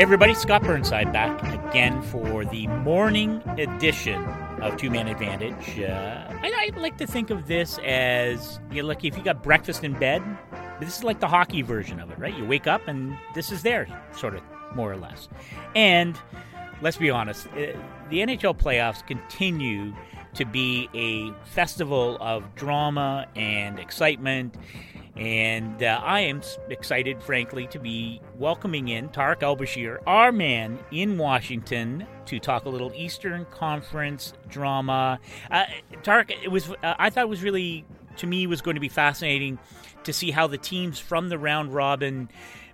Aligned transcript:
Everybody, 0.00 0.32
Scott 0.32 0.62
Burnside 0.62 1.12
back 1.12 1.42
again 1.68 2.00
for 2.00 2.46
the 2.46 2.66
morning 2.68 3.42
edition 3.58 4.24
of 4.62 4.78
Two 4.78 4.88
Man 4.88 5.08
Advantage. 5.08 5.78
Uh, 5.78 6.38
I, 6.42 6.70
I, 6.74 6.80
like 6.80 6.96
to 6.96 7.06
think 7.06 7.28
of 7.28 7.46
this 7.46 7.78
as 7.84 8.60
you 8.72 8.80
know, 8.80 8.88
like 8.88 9.04
if 9.04 9.14
you 9.14 9.22
got 9.22 9.42
breakfast 9.42 9.84
in 9.84 9.92
bed, 9.92 10.22
this 10.80 10.96
is 10.96 11.04
like 11.04 11.20
the 11.20 11.28
hockey 11.28 11.60
version 11.60 12.00
of 12.00 12.10
it, 12.10 12.18
right? 12.18 12.34
You 12.34 12.46
wake 12.46 12.66
up 12.66 12.88
and 12.88 13.14
this 13.34 13.52
is 13.52 13.60
there, 13.60 13.86
sort 14.16 14.34
of 14.34 14.42
more 14.74 14.90
or 14.90 14.96
less. 14.96 15.28
And 15.76 16.18
let's 16.80 16.96
be 16.96 17.10
honest, 17.10 17.48
uh, 17.48 17.76
the 18.08 18.20
NHL 18.20 18.56
playoffs 18.56 19.06
continue 19.06 19.92
to 20.32 20.46
be 20.46 20.88
a 20.94 21.30
festival 21.50 22.16
of 22.22 22.54
drama 22.54 23.26
and 23.36 23.78
excitement 23.78 24.54
and 25.20 25.82
uh, 25.82 26.00
I 26.02 26.20
am 26.20 26.40
excited, 26.70 27.22
frankly, 27.22 27.66
to 27.68 27.78
be 27.78 28.22
welcoming 28.38 28.88
in 28.88 29.10
Tarik 29.10 29.42
El-Bashir, 29.42 29.98
our 30.06 30.32
man 30.32 30.78
in 30.90 31.18
Washington, 31.18 32.06
to 32.24 32.40
talk 32.40 32.64
a 32.64 32.70
little 32.70 32.90
Eastern 32.94 33.44
Conference 33.44 34.32
drama. 34.48 35.20
Uh, 35.50 35.66
Tarik, 36.02 36.30
it 36.42 36.50
was 36.50 36.70
uh, 36.70 36.94
I 36.98 37.10
thought 37.10 37.24
it 37.24 37.28
was 37.28 37.42
really 37.42 37.84
to 38.16 38.26
me 38.26 38.46
was 38.46 38.62
going 38.62 38.76
to 38.76 38.80
be 38.80 38.88
fascinating 38.88 39.58
to 40.04 40.12
see 40.14 40.30
how 40.30 40.46
the 40.46 40.58
teams 40.58 40.98
from 40.98 41.28
the 41.28 41.38
round 41.38 41.72
robin 41.72 42.28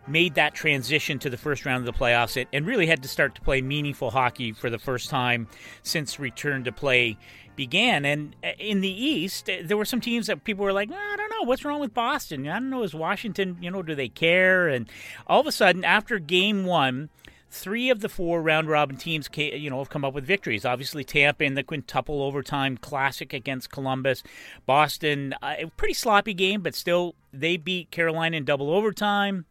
made 0.08 0.34
that 0.36 0.54
transition 0.54 1.18
to 1.18 1.28
the 1.28 1.36
first 1.36 1.66
round 1.66 1.86
of 1.86 1.92
the 1.92 1.98
playoffs 1.98 2.46
and 2.52 2.66
really 2.66 2.86
had 2.86 3.02
to 3.02 3.08
start 3.08 3.34
to 3.34 3.40
play 3.40 3.60
meaningful 3.60 4.10
hockey 4.10 4.52
for 4.52 4.70
the 4.70 4.78
first 4.78 5.10
time 5.10 5.48
since 5.82 6.20
return 6.20 6.64
to 6.64 6.72
play 6.72 7.18
began. 7.56 8.04
And 8.04 8.36
uh, 8.44 8.50
in 8.58 8.80
the 8.80 8.88
East, 8.88 9.48
uh, 9.50 9.56
there 9.64 9.76
were 9.76 9.84
some 9.84 10.00
teams 10.00 10.26
that 10.26 10.44
people 10.44 10.64
were 10.64 10.72
like, 10.72 10.90
well, 10.90 10.98
I 10.98 11.16
don't 11.16 11.30
know, 11.30 11.48
what's 11.48 11.64
wrong 11.64 11.80
with 11.80 11.94
Boston? 11.94 12.46
I 12.48 12.54
don't 12.54 12.70
know, 12.70 12.82
is 12.82 12.94
Washington, 12.94 13.56
you 13.60 13.70
know, 13.70 13.82
do 13.82 13.94
they 13.94 14.08
care? 14.08 14.68
And 14.68 14.88
all 15.26 15.40
of 15.40 15.46
a 15.46 15.52
sudden, 15.52 15.84
after 15.84 16.18
game 16.18 16.64
one, 16.64 17.08
three 17.50 17.90
of 17.90 18.00
the 18.00 18.08
four 18.08 18.42
round 18.42 18.68
robin 18.68 18.96
teams, 18.96 19.28
you 19.36 19.70
know, 19.70 19.78
have 19.78 19.90
come 19.90 20.04
up 20.04 20.14
with 20.14 20.24
victories. 20.24 20.64
Obviously, 20.64 21.04
Tampa 21.04 21.44
in 21.44 21.54
the 21.54 21.62
quintuple 21.62 22.22
overtime 22.22 22.76
classic 22.76 23.32
against 23.32 23.70
Columbus. 23.70 24.22
Boston, 24.66 25.34
uh, 25.42 25.54
a 25.58 25.66
pretty 25.76 25.94
sloppy 25.94 26.34
game, 26.34 26.60
but 26.60 26.74
still 26.74 27.14
they 27.32 27.56
beat 27.56 27.90
Carolina 27.90 28.36
in 28.36 28.44
double 28.44 28.70
overtime. 28.70 29.46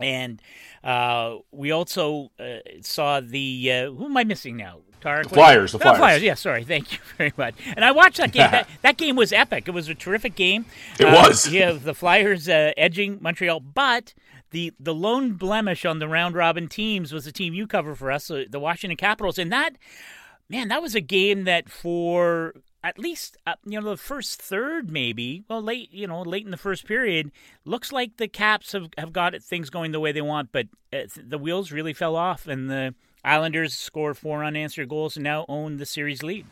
And 0.00 0.40
uh, 0.84 1.36
we 1.50 1.70
also 1.70 2.30
uh, 2.38 2.58
saw 2.82 3.20
the 3.20 3.72
uh, 3.72 3.90
who 3.90 4.06
am 4.06 4.16
I 4.16 4.24
missing 4.24 4.56
now? 4.56 4.78
Tarik, 5.00 5.28
the 5.28 5.34
Flyers, 5.34 5.72
the 5.72 5.78
Flyers. 5.78 5.94
Oh, 5.94 5.98
Flyers. 5.98 6.22
Yeah, 6.22 6.34
sorry. 6.34 6.64
Thank 6.64 6.92
you 6.92 6.98
very 7.16 7.32
much. 7.36 7.54
And 7.76 7.84
I 7.84 7.92
watched 7.92 8.16
that 8.18 8.32
game. 8.32 8.50
that, 8.50 8.68
that, 8.82 8.96
game 8.96 9.16
was 9.16 9.32
epic. 9.32 9.68
It 9.68 9.70
was 9.72 9.88
a 9.88 9.94
terrific 9.94 10.34
game. 10.34 10.66
It 10.98 11.06
uh, 11.06 11.12
was. 11.12 11.48
Yeah, 11.48 11.72
the 11.72 11.94
Flyers 11.94 12.48
uh, 12.48 12.72
edging 12.76 13.18
Montreal, 13.20 13.60
but 13.60 14.14
the 14.50 14.72
the 14.80 14.94
lone 14.94 15.34
blemish 15.34 15.84
on 15.84 15.98
the 15.98 16.08
round 16.08 16.34
robin 16.34 16.68
teams 16.68 17.12
was 17.12 17.26
the 17.26 17.32
team 17.32 17.54
you 17.54 17.66
cover 17.66 17.94
for 17.94 18.10
us, 18.10 18.28
the 18.28 18.60
Washington 18.60 18.96
Capitals, 18.96 19.38
and 19.38 19.52
that 19.52 19.76
man, 20.48 20.68
that 20.68 20.82
was 20.82 20.94
a 20.94 21.00
game 21.00 21.44
that 21.44 21.68
for 21.68 22.54
at 22.84 22.98
least 22.98 23.36
uh, 23.46 23.54
you 23.64 23.80
know 23.80 23.90
the 23.90 23.96
first 23.96 24.40
third 24.40 24.90
maybe 24.90 25.44
well 25.48 25.62
late 25.62 25.92
you 25.92 26.06
know 26.06 26.22
late 26.22 26.44
in 26.44 26.50
the 26.50 26.56
first 26.56 26.86
period 26.86 27.30
looks 27.64 27.92
like 27.92 28.16
the 28.16 28.28
caps 28.28 28.72
have, 28.72 28.88
have 28.96 29.12
got 29.12 29.34
things 29.42 29.68
going 29.68 29.92
the 29.92 30.00
way 30.00 30.12
they 30.12 30.20
want 30.20 30.50
but 30.52 30.66
uh, 30.92 30.98
the 31.16 31.38
wheels 31.38 31.72
really 31.72 31.92
fell 31.92 32.14
off 32.14 32.46
and 32.46 32.70
the 32.70 32.94
Islanders 33.24 33.74
score 33.74 34.14
four 34.14 34.44
unanswered 34.44 34.88
goals 34.88 35.16
and 35.16 35.24
now 35.24 35.44
own 35.48 35.76
the 35.76 35.86
series 35.86 36.22
lead. 36.22 36.46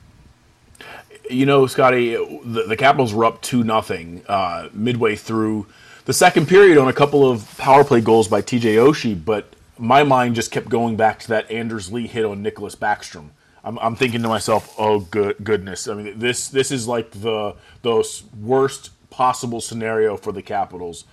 You 1.30 1.46
know, 1.46 1.66
Scotty, 1.66 2.14
the, 2.14 2.64
the 2.68 2.76
Capitals 2.76 3.14
were 3.14 3.24
up 3.24 3.40
two 3.40 3.64
nothing 3.64 4.22
uh, 4.28 4.68
midway 4.72 5.16
through 5.16 5.66
the 6.04 6.12
second 6.12 6.46
period 6.46 6.76
on 6.76 6.86
a 6.86 6.92
couple 6.92 7.28
of 7.28 7.56
power 7.56 7.82
play 7.82 8.00
goals 8.00 8.28
by 8.28 8.42
TJ 8.42 8.74
Oshie, 8.74 9.24
but 9.24 9.54
my 9.78 10.02
mind 10.02 10.34
just 10.34 10.50
kept 10.50 10.68
going 10.68 10.96
back 10.96 11.18
to 11.20 11.28
that 11.28 11.50
Anders 11.50 11.90
Lee 11.90 12.06
hit 12.06 12.24
on 12.24 12.42
nicklas 12.42 12.76
Backstrom. 12.76 13.30
I'm, 13.66 13.78
I'm 13.80 13.96
thinking 13.96 14.22
to 14.22 14.28
myself, 14.28 14.74
oh 14.78 15.00
good 15.00 15.36
goodness! 15.42 15.88
I 15.88 15.94
mean, 15.94 16.18
this 16.18 16.48
this 16.48 16.70
is 16.70 16.86
like 16.86 17.10
the 17.10 17.56
the 17.82 18.22
worst 18.40 18.90
possible 19.10 19.60
scenario 19.60 20.16
for 20.16 20.32
the 20.32 20.40
Capitals. 20.42 21.04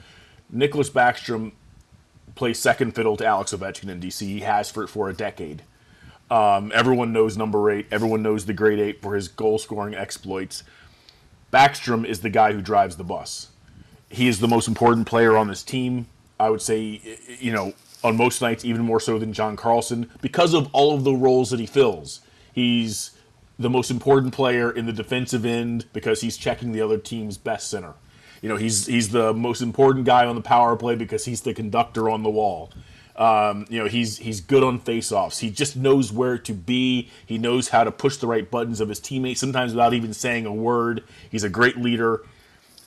Nicklas 0.53 0.91
Backstrom 0.91 1.53
plays 2.35 2.59
second 2.59 2.93
fiddle 2.93 3.17
to 3.17 3.25
Alex 3.25 3.53
Ovechkin 3.53 3.89
in 3.89 3.99
DC. 3.99 4.21
He 4.21 4.39
has 4.41 4.69
for 4.69 4.85
for 4.85 5.09
a 5.09 5.13
decade. 5.13 5.63
Um, 6.29 6.71
everyone 6.75 7.11
knows 7.11 7.35
number 7.35 7.71
eight. 7.71 7.87
Everyone 7.91 8.21
knows 8.21 8.45
the 8.45 8.53
great 8.53 8.79
eight 8.79 9.01
for 9.01 9.15
his 9.15 9.27
goal 9.27 9.57
scoring 9.57 9.95
exploits. 9.95 10.63
Backstrom 11.51 12.05
is 12.05 12.21
the 12.21 12.29
guy 12.29 12.53
who 12.53 12.61
drives 12.61 12.97
the 12.97 13.03
bus. 13.03 13.49
He 14.09 14.27
is 14.27 14.39
the 14.39 14.47
most 14.47 14.67
important 14.67 15.07
player 15.07 15.35
on 15.35 15.47
this 15.47 15.63
team. 15.63 16.07
I 16.39 16.49
would 16.51 16.61
say, 16.61 17.01
you 17.39 17.51
know, 17.51 17.73
on 18.03 18.15
most 18.17 18.41
nights, 18.41 18.63
even 18.63 18.81
more 18.81 18.99
so 18.99 19.17
than 19.17 19.33
John 19.33 19.55
Carlson, 19.55 20.09
because 20.21 20.53
of 20.53 20.69
all 20.73 20.93
of 20.93 21.03
the 21.03 21.13
roles 21.13 21.49
that 21.49 21.59
he 21.59 21.65
fills. 21.65 22.21
He's 22.53 23.11
the 23.59 23.69
most 23.69 23.91
important 23.91 24.33
player 24.33 24.71
in 24.71 24.85
the 24.85 24.93
defensive 24.93 25.45
end 25.45 25.85
because 25.93 26.21
he's 26.21 26.37
checking 26.37 26.71
the 26.71 26.81
other 26.81 26.97
team's 26.97 27.37
best 27.37 27.69
center. 27.69 27.93
You 28.41 28.49
know, 28.49 28.57
he's 28.57 28.85
he's 28.87 29.09
the 29.09 29.33
most 29.33 29.61
important 29.61 30.05
guy 30.05 30.25
on 30.25 30.35
the 30.35 30.41
power 30.41 30.75
play 30.75 30.95
because 30.95 31.25
he's 31.25 31.41
the 31.41 31.53
conductor 31.53 32.09
on 32.09 32.23
the 32.23 32.29
wall. 32.29 32.71
Um, 33.15 33.65
you 33.69 33.79
know, 33.79 33.87
he's 33.87 34.17
he's 34.17 34.41
good 34.41 34.63
on 34.63 34.79
faceoffs. 34.79 35.39
He 35.39 35.49
just 35.49 35.75
knows 35.75 36.11
where 36.11 36.37
to 36.39 36.53
be. 36.53 37.09
He 37.25 37.37
knows 37.37 37.69
how 37.69 37.83
to 37.83 37.91
push 37.91 38.17
the 38.17 38.27
right 38.27 38.49
buttons 38.49 38.81
of 38.81 38.89
his 38.89 38.99
teammates, 38.99 39.39
sometimes 39.39 39.73
without 39.73 39.93
even 39.93 40.13
saying 40.13 40.45
a 40.45 40.53
word. 40.53 41.03
He's 41.29 41.43
a 41.43 41.49
great 41.49 41.77
leader. 41.77 42.23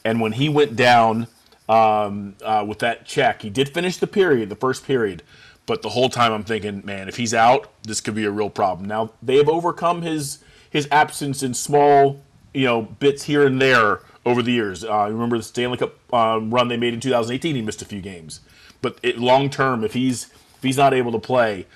And 0.05 0.21
when 0.21 0.33
he 0.33 0.49
went 0.49 0.77
down 0.77 1.27
um, 1.69 2.35
uh, 2.45 2.65
with 2.67 2.81
that 2.81 3.07
check, 3.07 3.43
he 3.43 3.51
did 3.51 3.69
finish 3.69 3.97
the 3.97 4.07
period, 4.07 4.49
the 4.49 4.57
first 4.57 4.85
period. 4.85 5.23
But 5.67 5.83
the 5.83 5.89
whole 5.89 6.09
time 6.09 6.33
I'm 6.33 6.45
thinking, 6.45 6.83
man, 6.85 7.09
if 7.09 7.17
he's 7.17 7.35
out, 7.35 7.71
this 7.83 8.01
could 8.01 8.15
be 8.15 8.25
a 8.25 8.31
real 8.31 8.51
problem. 8.51 8.89
Now 8.89 9.13
they 9.23 9.37
have 9.37 9.49
overcome 9.49 10.03
his 10.03 10.39
his 10.71 10.87
absence 10.91 11.43
in 11.43 11.55
small, 11.55 12.21
you 12.55 12.65
know, 12.65 12.83
bits 12.83 13.25
here 13.25 13.45
and 13.45 13.61
there 13.61 14.01
over 14.25 14.43
the 14.43 14.53
years. 14.53 14.85
Uh, 14.85 15.09
remember 15.11 15.37
the 15.37 15.43
Stanley 15.43 15.79
Cup 15.79 15.95
uh, 16.13 16.39
run 16.41 16.69
they 16.69 16.77
made 16.77 16.95
in 16.95 17.01
2018? 17.01 17.57
He 17.57 17.63
missed 17.63 17.83
a 17.83 17.85
few 17.85 18.01
games, 18.01 18.41
but 18.81 19.05
long 19.17 19.51
term, 19.51 19.85
if 19.85 19.93
he's 19.93 20.25
if 20.57 20.63
he's 20.63 20.77
not 20.77 20.95
able 20.95 21.13
to 21.13 21.19
play, 21.19 21.67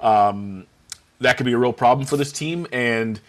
um, 0.00 0.66
that 1.20 1.36
could 1.36 1.46
be 1.46 1.52
a 1.52 1.58
real 1.58 1.72
problem 1.72 2.06
for 2.06 2.16
this 2.16 2.32
team. 2.32 2.66
And 2.72 3.20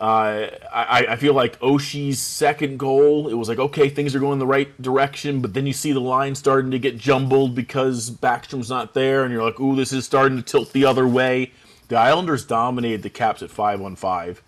uh, 0.00 0.48
I, 0.72 1.06
I, 1.10 1.16
feel 1.16 1.34
like 1.34 1.60
Oshie's 1.60 2.18
second 2.18 2.78
goal, 2.78 3.28
it 3.28 3.34
was 3.34 3.48
like 3.48 3.58
okay, 3.58 3.88
things 3.88 4.14
are 4.14 4.20
going 4.20 4.38
the 4.38 4.46
right 4.46 4.80
direction, 4.80 5.40
but 5.40 5.54
then 5.54 5.66
you 5.66 5.72
see 5.72 5.92
the 5.92 6.00
line 6.00 6.34
starting 6.34 6.70
to 6.72 6.78
get 6.78 6.96
jumbled 6.96 7.54
because 7.54 8.10
Backstrom's 8.10 8.70
not 8.70 8.94
there, 8.94 9.22
and 9.22 9.32
you're 9.32 9.44
like, 9.44 9.60
ooh, 9.60 9.76
this 9.76 9.92
is 9.92 10.04
starting 10.04 10.38
to 10.38 10.42
tilt 10.42 10.72
the 10.72 10.84
other 10.84 11.06
way. 11.06 11.52
The 11.88 11.96
Islanders 11.96 12.44
dominated 12.44 13.02
the 13.02 13.10
Caps 13.10 13.42
at 13.42 13.50
five 13.50 13.80
on 13.82 13.94
five, 13.94 14.42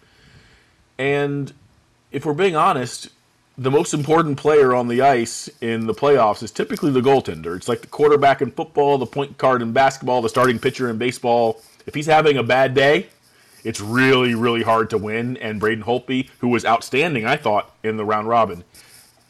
and 0.99 1.53
if 2.11 2.25
we're 2.25 2.33
being 2.33 2.57
honest, 2.57 3.11
the 3.57 3.71
most 3.71 3.95
important 3.95 4.39
player 4.39 4.75
on 4.75 4.89
the 4.89 5.03
ice 5.03 5.49
in 5.61 5.87
the 5.87 5.95
playoffs 5.95 6.43
is 6.43 6.51
typically 6.51 6.91
the 6.91 7.01
goaltender. 7.01 7.55
It's 7.57 7.69
like 7.69 7.83
the 7.83 7.87
quarterback 7.87 8.43
in 8.43 8.51
football, 8.51 8.99
the 8.99 9.07
point 9.07 9.39
guard 9.39 9.63
in 9.63 9.73
basketball, 9.73 10.23
the 10.23 10.29
starting 10.29 10.59
pitcher 10.59 10.91
in 10.91 10.99
baseball. 10.99 11.61
If 11.87 11.95
he's 11.95 12.07
having 12.07 12.39
a 12.39 12.43
bad 12.43 12.75
day, 12.75 13.09
it's 13.65 13.81
really, 13.81 14.35
really 14.35 14.63
hard 14.63 14.91
to 14.91 14.99
win. 14.99 15.37
And 15.39 15.59
Braden 15.59 15.85
Holtby, 15.85 16.29
who 16.39 16.49
was 16.49 16.65
outstanding, 16.65 17.27
I 17.27 17.37
thought, 17.37 17.75
in 17.83 17.97
the 17.97 18.05
round 18.05 18.29
robin, 18.29 18.63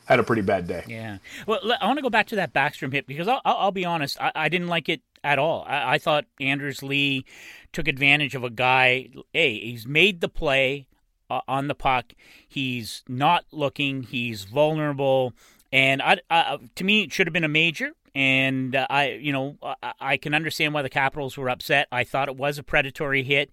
had 0.07 0.19
a 0.19 0.23
pretty 0.23 0.43
bad 0.43 0.67
day. 0.67 0.85
Yeah. 0.87 1.19
Well, 1.47 1.61
I 1.81 1.87
want 1.87 1.99
to 1.99 2.03
go 2.03 2.11
back 2.11 2.27
to 2.29 2.37
that 2.37 2.53
Backstrom 2.53 2.93
hit 2.93 3.07
because 3.07 3.29
I'll, 3.29 3.41
I'll 3.45 3.73
be 3.73 3.85
honest, 3.85 4.21
I, 4.21 4.33
I, 4.35 4.49
didn't 4.49 4.69
like 4.69 4.89
it 4.89 5.01
at 5.23 5.39
all. 5.39 5.65
I, 5.67 5.95
I 5.95 5.99
thought 5.99 6.27
Anders 6.41 6.83
Lee 6.83 7.25
took 7.73 7.89
advantage 7.89 8.35
of 8.35 8.45
a 8.45 8.51
guy. 8.51 9.09
Hey, 9.33 9.59
he's 9.59 9.87
made 9.87 10.21
the 10.21 10.29
play 10.29 10.87
uh, 11.31 11.41
on 11.49 11.69
the 11.69 11.75
puck. 11.75 12.13
He's 12.47 13.03
not 13.09 13.45
looking. 13.51 14.03
He's 14.03 14.45
vulnerable, 14.45 15.33
and 15.73 16.03
I, 16.03 16.19
I, 16.31 16.59
to 16.75 16.85
me, 16.85 17.05
it 17.05 17.13
should 17.13 17.27
have 17.27 17.35
been 17.35 17.45
a 17.45 17.49
major. 17.49 17.93
And 18.15 18.77
uh, 18.77 18.87
I, 18.89 19.13
you 19.13 19.33
know, 19.33 19.57
I, 19.63 19.93
I, 20.01 20.17
can 20.19 20.35
understand 20.35 20.73
why 20.73 20.83
the 20.83 20.89
Capitals 20.89 21.37
were 21.37 21.49
upset. 21.49 21.89
I 21.91 22.05
thought 22.05 22.29
it 22.29 22.37
was 22.37 22.59
a 22.59 22.63
predatory 22.63 23.25
hit, 23.25 23.51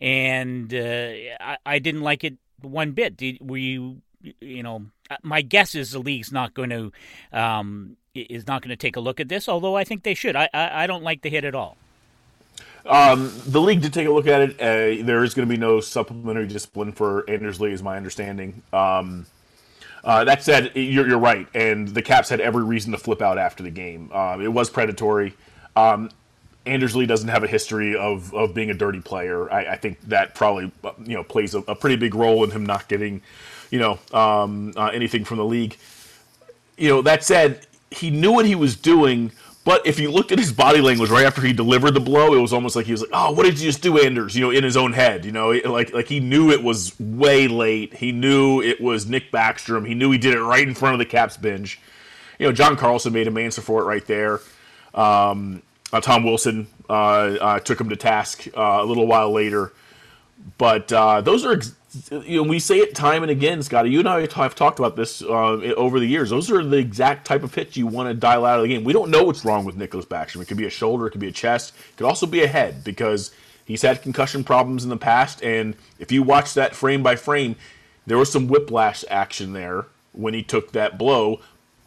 and 0.00 0.72
uh, 0.72 1.10
I, 1.40 1.56
I, 1.66 1.78
didn't 1.80 2.02
like 2.02 2.22
it 2.22 2.36
one 2.60 2.92
bit. 2.92 3.16
Did, 3.16 3.38
were 3.40 3.56
you, 3.56 4.02
you 4.40 4.62
know, 4.62 4.86
uh, 5.10 5.16
my 5.22 5.42
guess 5.42 5.74
is 5.74 5.90
the 5.90 5.98
league's 5.98 6.30
not 6.30 6.54
going 6.54 6.70
to. 6.70 6.92
Um, 7.32 7.96
is 8.14 8.46
not 8.46 8.62
going 8.62 8.70
to 8.70 8.76
take 8.76 8.94
a 8.94 9.00
look 9.00 9.18
at 9.18 9.28
this, 9.28 9.48
although 9.48 9.76
I 9.76 9.82
think 9.82 10.04
they 10.04 10.14
should. 10.14 10.36
I, 10.36 10.48
I, 10.54 10.84
I 10.84 10.86
don't 10.86 11.02
like 11.02 11.22
the 11.22 11.30
hit 11.30 11.44
at 11.44 11.56
all. 11.56 11.76
Um, 12.86 13.32
the 13.46 13.60
league 13.60 13.80
did 13.80 13.92
take 13.92 14.06
a 14.06 14.10
look 14.12 14.26
at 14.26 14.40
it. 14.42 14.60
Uh, 14.60 15.04
there 15.04 15.24
is 15.24 15.34
going 15.34 15.48
to 15.48 15.52
be 15.52 15.58
no 15.58 15.80
supplementary 15.80 16.46
discipline 16.46 16.92
for 16.92 17.28
Anders 17.28 17.60
Lee, 17.60 17.72
is 17.72 17.82
my 17.82 17.96
understanding. 17.96 18.62
Um, 18.72 19.26
uh, 20.04 20.22
that 20.24 20.42
said, 20.42 20.70
you're, 20.74 21.08
you're, 21.08 21.18
right, 21.18 21.48
and 21.54 21.88
the 21.88 22.02
Caps 22.02 22.28
had 22.28 22.40
every 22.40 22.62
reason 22.62 22.92
to 22.92 22.98
flip 22.98 23.22
out 23.22 23.38
after 23.38 23.62
the 23.62 23.70
game. 23.70 24.12
Um, 24.12 24.42
it 24.42 24.52
was 24.52 24.68
predatory. 24.68 25.34
Um, 25.76 26.10
Anders 26.66 26.94
Lee 26.94 27.06
doesn't 27.06 27.28
have 27.28 27.42
a 27.42 27.46
history 27.46 27.96
of, 27.96 28.32
of 28.34 28.54
being 28.54 28.70
a 28.70 28.74
dirty 28.74 29.00
player. 29.00 29.50
I, 29.50 29.72
I 29.72 29.76
think 29.76 30.00
that 30.02 30.34
probably 30.34 30.70
you 31.04 31.14
know 31.14 31.24
plays 31.24 31.54
a, 31.54 31.60
a, 31.60 31.74
pretty 31.74 31.96
big 31.96 32.14
role 32.14 32.44
in 32.44 32.50
him 32.50 32.64
not 32.64 32.88
getting 32.88 33.22
you 33.70 33.78
know 33.78 33.98
um, 34.12 34.72
uh, 34.76 34.86
anything 34.86 35.24
from 35.24 35.38
the 35.38 35.44
league. 35.44 35.76
You 36.76 36.90
know 36.90 37.02
that 37.02 37.24
said, 37.24 37.66
he 37.90 38.10
knew 38.10 38.32
what 38.32 38.46
he 38.46 38.54
was 38.54 38.76
doing 38.76 39.32
But 39.64 39.86
if 39.86 39.98
you 39.98 40.10
looked 40.10 40.30
at 40.30 40.38
his 40.38 40.52
body 40.52 40.82
language 40.82 41.08
right 41.08 41.24
after 41.24 41.40
he 41.40 41.54
delivered 41.54 41.92
the 41.92 42.00
blow, 42.00 42.34
it 42.34 42.40
was 42.40 42.52
almost 42.52 42.76
like 42.76 42.84
he 42.84 42.92
was 42.92 43.00
like, 43.00 43.10
"Oh, 43.14 43.32
what 43.32 43.44
did 43.44 43.58
you 43.58 43.66
just 43.66 43.82
do, 43.82 43.98
Anders?" 43.98 44.34
You 44.34 44.42
know, 44.42 44.50
in 44.50 44.62
his 44.62 44.76
own 44.76 44.92
head. 44.92 45.24
You 45.24 45.32
know, 45.32 45.50
like 45.64 45.92
like 45.94 46.08
he 46.08 46.20
knew 46.20 46.50
it 46.50 46.62
was 46.62 46.98
way 47.00 47.48
late. 47.48 47.94
He 47.94 48.12
knew 48.12 48.60
it 48.60 48.80
was 48.80 49.06
Nick 49.06 49.32
Backstrom. 49.32 49.88
He 49.88 49.94
knew 49.94 50.10
he 50.10 50.18
did 50.18 50.34
it 50.34 50.42
right 50.42 50.66
in 50.66 50.74
front 50.74 50.94
of 50.94 50.98
the 50.98 51.06
Caps 51.06 51.38
bench. 51.38 51.80
You 52.38 52.46
know, 52.46 52.52
John 52.52 52.76
Carlson 52.76 53.12
made 53.12 53.26
him 53.26 53.38
answer 53.38 53.62
for 53.62 53.80
it 53.80 53.84
right 53.84 54.04
there. 54.06 54.40
Um, 54.94 55.62
uh, 55.92 56.00
Tom 56.00 56.24
Wilson 56.24 56.66
uh, 56.90 56.92
uh, 56.92 57.58
took 57.60 57.80
him 57.80 57.88
to 57.88 57.96
task 57.96 58.46
uh, 58.56 58.78
a 58.80 58.84
little 58.84 59.06
while 59.06 59.32
later. 59.32 59.72
But 60.58 60.92
uh, 60.92 61.20
those 61.22 61.44
are, 61.44 61.54
ex- 61.54 61.74
you 62.10 62.42
know, 62.42 62.48
we 62.48 62.58
say 62.58 62.78
it 62.78 62.94
time 62.94 63.22
and 63.22 63.30
again, 63.30 63.62
Scotty. 63.62 63.90
You 63.90 64.00
and 64.00 64.08
I 64.08 64.20
have 64.20 64.54
talked 64.54 64.78
about 64.78 64.96
this 64.96 65.22
uh, 65.22 65.28
over 65.76 66.00
the 66.00 66.06
years. 66.06 66.30
Those 66.30 66.50
are 66.50 66.64
the 66.64 66.76
exact 66.76 67.26
type 67.26 67.42
of 67.42 67.54
hits 67.54 67.76
you 67.76 67.86
want 67.86 68.08
to 68.08 68.14
dial 68.14 68.44
out 68.44 68.58
of 68.58 68.62
the 68.62 68.68
game. 68.68 68.84
We 68.84 68.92
don't 68.92 69.10
know 69.10 69.24
what's 69.24 69.44
wrong 69.44 69.64
with 69.64 69.76
Nicklas 69.76 70.06
Backstrom. 70.06 70.42
It 70.42 70.48
could 70.48 70.56
be 70.56 70.66
a 70.66 70.70
shoulder, 70.70 71.06
it 71.06 71.10
could 71.10 71.20
be 71.20 71.28
a 71.28 71.32
chest, 71.32 71.74
it 71.90 71.96
could 71.96 72.06
also 72.06 72.26
be 72.26 72.42
a 72.42 72.48
head 72.48 72.84
because 72.84 73.34
he's 73.64 73.82
had 73.82 74.02
concussion 74.02 74.44
problems 74.44 74.84
in 74.84 74.90
the 74.90 74.96
past. 74.96 75.42
And 75.42 75.76
if 75.98 76.10
you 76.10 76.22
watch 76.22 76.54
that 76.54 76.74
frame 76.74 77.02
by 77.02 77.16
frame, 77.16 77.56
there 78.06 78.18
was 78.18 78.30
some 78.30 78.48
whiplash 78.48 79.04
action 79.08 79.52
there 79.52 79.86
when 80.12 80.34
he 80.34 80.42
took 80.42 80.72
that 80.72 80.98
blow, 80.98 81.40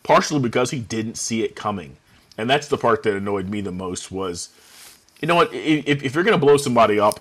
partially 0.04 0.40
because 0.40 0.72
he 0.72 0.80
didn't 0.80 1.16
see 1.16 1.44
it 1.44 1.56
coming. 1.56 1.98
And 2.38 2.50
that's 2.50 2.68
the 2.68 2.78
part 2.78 3.04
that 3.04 3.16
annoyed 3.16 3.50
me 3.50 3.62
the 3.62 3.72
most 3.72 4.12
was, 4.12 4.50
you 5.22 5.28
know 5.28 5.36
what? 5.36 5.54
If, 5.54 6.04
if 6.04 6.16
you're 6.16 6.24
going 6.24 6.40
to 6.40 6.46
blow 6.46 6.58
somebody 6.58 7.00
up, 7.00 7.20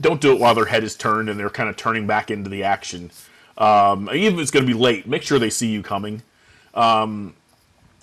don't 0.00 0.20
do 0.20 0.32
it 0.32 0.38
while 0.38 0.54
their 0.54 0.66
head 0.66 0.84
is 0.84 0.94
turned 0.94 1.28
and 1.28 1.38
they're 1.38 1.50
kind 1.50 1.68
of 1.68 1.76
turning 1.76 2.06
back 2.06 2.30
into 2.30 2.50
the 2.50 2.64
action. 2.64 3.10
Um, 3.58 4.10
even 4.12 4.34
if 4.34 4.40
it's 4.40 4.50
going 4.50 4.66
to 4.66 4.72
be 4.72 4.78
late, 4.78 5.06
make 5.06 5.22
sure 5.22 5.38
they 5.38 5.50
see 5.50 5.68
you 5.68 5.82
coming. 5.82 6.22
Um, 6.74 7.34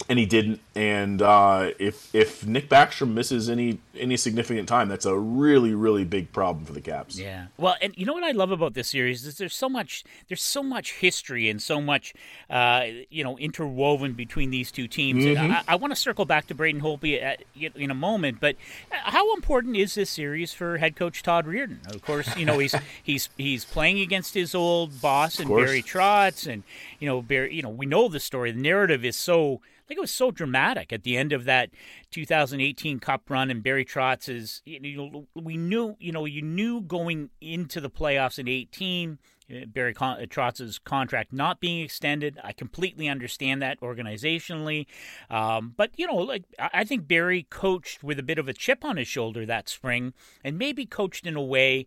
and 0.09 0.19
he 0.19 0.25
didn't. 0.25 0.59
And 0.75 1.21
uh, 1.21 1.71
if 1.79 2.13
if 2.13 2.45
Nick 2.45 2.69
Backstrom 2.69 3.13
misses 3.13 3.49
any 3.49 3.79
any 3.97 4.17
significant 4.17 4.67
time, 4.67 4.89
that's 4.89 5.05
a 5.05 5.17
really 5.17 5.73
really 5.73 6.03
big 6.03 6.31
problem 6.31 6.65
for 6.65 6.73
the 6.73 6.81
Caps. 6.81 7.17
Yeah. 7.17 7.47
Well, 7.57 7.75
and 7.81 7.93
you 7.95 8.05
know 8.05 8.13
what 8.13 8.23
I 8.23 8.31
love 8.31 8.51
about 8.51 8.73
this 8.73 8.89
series 8.89 9.25
is 9.25 9.37
there's 9.37 9.55
so 9.55 9.69
much 9.69 10.03
there's 10.27 10.41
so 10.41 10.63
much 10.63 10.93
history 10.93 11.49
and 11.49 11.61
so 11.61 11.79
much 11.79 12.13
uh, 12.49 12.85
you 13.09 13.23
know 13.23 13.37
interwoven 13.37 14.13
between 14.13 14.49
these 14.49 14.71
two 14.71 14.87
teams. 14.87 15.23
Mm-hmm. 15.23 15.51
I, 15.51 15.63
I 15.69 15.75
want 15.75 15.91
to 15.91 15.99
circle 15.99 16.25
back 16.25 16.47
to 16.47 16.55
Braden 16.55 16.81
Holtby 16.81 17.21
at, 17.21 17.43
in 17.75 17.91
a 17.91 17.95
moment, 17.95 18.39
but 18.39 18.55
how 18.89 19.33
important 19.35 19.77
is 19.77 19.95
this 19.95 20.09
series 20.09 20.53
for 20.53 20.77
head 20.77 20.95
coach 20.95 21.23
Todd 21.23 21.45
Reirden? 21.45 21.93
Of 21.93 22.01
course, 22.01 22.35
you 22.35 22.45
know 22.45 22.59
he's 22.59 22.75
he's 23.03 23.29
he's 23.37 23.63
playing 23.63 23.99
against 23.99 24.33
his 24.33 24.53
old 24.53 25.01
boss 25.01 25.39
and 25.39 25.49
Barry 25.49 25.83
Trotz, 25.83 26.51
and 26.51 26.63
you 26.99 27.07
know 27.07 27.21
Barry. 27.21 27.55
You 27.55 27.61
know 27.61 27.69
we 27.69 27.85
know 27.85 28.09
the 28.09 28.19
story. 28.19 28.51
The 28.51 28.61
narrative 28.61 29.05
is 29.05 29.15
so 29.15 29.61
think 29.93 29.99
it 29.99 30.01
was 30.01 30.11
so 30.11 30.31
dramatic 30.31 30.91
at 30.91 31.03
the 31.03 31.15
end 31.17 31.31
of 31.33 31.45
that 31.45 31.69
2018 32.09 32.99
Cup 32.99 33.29
run, 33.29 33.51
and 33.51 33.61
Barry 33.61 33.85
Trotz 33.85 34.27
is. 34.27 34.61
You 34.65 34.97
know, 34.97 35.27
we 35.35 35.55
knew, 35.55 35.95
you 35.99 36.11
know, 36.11 36.25
you 36.25 36.41
knew 36.41 36.81
going 36.81 37.29
into 37.39 37.79
the 37.79 37.91
playoffs 37.91 38.39
in 38.39 38.47
18. 38.47 39.19
Uh, 39.51 39.65
Barry 39.67 39.93
uh, 39.99 40.25
Trotz's 40.25 40.79
contract 40.79 41.31
not 41.31 41.59
being 41.59 41.81
extended. 41.81 42.39
I 42.43 42.53
completely 42.53 43.07
understand 43.07 43.61
that 43.61 43.79
organizationally, 43.81 44.87
um, 45.29 45.73
but 45.75 45.91
you 45.95 46.07
know, 46.07 46.15
like 46.15 46.45
I 46.57 46.83
think 46.85 47.07
Barry 47.07 47.45
coached 47.49 48.03
with 48.03 48.17
a 48.17 48.23
bit 48.23 48.39
of 48.39 48.47
a 48.47 48.53
chip 48.53 48.83
on 48.83 48.97
his 48.97 49.07
shoulder 49.07 49.45
that 49.45 49.69
spring, 49.69 50.13
and 50.43 50.57
maybe 50.57 50.85
coached 50.85 51.27
in 51.27 51.35
a 51.35 51.43
way 51.43 51.85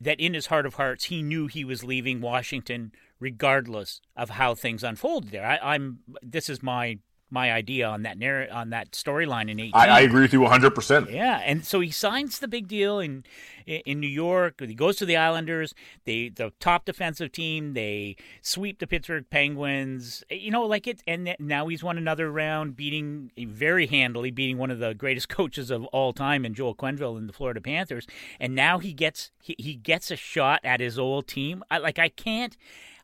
that, 0.00 0.20
in 0.20 0.34
his 0.34 0.46
heart 0.46 0.66
of 0.66 0.74
hearts, 0.74 1.04
he 1.04 1.22
knew 1.22 1.48
he 1.48 1.64
was 1.64 1.82
leaving 1.82 2.20
Washington 2.20 2.92
regardless 3.18 4.00
of 4.16 4.30
how 4.30 4.54
things 4.54 4.84
unfolded 4.84 5.30
there. 5.30 5.44
I, 5.44 5.74
am 5.74 6.00
This 6.22 6.48
is 6.48 6.62
my 6.62 6.98
my 7.30 7.52
idea 7.52 7.86
on 7.86 8.02
that 8.02 8.18
narr- 8.18 8.50
on 8.50 8.70
that 8.70 8.92
storyline 8.92 9.50
in 9.50 9.60
18. 9.60 9.72
I, 9.74 9.86
I, 9.86 10.00
agree 10.00 10.22
with 10.22 10.32
you 10.32 10.40
100%. 10.40 11.12
Yeah, 11.12 11.40
and 11.44 11.64
so 11.64 11.80
he 11.80 11.90
signs 11.90 12.38
the 12.38 12.48
big 12.48 12.68
deal 12.68 12.98
in 12.98 13.24
in 13.66 14.00
New 14.00 14.08
York. 14.08 14.60
He 14.60 14.74
goes 14.74 14.96
to 14.96 15.06
the 15.06 15.16
Islanders, 15.16 15.74
they 16.04 16.30
the 16.30 16.52
top 16.58 16.84
defensive 16.86 17.32
team, 17.32 17.74
they 17.74 18.16
sweep 18.40 18.78
the 18.78 18.86
Pittsburgh 18.86 19.26
Penguins. 19.30 20.24
Eh, 20.30 20.36
you 20.36 20.50
know, 20.50 20.64
like 20.64 20.86
it 20.86 21.02
and 21.06 21.36
now 21.38 21.68
he's 21.68 21.84
won 21.84 21.98
another 21.98 22.30
round 22.30 22.76
beating 22.76 23.30
very 23.36 23.86
handily 23.86 24.30
beating 24.30 24.58
one 24.58 24.70
of 24.70 24.78
the 24.78 24.94
greatest 24.94 25.28
coaches 25.38 25.70
of 25.70 25.84
all 25.86 26.12
time 26.12 26.44
in 26.44 26.54
Joel 26.54 26.74
Quenneville 26.74 27.18
in 27.18 27.26
the 27.26 27.32
Florida 27.32 27.60
Panthers. 27.60 28.06
And 28.40 28.54
now 28.54 28.78
he 28.78 28.92
gets 28.92 29.30
he, 29.42 29.54
he 29.58 29.74
gets 29.74 30.10
a 30.10 30.16
shot 30.16 30.60
at 30.64 30.80
his 30.80 30.98
old 30.98 31.26
team. 31.26 31.62
I, 31.70 31.78
like 31.78 31.98
I 31.98 32.08
can't 32.08 32.56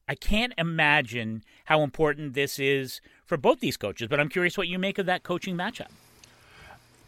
I 0.09 0.15
can't 0.15 0.53
imagine 0.59 1.45
how 1.67 1.83
important 1.83 2.35
this 2.35 2.59
is 2.59 3.01
for 3.27 3.37
both 3.37 3.61
these 3.61 3.77
coaches, 3.77 4.09
but 4.09 4.21
I'm 4.21 4.29
curious 4.29 4.59
what 4.59 4.69
you 4.69 4.79
make 4.79 4.99
of 4.99 5.07
that 5.07 5.23
coaching 5.23 5.57
matchup. 5.57 5.89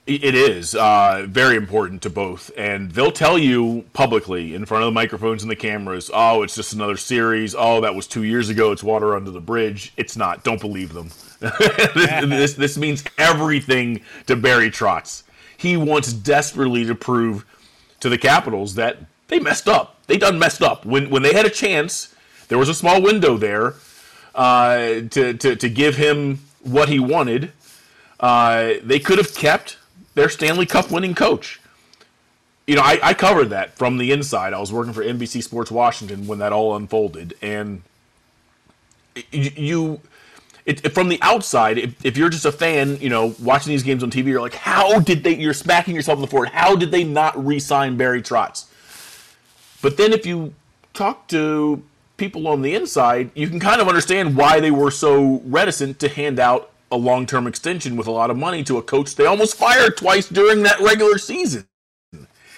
It 0.07 0.37
is 0.37 0.77
uh, 0.77 1.27
very 1.29 1.57
important 1.57 2.01
to 2.03 2.11
both, 2.11 2.53
and 2.57 2.93
they'll 2.93 3.11
tell 3.11 3.37
you 3.37 3.87
publicly 3.93 4.55
in 4.55 4.65
front 4.65 4.85
of 4.85 4.87
the 4.87 4.93
microphones 4.93 5.43
and 5.43 5.51
the 5.51 5.57
cameras, 5.57 6.13
"Oh, 6.15 6.45
it's 6.45 6.55
just 6.55 6.73
another 6.73 6.97
series. 6.97 7.57
Oh, 7.59 7.81
that 7.81 7.97
was 7.97 8.07
two 8.07 8.23
years 8.23 8.49
ago. 8.49 8.71
It's 8.71 8.85
water 8.85 9.17
under 9.17 9.33
the 9.33 9.41
bridge." 9.41 9.93
It's 9.97 10.17
not. 10.17 10.45
Don't 10.45 10.61
believe 10.61 10.93
them. 10.93 11.11
this, 11.41 12.25
this, 12.25 12.55
this 12.55 12.79
means 12.79 13.03
everything 13.19 14.01
to 14.29 14.37
Barry 14.37 14.71
Trotz. 14.71 15.25
He 15.57 15.77
wants 15.77 16.13
desperately 16.13 16.85
to 16.85 16.95
prove 16.95 17.45
to 17.99 18.09
the 18.09 18.19
Capitals 18.19 18.77
that 18.77 18.99
they 19.27 19.41
messed 19.41 19.67
up. 19.67 19.97
They 20.07 20.19
done 20.19 20.39
messed 20.39 20.63
up 20.63 20.87
when 20.87 21.11
when 21.11 21.25
they 21.25 21.33
had 21.33 21.47
a 21.47 21.51
chance 21.51 22.15
there 22.47 22.59
was 22.59 22.69
a 22.69 22.75
small 22.75 23.03
window 23.03 23.37
there 23.37 23.75
uh, 24.37 25.01
to, 25.11 25.35
to, 25.35 25.57
to 25.57 25.69
give 25.69 25.97
him 25.97 26.41
what 26.63 26.89
he 26.89 27.01
wanted. 27.01 27.53
Uh, 28.21 28.75
they 28.83 29.01
could 29.01 29.19
have 29.19 29.35
kept 29.35 29.79
their 30.15 30.29
Stanley 30.29 30.67
Cup 30.67 30.91
winning 30.91 31.15
coach. 31.15 31.61
You 32.67 32.77
know, 32.77 32.83
I, 32.83 32.99
I 33.03 33.15
covered 33.15 33.51
that 33.51 33.77
from 33.77 33.99
the 33.99 34.13
inside. 34.13 34.53
I 34.53 34.59
was 34.59 34.73
working 34.73 34.93
for 34.93 35.03
NBC 35.03 35.43
Sports 35.43 35.71
Washington 35.71 36.27
when 36.27 36.41
that 36.41 36.53
all 36.53 36.77
unfolded, 36.77 37.35
and 37.41 37.83
you, 39.31 39.51
you 39.57 40.01
it, 40.65 40.93
from 40.93 41.09
the 41.09 41.19
outside, 41.23 41.79
if, 41.79 42.05
if, 42.05 42.17
you're 42.17 42.29
just 42.29 42.45
a 42.45 42.51
fan, 42.51 42.97
you 43.01 43.09
know, 43.09 43.37
watching 43.41 43.71
these 43.71 43.85
games 43.85 44.03
on 44.03 44.11
TV, 44.11 44.27
you're 44.27 44.41
like, 44.41 44.55
how 44.55 44.99
did 44.99 45.23
they? 45.23 45.37
You're 45.37 45.55
smacking 45.55 45.95
yourself 45.95 46.17
in 46.17 46.23
the 46.23 46.27
forehead. 46.27 46.53
How 46.53 46.75
did 46.75 46.91
they 46.91 47.05
not 47.05 47.43
re-sign 47.43 47.97
Barry 47.97 48.21
Trotz? 48.21 48.67
But 49.81 49.97
then, 49.97 50.13
if 50.13 50.27
you 50.27 50.53
talk 50.93 51.29
to 51.29 51.83
people 52.17 52.49
on 52.49 52.63
the 52.63 52.75
inside, 52.75 53.31
you 53.35 53.49
can 53.49 53.61
kind 53.61 53.81
of 53.81 53.89
understand 53.89 54.37
why 54.37 54.61
they 54.61 54.71
were 54.71 54.91
so 54.91 55.43
reticent 55.45 55.99
to 56.01 56.09
hand 56.09 56.39
out 56.39 56.71
a 56.91 56.97
long 56.97 57.27
term 57.27 57.47
extension 57.47 57.97
with 57.97 58.07
a 58.07 58.11
lot 58.11 58.31
of 58.31 58.37
money 58.37 58.63
to 58.65 58.79
a 58.79 58.83
coach 58.83 59.15
they 59.17 59.27
almost 59.27 59.57
fired 59.57 59.97
twice 59.97 60.29
during 60.29 60.63
that 60.63 60.79
regular 60.81 61.19
season. 61.19 61.67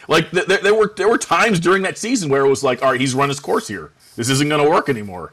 Like 0.06 0.30
th- 0.30 0.46
there 0.46 0.74
were 0.74 0.92
there 0.96 1.08
were 1.08 1.18
times 1.18 1.60
during 1.60 1.82
that 1.82 1.98
season 1.98 2.30
where 2.30 2.44
it 2.44 2.48
was 2.48 2.62
like, 2.62 2.82
all 2.82 2.92
right, 2.92 3.00
he's 3.00 3.14
run 3.14 3.28
his 3.28 3.40
course 3.40 3.68
here. 3.68 3.92
This 4.16 4.28
isn't 4.30 4.48
going 4.48 4.62
to 4.62 4.68
work 4.68 4.88
anymore. 4.88 5.32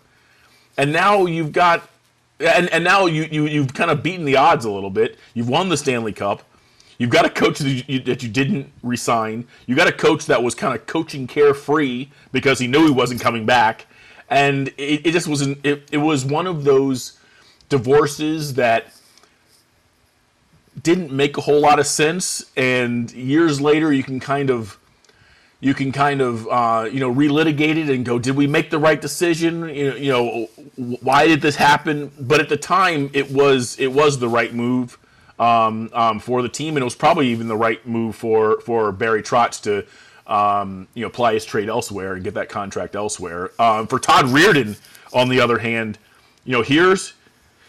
And 0.77 0.91
now 0.91 1.25
you've 1.25 1.53
got, 1.53 1.89
and, 2.39 2.69
and 2.69 2.83
now 2.83 3.05
you, 3.05 3.23
you 3.23 3.47
you've 3.47 3.73
kind 3.73 3.89
of 3.89 4.03
beaten 4.03 4.25
the 4.25 4.35
odds 4.37 4.65
a 4.65 4.71
little 4.71 4.89
bit. 4.89 5.17
You've 5.33 5.49
won 5.49 5.69
the 5.69 5.77
Stanley 5.77 6.11
Cup. 6.11 6.43
You've 6.97 7.09
got 7.09 7.25
a 7.25 7.29
coach 7.29 7.59
that 7.59 7.89
you, 7.89 7.99
that 8.01 8.23
you 8.23 8.29
didn't 8.29 8.71
resign. 8.83 9.47
You 9.65 9.75
got 9.75 9.87
a 9.87 9.91
coach 9.91 10.25
that 10.27 10.41
was 10.41 10.55
kind 10.55 10.73
of 10.75 10.85
coaching 10.85 11.27
carefree 11.27 12.07
because 12.31 12.59
he 12.59 12.67
knew 12.67 12.85
he 12.85 12.91
wasn't 12.91 13.21
coming 13.21 13.45
back 13.45 13.85
and 14.29 14.69
it, 14.77 15.05
it 15.07 15.11
just 15.11 15.27
wasn't. 15.27 15.65
It, 15.65 15.87
it 15.91 15.97
was 15.97 16.25
one 16.25 16.47
of 16.47 16.63
those 16.63 17.17
divorces 17.69 18.55
that 18.55 18.93
didn't 20.81 21.11
make 21.11 21.37
a 21.37 21.41
whole 21.41 21.59
lot 21.59 21.79
of 21.79 21.87
sense, 21.87 22.51
and 22.55 23.11
years 23.11 23.61
later 23.61 23.91
you 23.91 24.03
can 24.03 24.19
kind 24.19 24.49
of 24.49 24.77
you 25.59 25.73
can 25.73 25.91
kind 25.91 26.21
of 26.21 26.47
uh, 26.47 26.87
you 26.91 26.99
know 26.99 27.13
relitigate 27.13 27.77
it 27.77 27.89
and 27.89 28.05
go, 28.05 28.19
did 28.19 28.35
we 28.35 28.47
make 28.47 28.69
the 28.69 28.77
right 28.77 28.99
decision? 28.99 29.67
You 29.69 29.89
know, 29.89 29.95
you 29.95 30.11
know, 30.11 30.97
why 31.01 31.27
did 31.27 31.41
this 31.41 31.55
happen? 31.55 32.11
But 32.19 32.39
at 32.39 32.49
the 32.49 32.57
time, 32.57 33.09
it 33.13 33.31
was 33.31 33.79
it 33.79 33.91
was 33.91 34.19
the 34.19 34.29
right 34.29 34.53
move 34.53 34.97
um, 35.39 35.89
um, 35.93 36.19
for 36.19 36.41
the 36.41 36.49
team, 36.49 36.75
and 36.75 36.81
it 36.81 36.85
was 36.85 36.95
probably 36.95 37.29
even 37.29 37.47
the 37.47 37.57
right 37.57 37.85
move 37.87 38.15
for 38.15 38.59
for 38.61 38.91
Barry 38.91 39.23
Trotz 39.23 39.61
to 39.63 39.85
um, 40.27 40.87
you 40.93 41.01
know, 41.01 41.07
apply 41.07 41.33
his 41.33 41.45
trade 41.45 41.69
elsewhere 41.69 42.13
and 42.13 42.23
get 42.23 42.33
that 42.33 42.49
contract 42.49 42.95
elsewhere. 42.95 43.51
Um, 43.59 43.87
for 43.87 43.99
Todd 43.99 44.25
Reirden, 44.25 44.79
on 45.13 45.29
the 45.29 45.39
other 45.39 45.59
hand, 45.59 45.97
you 46.43 46.53
know, 46.53 46.61
here's 46.61 47.13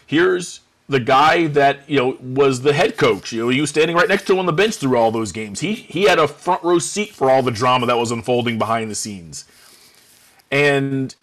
here's 0.05 0.61
the 0.89 0.99
guy 0.99 1.47
that 1.47 1.87
you 1.87 1.97
know 1.97 2.17
was 2.21 2.61
the 2.61 2.73
head 2.73 2.97
coach. 2.97 3.31
You 3.31 3.43
know, 3.43 3.49
he 3.49 3.61
was 3.61 3.69
standing 3.69 3.95
right 3.95 4.07
next 4.07 4.25
to 4.27 4.33
him 4.33 4.39
on 4.39 4.45
the 4.45 4.53
bench 4.53 4.75
through 4.75 4.97
all 4.97 5.11
those 5.11 5.31
games. 5.31 5.59
He 5.59 5.73
he 5.73 6.03
had 6.03 6.19
a 6.19 6.27
front 6.27 6.63
row 6.63 6.79
seat 6.79 7.13
for 7.13 7.29
all 7.29 7.43
the 7.43 7.51
drama 7.51 7.85
that 7.87 7.97
was 7.97 8.11
unfolding 8.11 8.57
behind 8.57 8.89
the 8.89 8.95
scenes, 8.95 9.45
and 10.51 11.13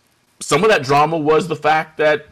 some 0.41 0.63
of 0.63 0.71
that 0.71 0.83
drama 0.83 1.19
was 1.19 1.49
the 1.49 1.57
fact 1.57 1.97
that 1.99 2.27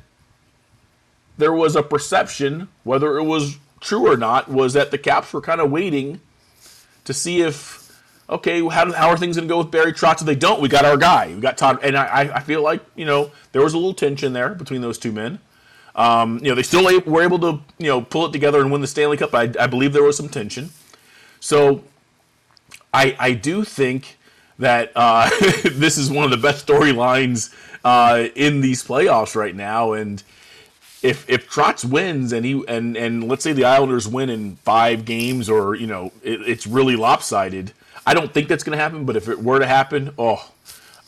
there 1.38 1.52
was 1.52 1.74
a 1.74 1.82
perception, 1.82 2.68
whether 2.84 3.16
it 3.16 3.24
was 3.24 3.56
true 3.80 4.10
or 4.10 4.16
not, 4.16 4.48
was 4.48 4.74
that 4.74 4.90
the 4.90 4.98
Caps 4.98 5.32
were 5.32 5.40
kind 5.40 5.60
of 5.60 5.70
waiting 5.70 6.20
to 7.04 7.12
see 7.12 7.40
if 7.40 7.81
okay, 8.32 8.60
how, 8.68 8.92
how 8.92 9.08
are 9.08 9.16
things 9.16 9.36
going 9.36 9.48
to 9.48 9.52
go 9.52 9.58
with 9.58 9.70
Barry 9.70 9.92
Trotz? 9.92 10.20
If 10.20 10.26
they 10.26 10.34
don't, 10.34 10.60
we 10.60 10.68
got 10.68 10.84
our 10.84 10.96
guy. 10.96 11.34
We 11.34 11.40
got 11.40 11.56
Todd. 11.56 11.78
And 11.82 11.96
I, 11.96 12.36
I 12.36 12.40
feel 12.40 12.62
like, 12.62 12.82
you 12.96 13.04
know, 13.04 13.30
there 13.52 13.62
was 13.62 13.74
a 13.74 13.78
little 13.78 13.94
tension 13.94 14.32
there 14.32 14.54
between 14.54 14.80
those 14.80 14.98
two 14.98 15.12
men. 15.12 15.38
Um, 15.94 16.38
you 16.38 16.48
know, 16.48 16.54
they 16.54 16.62
still 16.62 16.84
were 17.04 17.22
able 17.22 17.38
to 17.40 17.60
you 17.78 17.86
know 17.86 18.00
pull 18.00 18.26
it 18.26 18.32
together 18.32 18.60
and 18.60 18.72
win 18.72 18.80
the 18.80 18.86
Stanley 18.86 19.16
Cup. 19.16 19.34
I, 19.34 19.52
I 19.60 19.66
believe 19.66 19.92
there 19.92 20.02
was 20.02 20.16
some 20.16 20.28
tension. 20.28 20.70
So 21.40 21.84
I 22.94 23.16
I 23.18 23.32
do 23.32 23.64
think 23.64 24.16
that 24.58 24.92
uh, 24.96 25.28
this 25.64 25.98
is 25.98 26.10
one 26.10 26.24
of 26.24 26.30
the 26.30 26.36
best 26.36 26.66
storylines 26.66 27.52
uh, 27.84 28.28
in 28.34 28.60
these 28.60 28.82
playoffs 28.82 29.34
right 29.34 29.54
now, 29.54 29.92
and 29.92 30.22
if 31.02 31.28
if 31.28 31.50
Trotz 31.50 31.84
wins 31.84 32.32
and 32.32 32.46
he 32.46 32.64
and 32.68 32.96
and 32.96 33.28
let's 33.28 33.44
say 33.44 33.52
the 33.52 33.64
Islanders 33.64 34.08
win 34.08 34.30
in 34.30 34.56
five 34.56 35.04
games 35.04 35.50
or 35.50 35.74
you 35.74 35.86
know 35.86 36.12
it, 36.22 36.40
it's 36.42 36.66
really 36.66 36.96
lopsided, 36.96 37.72
I 38.06 38.14
don't 38.14 38.32
think 38.32 38.48
that's 38.48 38.64
going 38.64 38.76
to 38.76 38.82
happen. 38.82 39.04
But 39.04 39.16
if 39.16 39.28
it 39.28 39.42
were 39.42 39.58
to 39.58 39.66
happen, 39.66 40.12
oh, 40.18 40.50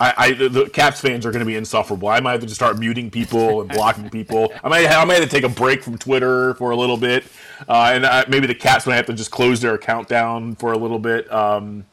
I, 0.01 0.15
I 0.17 0.33
the, 0.33 0.49
the 0.49 0.69
Caps 0.69 1.01
fans 1.01 1.25
are 1.25 1.31
going 1.31 1.41
to 1.41 1.47
be 1.47 1.57
insufferable. 1.57 2.09
I 2.09 2.21
might 2.21 2.33
have 2.33 2.41
to 2.41 2.47
just 2.47 2.59
start 2.59 2.79
muting 2.79 3.11
people 3.11 3.61
and 3.61 3.71
blocking 3.71 4.11
people. 4.11 4.53
I 4.63 4.69
might 4.69 4.87
I 4.87 5.05
might 5.05 5.15
have 5.15 5.25
to 5.25 5.31
take 5.31 5.45
a 5.45 5.49
break 5.49 5.83
from 5.83 5.99
Twitter 5.99 6.55
for 6.55 6.71
a 6.71 6.77
little 6.77 6.97
bit, 6.97 7.25
uh, 7.69 7.93
and 7.95 8.05
I, 8.05 8.25
maybe 8.29 8.47
the 8.47 8.55
Caps 8.55 8.87
might 8.87 8.97
have 8.97 9.07
to 9.07 9.15
just 9.15 9.31
close 9.31 9.61
their 9.61 9.75
account 9.75 10.09
down 10.09 10.57
for 10.57 10.73
a 10.73 10.79
little 10.79 10.99
bit. 10.99 11.33
Um, 11.33 11.87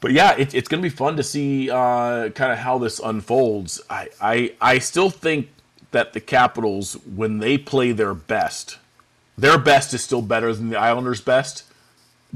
but 0.00 0.12
yeah, 0.12 0.36
it, 0.36 0.54
it's 0.54 0.68
going 0.68 0.82
to 0.82 0.88
be 0.88 0.94
fun 0.94 1.16
to 1.16 1.22
see 1.22 1.70
uh, 1.70 2.28
kind 2.30 2.52
of 2.52 2.58
how 2.58 2.78
this 2.78 2.98
unfolds. 2.98 3.80
I, 3.88 4.08
I 4.20 4.54
I 4.60 4.78
still 4.78 5.10
think 5.10 5.48
that 5.92 6.12
the 6.12 6.20
Capitals, 6.20 6.94
when 7.06 7.38
they 7.38 7.56
play 7.56 7.92
their 7.92 8.12
best, 8.12 8.78
their 9.38 9.58
best 9.58 9.94
is 9.94 10.04
still 10.04 10.22
better 10.22 10.52
than 10.52 10.68
the 10.68 10.78
Islanders' 10.78 11.22
best. 11.22 11.62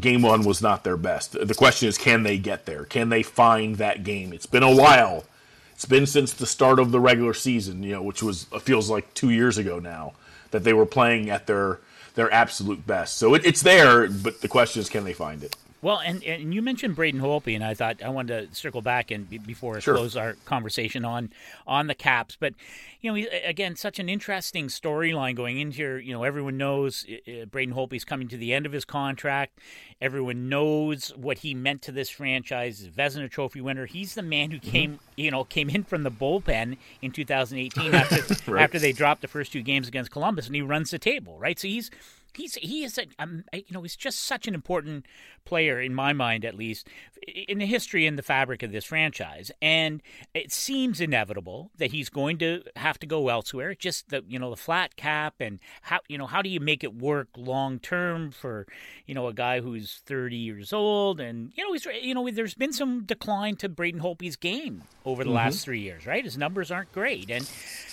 Game 0.01 0.23
one 0.23 0.45
was 0.45 0.63
not 0.63 0.83
their 0.83 0.97
best. 0.97 1.33
The 1.33 1.55
question 1.55 1.89
is, 1.89 1.99
can 1.99 2.23
they 2.23 2.39
get 2.39 2.67
there? 2.67 2.85
Can 2.85 3.11
they 3.11 3.23
find 3.23 3.77
that 3.77 4.03
game? 4.03 4.33
It's 4.33 4.47
been 4.47 4.63
a 4.63 4.75
while. 4.75 5.25
It's 5.73 5.85
been 5.85 6.07
since 6.07 6.33
the 6.33 6.47
start 6.47 6.79
of 6.79 6.91
the 6.91 7.01
regular 7.01 7.35
season, 7.35 7.83
you 7.83 7.93
know, 7.93 8.03
which 8.03 8.23
was 8.23 8.47
uh, 8.53 8.59
feels 8.59 8.91
like 8.91 9.13
two 9.15 9.31
years 9.31 9.59
ago 9.59 9.79
now 9.79 10.13
that 10.51 10.65
they 10.65 10.73
were 10.73 10.87
playing 10.87 11.31
at 11.31 11.47
their 11.47 11.81
their 12.15 12.33
absolute 12.33 12.87
best. 12.87 13.17
So 13.19 13.35
it, 13.35 13.45
it's 13.45 13.63
there, 13.63 14.09
but 14.09 14.41
the 14.41 14.49
question 14.49 14.81
is, 14.81 14.89
can 14.89 15.05
they 15.05 15.13
find 15.13 15.43
it? 15.43 15.57
Well, 15.83 15.99
and, 15.99 16.23
and 16.25 16.53
you 16.53 16.61
mentioned 16.61 16.95
Braden 16.95 17.21
Holtby, 17.21 17.55
and 17.55 17.65
I 17.65 17.73
thought 17.73 18.03
I 18.03 18.11
wanted 18.11 18.51
to 18.51 18.55
circle 18.55 18.83
back 18.83 19.11
and 19.11 19.29
before 19.47 19.77
I 19.77 19.81
sure. 19.81 19.95
close 19.95 20.15
our 20.15 20.35
conversation 20.45 21.05
on 21.05 21.31
on 21.67 21.87
the 21.87 21.95
Caps. 21.95 22.37
But 22.39 22.55
you 23.01 23.11
know, 23.11 23.29
again, 23.45 23.77
such 23.77 23.99
an 23.99 24.09
interesting 24.09 24.69
storyline 24.69 25.35
going 25.35 25.59
into 25.59 25.77
here. 25.77 25.99
You 25.99 26.13
know, 26.13 26.25
everyone 26.25 26.59
knows 26.59 27.07
uh, 27.09 27.47
Braden 27.47 27.75
Holtby's 27.75 28.05
coming 28.05 28.29
to 28.29 28.37
the 28.37 28.53
end 28.53 28.67
of 28.67 28.73
his 28.73 28.85
contract. 28.85 29.59
Everyone 30.03 30.51
knows 30.51 31.15
what 31.17 31.39
he 31.39 31.55
meant 31.55 31.81
to 31.83 31.93
this 31.93 32.11
franchise. 32.11 32.87
Vezina 32.87 33.31
Trophy 33.31 33.63
winner. 33.63 33.87
He's 33.87 34.15
the 34.15 34.23
man 34.23 34.51
who 34.51 34.59
mm-hmm. 34.59 34.71
came, 34.71 35.01
you 35.17 35.31
know, 35.31 35.45
came 35.45 35.71
in 35.71 35.85
from 35.85 36.03
the 36.03 36.11
bullpen 36.11 36.77
in 37.01 37.11
2018 37.11 37.95
after 37.95 38.53
right. 38.53 38.63
after 38.63 38.79
they 38.79 38.93
dropped 38.93 39.23
the 39.23 39.29
first 39.29 39.51
two 39.53 39.63
games 39.63 39.89
against 39.89 40.11
Columbus, 40.11 40.47
and 40.47 40.55
he 40.55 40.61
runs 40.61 40.91
the 40.91 40.99
table, 40.99 41.39
right? 41.39 41.59
So 41.59 41.69
he's 41.69 41.91
he's 42.35 42.55
he 42.57 42.85
is 42.85 42.99
a, 42.99 43.07
um, 43.19 43.45
you 43.53 43.65
know 43.71 43.83
he's 43.83 43.97
just 43.97 44.21
such 44.21 44.47
an 44.47 44.55
important 44.55 45.07
player 45.45 45.81
in 45.81 45.95
my 45.95 46.13
mind 46.13 46.45
at 46.45 46.55
least 46.55 46.89
in 47.27 47.59
the 47.59 47.67
history 47.67 48.07
and 48.07 48.19
the 48.19 48.23
fabric 48.23 48.63
of 48.63 48.73
this 48.73 48.85
franchise. 48.85 49.51
And 49.63 50.03
it 50.35 50.53
seems 50.53 51.01
inevitable 51.01 51.71
that 51.79 51.93
he's 51.93 52.09
going 52.09 52.39
to 52.39 52.63
have 52.77 52.99
to 53.01 53.07
go 53.07 53.29
elsewhere. 53.29 53.75
Just 53.75 54.11
the 54.11 54.25
you 54.29 54.39
know 54.39 54.51
the 54.51 54.57
flat 54.57 54.97
cap 54.97 55.35
and 55.41 55.61
how 55.83 56.01
you 56.09 56.19
know 56.19 56.27
how 56.27 56.43
do 56.43 56.49
you 56.49 56.61
make 56.61 56.85
it 56.85 56.95
work 56.95 57.29
long 57.37 57.79
term 57.79 58.31
for 58.31 58.67
you 59.07 59.15
know 59.15 59.27
a 59.27 59.35
guy 59.35 59.61
who's 59.61 60.01
30 60.07 60.37
years 60.37 60.73
old? 60.73 61.21
And 61.21 61.53
you 61.57 61.65
know 61.65 61.73
he's 61.73 61.87
you 62.03 62.15
know 62.15 62.29
there's 62.31 62.55
been 62.55 62.73
some 62.73 63.05
decline 63.05 63.57
to 63.57 63.69
Braden 63.69 64.01
Holtby's 64.01 64.37
game 64.37 64.83
over 65.05 65.25
the 65.25 65.31
mm-hmm. 65.31 65.37
last 65.37 65.65
3 65.65 65.81
years 65.81 66.07
right? 66.07 66.25
His 66.25 66.39
numbers 66.39 66.71
aren't 66.71 66.93
great. 66.93 67.31
And 67.31 67.49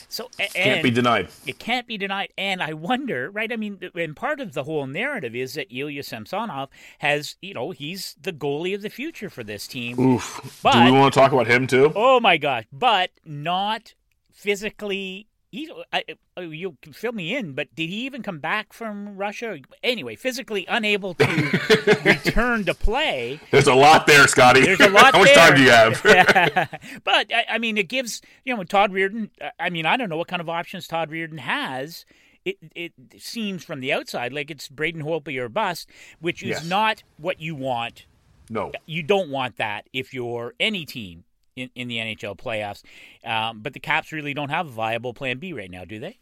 so 0.10 0.29
can't 0.38 0.84
be 0.84 0.89
denied. 0.89 1.29
It 1.46 1.60
can't 1.60 1.86
be 1.86 1.98
denied, 1.98 2.29
and 2.38 2.63
I 2.63 2.74
wonder, 2.74 3.29
right? 3.29 3.51
I 3.51 3.57
mean, 3.57 3.79
and 3.93 4.15
part 4.15 4.39
of 4.39 4.53
the 4.53 4.63
whole 4.63 4.88
narrative 4.88 5.36
is 5.36 5.55
that 5.55 5.67
Ilya 5.69 6.03
Samsonov 6.03 6.69
has, 7.00 7.36
you 7.41 7.53
know, 7.53 7.72
he's 7.72 8.15
the 8.22 8.31
goalie 8.31 8.74
of 8.74 8.81
the 8.81 8.89
future 8.89 9.16
for 9.29 9.43
this 9.43 9.67
team. 9.67 10.00
Oof. 10.00 10.59
But, 10.63 10.74
Do 10.74 10.86
we 10.86 10.91
want 10.91 11.13
to 11.13 11.19
talk 11.19 11.31
about 11.31 11.47
him 11.47 11.67
too? 11.67 11.91
Oh 11.95 12.19
my 12.19 12.38
gosh! 12.38 12.65
But 12.71 13.12
not 13.25 13.93
physically 14.31 15.27
he, 15.50 15.71
I, 15.93 16.03
you 16.39 16.77
can 16.81 16.91
fill 16.91 17.13
me 17.13 17.36
in, 17.36 17.53
but 17.53 17.74
did 17.74 17.89
he 17.89 18.05
even 18.05 18.21
come 18.21 18.39
back 18.39 18.74
from 18.74 19.15
Russia? 19.15 19.59
Anyway, 19.81 20.15
physically 20.15 20.65
unable 20.67 21.13
to 21.15 21.25
return 22.05 22.65
to 22.65 22.74
play. 22.74 23.39
There's 23.51 23.67
a 23.67 23.74
lot 23.74 24.07
there, 24.07 24.27
Scotty. 24.27 24.62
There's 24.62 24.81
a 24.81 24.89
lot. 24.89 25.13
How 25.15 25.19
much 25.19 25.33
time 25.33 25.55
do 25.55 25.63
you 25.63 25.69
have? 25.69 26.01
but 27.03 27.31
I, 27.33 27.45
I, 27.51 27.57
mean, 27.59 27.77
it 27.77 27.88
gives 27.88 28.21
you 28.43 28.55
know 28.55 28.63
Todd 28.63 28.91
Reirden, 28.91 29.29
I 29.57 29.69
mean, 29.69 29.86
I 29.86 29.95
don't 29.95 30.09
know 30.09 30.17
what 30.17 30.27
kind 30.27 30.41
of 30.41 30.50
options 30.50 30.88
Todd 30.88 31.12
Reirden 31.12 31.39
has. 31.39 32.05
It, 32.43 32.57
it 32.75 32.93
seems 33.17 33.63
from 33.63 33.81
the 33.81 33.91
outside 33.91 34.31
like 34.31 34.50
it's 34.50 34.69
Braden 34.69 35.03
Holtby 35.03 35.38
or 35.38 35.50
bust, 35.50 35.89
which 36.19 36.43
is 36.43 36.50
yes. 36.50 36.65
not 36.65 37.03
what 37.17 37.41
you 37.41 37.55
want. 37.55 38.05
No, 38.50 38.72
you 38.86 39.04
don't 39.04 39.30
want 39.30 39.58
that 39.58 39.88
if 39.94 40.13
you're 40.13 40.54
any 40.60 40.86
team 40.86 41.24
in, 41.58 41.70
in 41.75 41.88
the 41.88 41.98
NHL 41.98 42.38
playoffs. 42.38 42.84
Um, 43.25 43.60
but 43.62 43.74
the 43.74 43.80
Caps 43.80 44.12
really 44.12 44.34
don't 44.34 44.50
have 44.50 44.68
a 44.68 44.72
viable 44.72 45.13
plan 45.13 45.39
B 45.39 45.54
right 45.54 45.70
now, 45.70 45.84
do 45.84 46.00
they? 46.00 46.18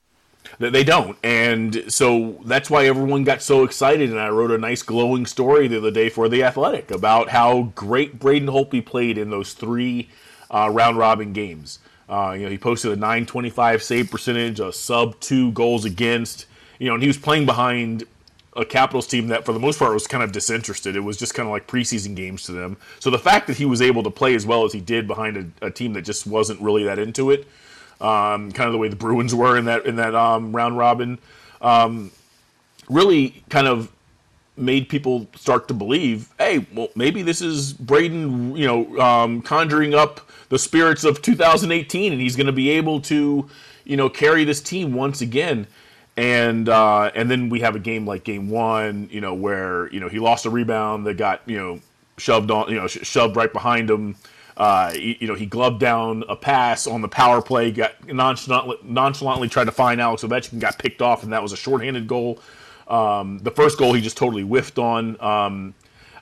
They 0.60 0.84
don't. 0.84 1.18
And 1.24 1.92
so 1.92 2.40
that's 2.46 2.70
why 2.70 2.86
everyone 2.86 3.24
got 3.24 3.42
so 3.42 3.64
excited. 3.64 4.10
And 4.12 4.20
I 4.20 4.30
wrote 4.30 4.52
a 4.52 4.58
nice 4.58 4.84
glowing 4.84 5.26
story 5.26 5.68
the 5.68 5.78
other 5.78 5.92
day 5.92 6.10
for 6.10 6.30
The 6.30 6.44
Athletic 6.44 6.92
about 6.92 7.30
how 7.30 7.72
great 7.76 8.20
Braden 8.20 8.48
Holtby 8.48 8.86
played 8.86 9.18
in 9.18 9.30
those 9.30 9.54
three 9.54 10.10
uh, 10.52 10.70
round 10.72 10.98
robin 10.98 11.34
games. 11.34 11.80
Uh, 12.08 12.36
you 12.38 12.44
know, 12.44 12.52
he 12.52 12.58
posted 12.58 12.92
a 12.92 12.96
925 12.96 13.82
save 13.82 14.12
percentage, 14.12 14.60
a 14.60 14.72
sub 14.72 15.20
two 15.20 15.52
goals 15.52 15.86
against. 15.86 16.46
You 16.78 16.90
know, 16.90 16.94
and 16.94 17.02
he 17.02 17.08
was 17.08 17.18
playing 17.18 17.46
behind 17.46 18.04
a 18.56 18.66
Capitals 18.66 19.08
team 19.08 19.28
that, 19.28 19.46
for 19.46 19.52
the 19.52 19.60
most 19.60 19.80
part, 19.80 19.94
was 19.94 20.08
kind 20.08 20.24
of 20.24 20.32
disinterested. 20.32 20.96
It 20.96 21.02
was 21.02 21.18
just 21.18 21.34
kind 21.34 21.48
of 21.48 21.52
like 21.52 21.68
preseason 21.68 22.16
games 22.16 22.44
to 22.44 22.54
them. 22.54 22.78
So 23.00 23.10
the 23.10 23.20
fact 23.20 23.48
that 23.48 23.58
he 23.58 23.66
was 23.66 23.82
able 23.82 24.04
to 24.04 24.10
play 24.10 24.34
as 24.34 24.46
well 24.46 24.64
as 24.64 24.72
he 24.72 24.80
did 24.80 25.08
behind 25.08 25.54
a, 25.62 25.68
a 25.68 25.72
team 25.72 25.94
that 25.94 26.04
just 26.04 26.26
wasn't 26.26 26.62
really 26.62 26.84
that 26.86 26.98
into 26.98 27.32
it, 27.32 27.48
um, 28.00 28.52
kind 28.52 28.68
of 28.68 28.72
the 28.72 28.78
way 28.78 28.88
the 28.88 28.96
Bruins 28.96 29.36
were 29.36 29.58
in 29.58 29.66
that 29.66 29.86
in 29.86 29.98
that 29.98 30.16
um, 30.16 30.56
round 30.56 30.78
robin, 30.78 31.20
um, 31.62 32.12
really 32.90 33.44
kind 33.50 33.68
of 33.68 33.92
made 34.58 34.88
people 34.88 35.28
start 35.36 35.68
to 35.68 35.74
believe, 35.74 36.30
hey, 36.38 36.66
well, 36.74 36.88
maybe 36.96 37.22
this 37.22 37.42
is 37.42 37.74
Braden, 37.74 38.56
you 38.56 38.66
know, 38.66 39.00
um, 39.00 39.42
conjuring 39.42 39.94
up 39.94 40.30
the 40.48 40.58
spirits 40.58 41.04
of 41.04 41.22
2018, 41.22 42.14
and 42.14 42.22
he's 42.22 42.38
going 42.38 42.46
to 42.46 42.54
be 42.54 42.70
able 42.70 43.02
to, 43.02 43.50
you 43.84 43.98
know, 43.98 44.08
carry 44.08 44.46
this 44.46 44.62
team 44.62 44.94
once 44.94 45.20
again 45.20 45.68
and 46.18 46.70
uh, 46.70 47.12
and 47.14 47.30
then 47.30 47.50
we 47.50 47.60
have 47.62 47.76
a 47.76 47.80
game 47.80 48.06
like 48.06 48.24
game 48.24 48.50
one, 48.50 49.10
you 49.12 49.22
know, 49.22 49.34
where 49.34 49.92
you 49.92 50.00
know 50.00 50.08
he 50.08 50.20
lost 50.20 50.46
a 50.46 50.50
rebound 50.50 51.06
that 51.08 51.18
got 51.18 51.42
you 51.46 51.58
know 51.58 51.80
shoved 52.18 52.52
on, 52.52 52.70
you 52.70 52.76
know, 52.76 52.88
sh- 52.88 53.04
shoved 53.04 53.36
right 53.36 53.52
behind 53.52 53.90
him. 53.90 54.16
Uh, 54.58 54.94
he, 54.94 55.18
you 55.20 55.28
know, 55.28 55.36
he 55.36 55.46
gloved 55.46 55.80
down 55.80 56.24
a 56.30 56.36
pass 56.36 56.88
on 56.88 57.02
the 57.02 57.10
power 57.10 57.42
play, 57.42 57.72
got 57.72 58.08
nonchalantly, 58.08 58.78
nonchalantly 58.84 59.50
tried 59.50 59.66
to 59.66 59.72
find 59.72 60.00
Alex 60.00 60.24
Ovechkin, 60.24 60.60
got 60.60 60.80
picked 60.80 61.02
off, 61.02 61.24
and 61.24 61.34
that 61.34 61.44
was 61.44 61.52
a 61.52 61.58
shorthanded 61.58 62.08
goal. 62.08 62.40
Um, 62.88 63.40
the 63.40 63.52
first 63.52 63.78
goal 63.78 63.94
he 63.94 64.02
just 64.02 64.16
totally 64.16 64.44
whiffed 64.44 64.80
on. 64.80 65.20
Um, 65.20 65.74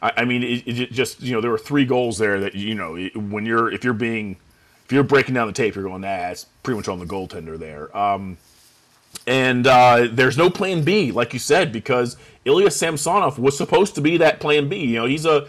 I, 0.02 0.14
I, 0.18 0.26
mean, 0.26 0.42
it, 0.42 0.68
it, 0.68 0.92
just 0.92 1.22
you 1.22 1.34
know 1.34 1.42
there 1.42 1.52
were 1.52 1.60
three 1.60 1.86
goals 1.86 2.18
there 2.18 2.40
that 2.40 2.56
you 2.56 2.74
know 2.74 2.96
when 3.16 3.46
you're 3.46 3.72
if 3.72 3.84
you're 3.84 3.94
being 3.94 4.38
if 4.86 4.92
you're 4.92 5.04
breaking 5.04 5.36
down 5.36 5.46
the 5.48 5.54
tape, 5.54 5.76
you're 5.76 5.84
going, 5.84 6.02
nah, 6.02 6.30
it's 6.30 6.46
pretty 6.64 6.78
much 6.78 6.88
on 6.88 7.00
the 7.00 7.06
goaltender 7.06 7.58
there. 7.58 7.96
Um, 7.96 8.38
and 9.26 9.66
uh, 9.68 10.08
there's 10.12 10.38
no 10.38 10.50
plan 10.50 10.84
B, 10.84 11.12
like 11.12 11.34
you 11.34 11.40
said, 11.40 11.72
because 11.72 12.18
Ilya 12.46 12.72
Samsonov 12.72 13.40
was 13.40 13.58
supposed 13.58 13.96
to 13.96 14.02
be 14.02 14.18
that 14.18 14.40
plan 14.40 14.68
B. 14.68 14.86
You 14.86 14.96
know, 14.96 15.06
he's 15.06 15.26
a 15.26 15.48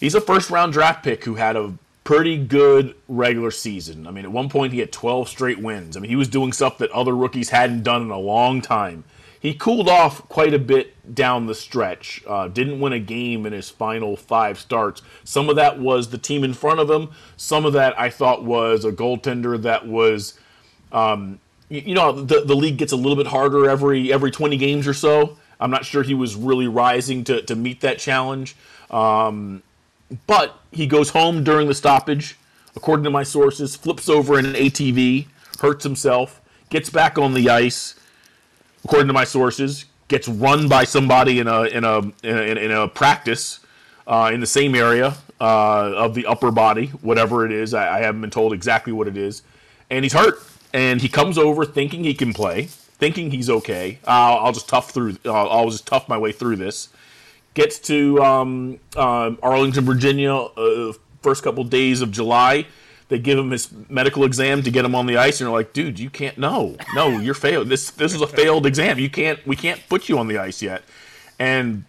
he's 0.00 0.14
a 0.14 0.20
first 0.20 0.50
round 0.50 0.72
draft 0.72 1.04
pick 1.04 1.24
who 1.24 1.34
had 1.36 1.56
a 1.56 1.74
pretty 2.04 2.36
good 2.36 2.94
regular 3.08 3.50
season. 3.50 4.06
I 4.06 4.10
mean, 4.10 4.24
at 4.24 4.30
one 4.30 4.48
point 4.48 4.72
he 4.72 4.78
had 4.78 4.92
12 4.92 5.28
straight 5.28 5.58
wins. 5.58 5.96
I 5.96 6.00
mean, 6.00 6.08
he 6.08 6.16
was 6.16 6.28
doing 6.28 6.52
stuff 6.52 6.78
that 6.78 6.90
other 6.92 7.14
rookies 7.14 7.50
hadn't 7.50 7.82
done 7.82 8.02
in 8.02 8.10
a 8.10 8.18
long 8.18 8.60
time. 8.60 9.04
He 9.40 9.54
cooled 9.54 9.88
off 9.88 10.28
quite 10.28 10.54
a 10.54 10.58
bit 10.58 11.14
down 11.14 11.46
the 11.46 11.54
stretch. 11.54 12.22
Uh, 12.26 12.48
didn't 12.48 12.80
win 12.80 12.92
a 12.92 12.98
game 12.98 13.44
in 13.44 13.52
his 13.52 13.70
final 13.70 14.16
five 14.16 14.58
starts. 14.58 15.02
Some 15.24 15.48
of 15.48 15.56
that 15.56 15.78
was 15.78 16.08
the 16.08 16.18
team 16.18 16.42
in 16.42 16.54
front 16.54 16.80
of 16.80 16.90
him. 16.90 17.10
Some 17.36 17.64
of 17.66 17.72
that 17.74 17.98
I 17.98 18.08
thought 18.10 18.44
was 18.44 18.84
a 18.84 18.92
goaltender 18.92 19.60
that 19.62 19.86
was 19.86 20.38
um, 20.92 21.38
you 21.68 21.94
know 21.94 22.12
the 22.12 22.42
the 22.42 22.54
league 22.54 22.76
gets 22.76 22.92
a 22.92 22.96
little 22.96 23.16
bit 23.16 23.26
harder 23.26 23.68
every 23.68 24.12
every 24.12 24.30
20 24.30 24.56
games 24.56 24.86
or 24.86 24.94
so. 24.94 25.36
I'm 25.58 25.70
not 25.70 25.84
sure 25.84 26.02
he 26.02 26.14
was 26.14 26.36
really 26.36 26.68
rising 26.68 27.24
to, 27.24 27.40
to 27.42 27.56
meet 27.56 27.80
that 27.80 27.98
challenge. 27.98 28.56
Um, 28.90 29.62
but 30.26 30.58
he 30.70 30.86
goes 30.86 31.10
home 31.10 31.44
during 31.44 31.66
the 31.66 31.74
stoppage, 31.74 32.38
according 32.76 33.04
to 33.04 33.10
my 33.10 33.22
sources, 33.22 33.74
flips 33.74 34.08
over 34.08 34.38
in 34.38 34.44
an 34.44 34.52
ATV, 34.52 35.26
hurts 35.60 35.82
himself, 35.82 36.40
gets 36.68 36.90
back 36.90 37.18
on 37.18 37.32
the 37.32 37.48
ice, 37.48 37.98
according 38.84 39.08
to 39.08 39.14
my 39.14 39.24
sources, 39.24 39.86
gets 40.08 40.28
run 40.28 40.68
by 40.68 40.84
somebody 40.84 41.40
in 41.40 41.48
a 41.48 41.62
in 41.62 41.84
a 41.84 41.98
in 42.22 42.36
a, 42.36 42.42
in 42.42 42.70
a 42.70 42.86
practice 42.86 43.60
uh, 44.06 44.30
in 44.32 44.40
the 44.40 44.46
same 44.46 44.74
area 44.74 45.16
uh, 45.40 45.92
of 45.96 46.14
the 46.14 46.26
upper 46.26 46.50
body, 46.50 46.88
whatever 47.00 47.44
it 47.44 47.50
is. 47.50 47.74
I, 47.74 47.96
I 47.96 48.00
haven't 48.02 48.20
been 48.20 48.30
told 48.30 48.52
exactly 48.52 48.92
what 48.92 49.08
it 49.08 49.16
is, 49.16 49.42
and 49.90 50.04
he's 50.04 50.12
hurt 50.12 50.40
and 50.76 51.00
he 51.00 51.08
comes 51.08 51.38
over 51.38 51.64
thinking 51.64 52.04
he 52.04 52.12
can 52.12 52.34
play, 52.34 52.64
thinking 52.64 53.30
he's 53.30 53.48
okay. 53.48 53.98
Uh, 54.06 54.36
I'll 54.36 54.52
just 54.52 54.68
tough 54.68 54.90
through. 54.90 55.16
Uh, 55.24 55.48
I'll 55.48 55.70
just 55.70 55.86
tough 55.86 56.06
my 56.06 56.18
way 56.18 56.32
through 56.32 56.56
this. 56.56 56.90
Gets 57.54 57.78
to 57.80 58.22
um, 58.22 58.78
uh, 58.94 59.32
Arlington, 59.42 59.86
Virginia, 59.86 60.34
uh, 60.34 60.92
first 61.22 61.42
couple 61.42 61.64
days 61.64 62.02
of 62.02 62.10
July. 62.10 62.66
They 63.08 63.18
give 63.18 63.38
him 63.38 63.52
his 63.52 63.70
medical 63.88 64.24
exam 64.24 64.62
to 64.64 64.70
get 64.70 64.84
him 64.84 64.94
on 64.94 65.06
the 65.06 65.16
ice, 65.16 65.40
and 65.40 65.46
they're 65.46 65.54
like, 65.54 65.72
"Dude, 65.72 65.98
you 65.98 66.10
can't. 66.10 66.36
No, 66.36 66.76
no, 66.94 67.08
you're 67.08 67.32
failed. 67.32 67.68
This 67.70 67.90
this 67.90 68.14
is 68.14 68.20
a 68.20 68.26
failed 68.26 68.66
exam. 68.66 68.98
You 68.98 69.08
can't. 69.08 69.44
We 69.46 69.56
can't 69.56 69.80
put 69.88 70.10
you 70.10 70.18
on 70.18 70.28
the 70.28 70.36
ice 70.36 70.60
yet." 70.60 70.82
And 71.38 71.84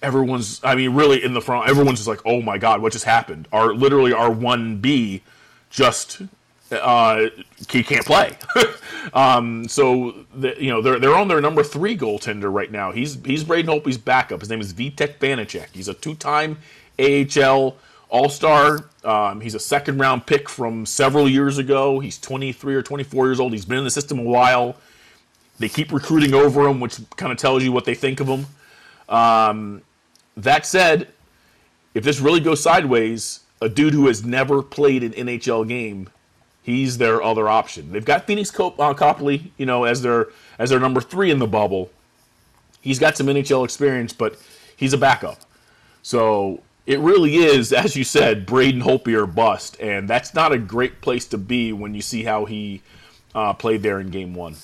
everyone's, 0.00 0.60
I 0.62 0.76
mean, 0.76 0.94
really 0.94 1.24
in 1.24 1.34
the 1.34 1.40
front, 1.40 1.68
everyone's 1.68 1.98
just 1.98 2.08
like, 2.08 2.20
"Oh 2.24 2.40
my 2.40 2.56
God, 2.56 2.82
what 2.82 2.92
just 2.92 3.04
happened?" 3.04 3.48
Our 3.50 3.74
literally 3.74 4.12
our 4.12 4.30
one 4.30 4.76
B 4.76 5.22
just 5.70 6.22
uh, 6.72 7.28
he 7.68 7.82
can't 7.82 8.04
play. 8.04 8.36
um, 9.12 9.66
so 9.68 10.24
the, 10.34 10.54
you 10.62 10.70
know 10.70 10.82
they're 10.82 10.98
they're 10.98 11.14
on 11.14 11.28
their 11.28 11.40
number 11.40 11.62
three 11.62 11.96
goaltender 11.96 12.52
right 12.52 12.70
now. 12.70 12.92
He's 12.92 13.22
he's 13.24 13.44
Braden 13.44 13.70
Holtby's 13.70 13.98
backup. 13.98 14.40
His 14.40 14.50
name 14.50 14.60
is 14.60 14.72
Vitek 14.72 15.18
Vanecek. 15.18 15.68
He's 15.72 15.88
a 15.88 15.94
two-time 15.94 16.58
AHL 16.98 17.76
All 18.10 18.28
Star. 18.28 18.88
Um, 19.04 19.40
he's 19.40 19.54
a 19.54 19.60
second 19.60 19.98
round 19.98 20.26
pick 20.26 20.48
from 20.48 20.84
several 20.84 21.28
years 21.28 21.58
ago. 21.58 22.00
He's 22.00 22.18
23 22.18 22.74
or 22.74 22.82
24 22.82 23.26
years 23.26 23.40
old. 23.40 23.52
He's 23.52 23.64
been 23.64 23.78
in 23.78 23.84
the 23.84 23.90
system 23.90 24.18
a 24.18 24.22
while. 24.22 24.76
They 25.58 25.68
keep 25.68 25.92
recruiting 25.92 26.34
over 26.34 26.68
him, 26.68 26.80
which 26.80 26.98
kind 27.16 27.32
of 27.32 27.38
tells 27.38 27.64
you 27.64 27.72
what 27.72 27.84
they 27.84 27.94
think 27.94 28.20
of 28.20 28.28
him. 28.28 28.46
Um, 29.08 29.82
that 30.36 30.66
said, 30.66 31.08
if 31.94 32.04
this 32.04 32.20
really 32.20 32.40
goes 32.40 32.62
sideways, 32.62 33.40
a 33.60 33.68
dude 33.68 33.92
who 33.92 34.06
has 34.06 34.24
never 34.24 34.62
played 34.62 35.02
an 35.02 35.12
NHL 35.12 35.66
game 35.66 36.08
he's 36.68 36.98
their 36.98 37.22
other 37.22 37.48
option. 37.48 37.92
They've 37.92 38.04
got 38.04 38.26
Pheonix 38.26 38.52
Cop- 38.52 38.78
uh, 38.78 38.92
Copley, 38.92 39.52
you 39.56 39.64
know, 39.64 39.84
as 39.84 40.02
their 40.02 40.28
as 40.58 40.70
their 40.70 40.78
number 40.78 41.00
three 41.00 41.30
in 41.30 41.38
the 41.38 41.46
bubble. 41.46 41.90
He's 42.80 42.98
got 42.98 43.16
some 43.16 43.26
NHL 43.26 43.64
experience, 43.64 44.12
but 44.12 44.38
he's 44.76 44.92
a 44.92 44.98
backup. 44.98 45.38
So 46.02 46.60
it 46.86 47.00
really 47.00 47.36
is, 47.36 47.72
as 47.72 47.96
you 47.96 48.04
said, 48.04 48.46
Braden 48.46 48.82
Holtby 48.82 49.14
or 49.14 49.26
bust, 49.26 49.80
and 49.80 50.08
that's 50.08 50.34
not 50.34 50.52
a 50.52 50.58
great 50.58 51.00
place 51.00 51.26
to 51.28 51.38
be 51.38 51.72
when 51.72 51.94
you 51.94 52.02
see 52.02 52.22
how 52.22 52.44
he 52.44 52.82
uh, 53.34 53.54
played 53.54 53.82
there 53.82 53.98
in 53.98 54.10
Game 54.10 54.34
One. 54.34 54.54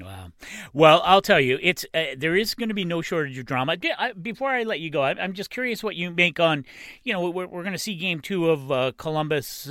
Wow. 0.00 0.28
Well, 0.74 1.00
I'll 1.04 1.22
tell 1.22 1.40
you, 1.40 1.58
it's 1.62 1.86
uh, 1.94 2.04
there 2.16 2.36
is 2.36 2.54
going 2.54 2.68
to 2.68 2.74
be 2.74 2.84
no 2.84 3.00
shortage 3.00 3.38
of 3.38 3.46
drama. 3.46 3.76
I, 3.98 4.12
before 4.12 4.50
I 4.50 4.62
let 4.62 4.78
you 4.78 4.90
go, 4.90 5.02
I, 5.02 5.12
am 5.12 5.32
just 5.32 5.50
curious 5.50 5.82
what 5.82 5.96
you 5.96 6.10
make 6.10 6.38
on, 6.38 6.66
you 7.02 7.14
know, 7.14 7.30
we're, 7.30 7.46
we're 7.46 7.62
going 7.62 7.72
to 7.72 7.78
see 7.78 7.94
Game 7.94 8.20
Two 8.20 8.50
of 8.50 8.70
uh, 8.70 8.92
Columbus 8.98 9.70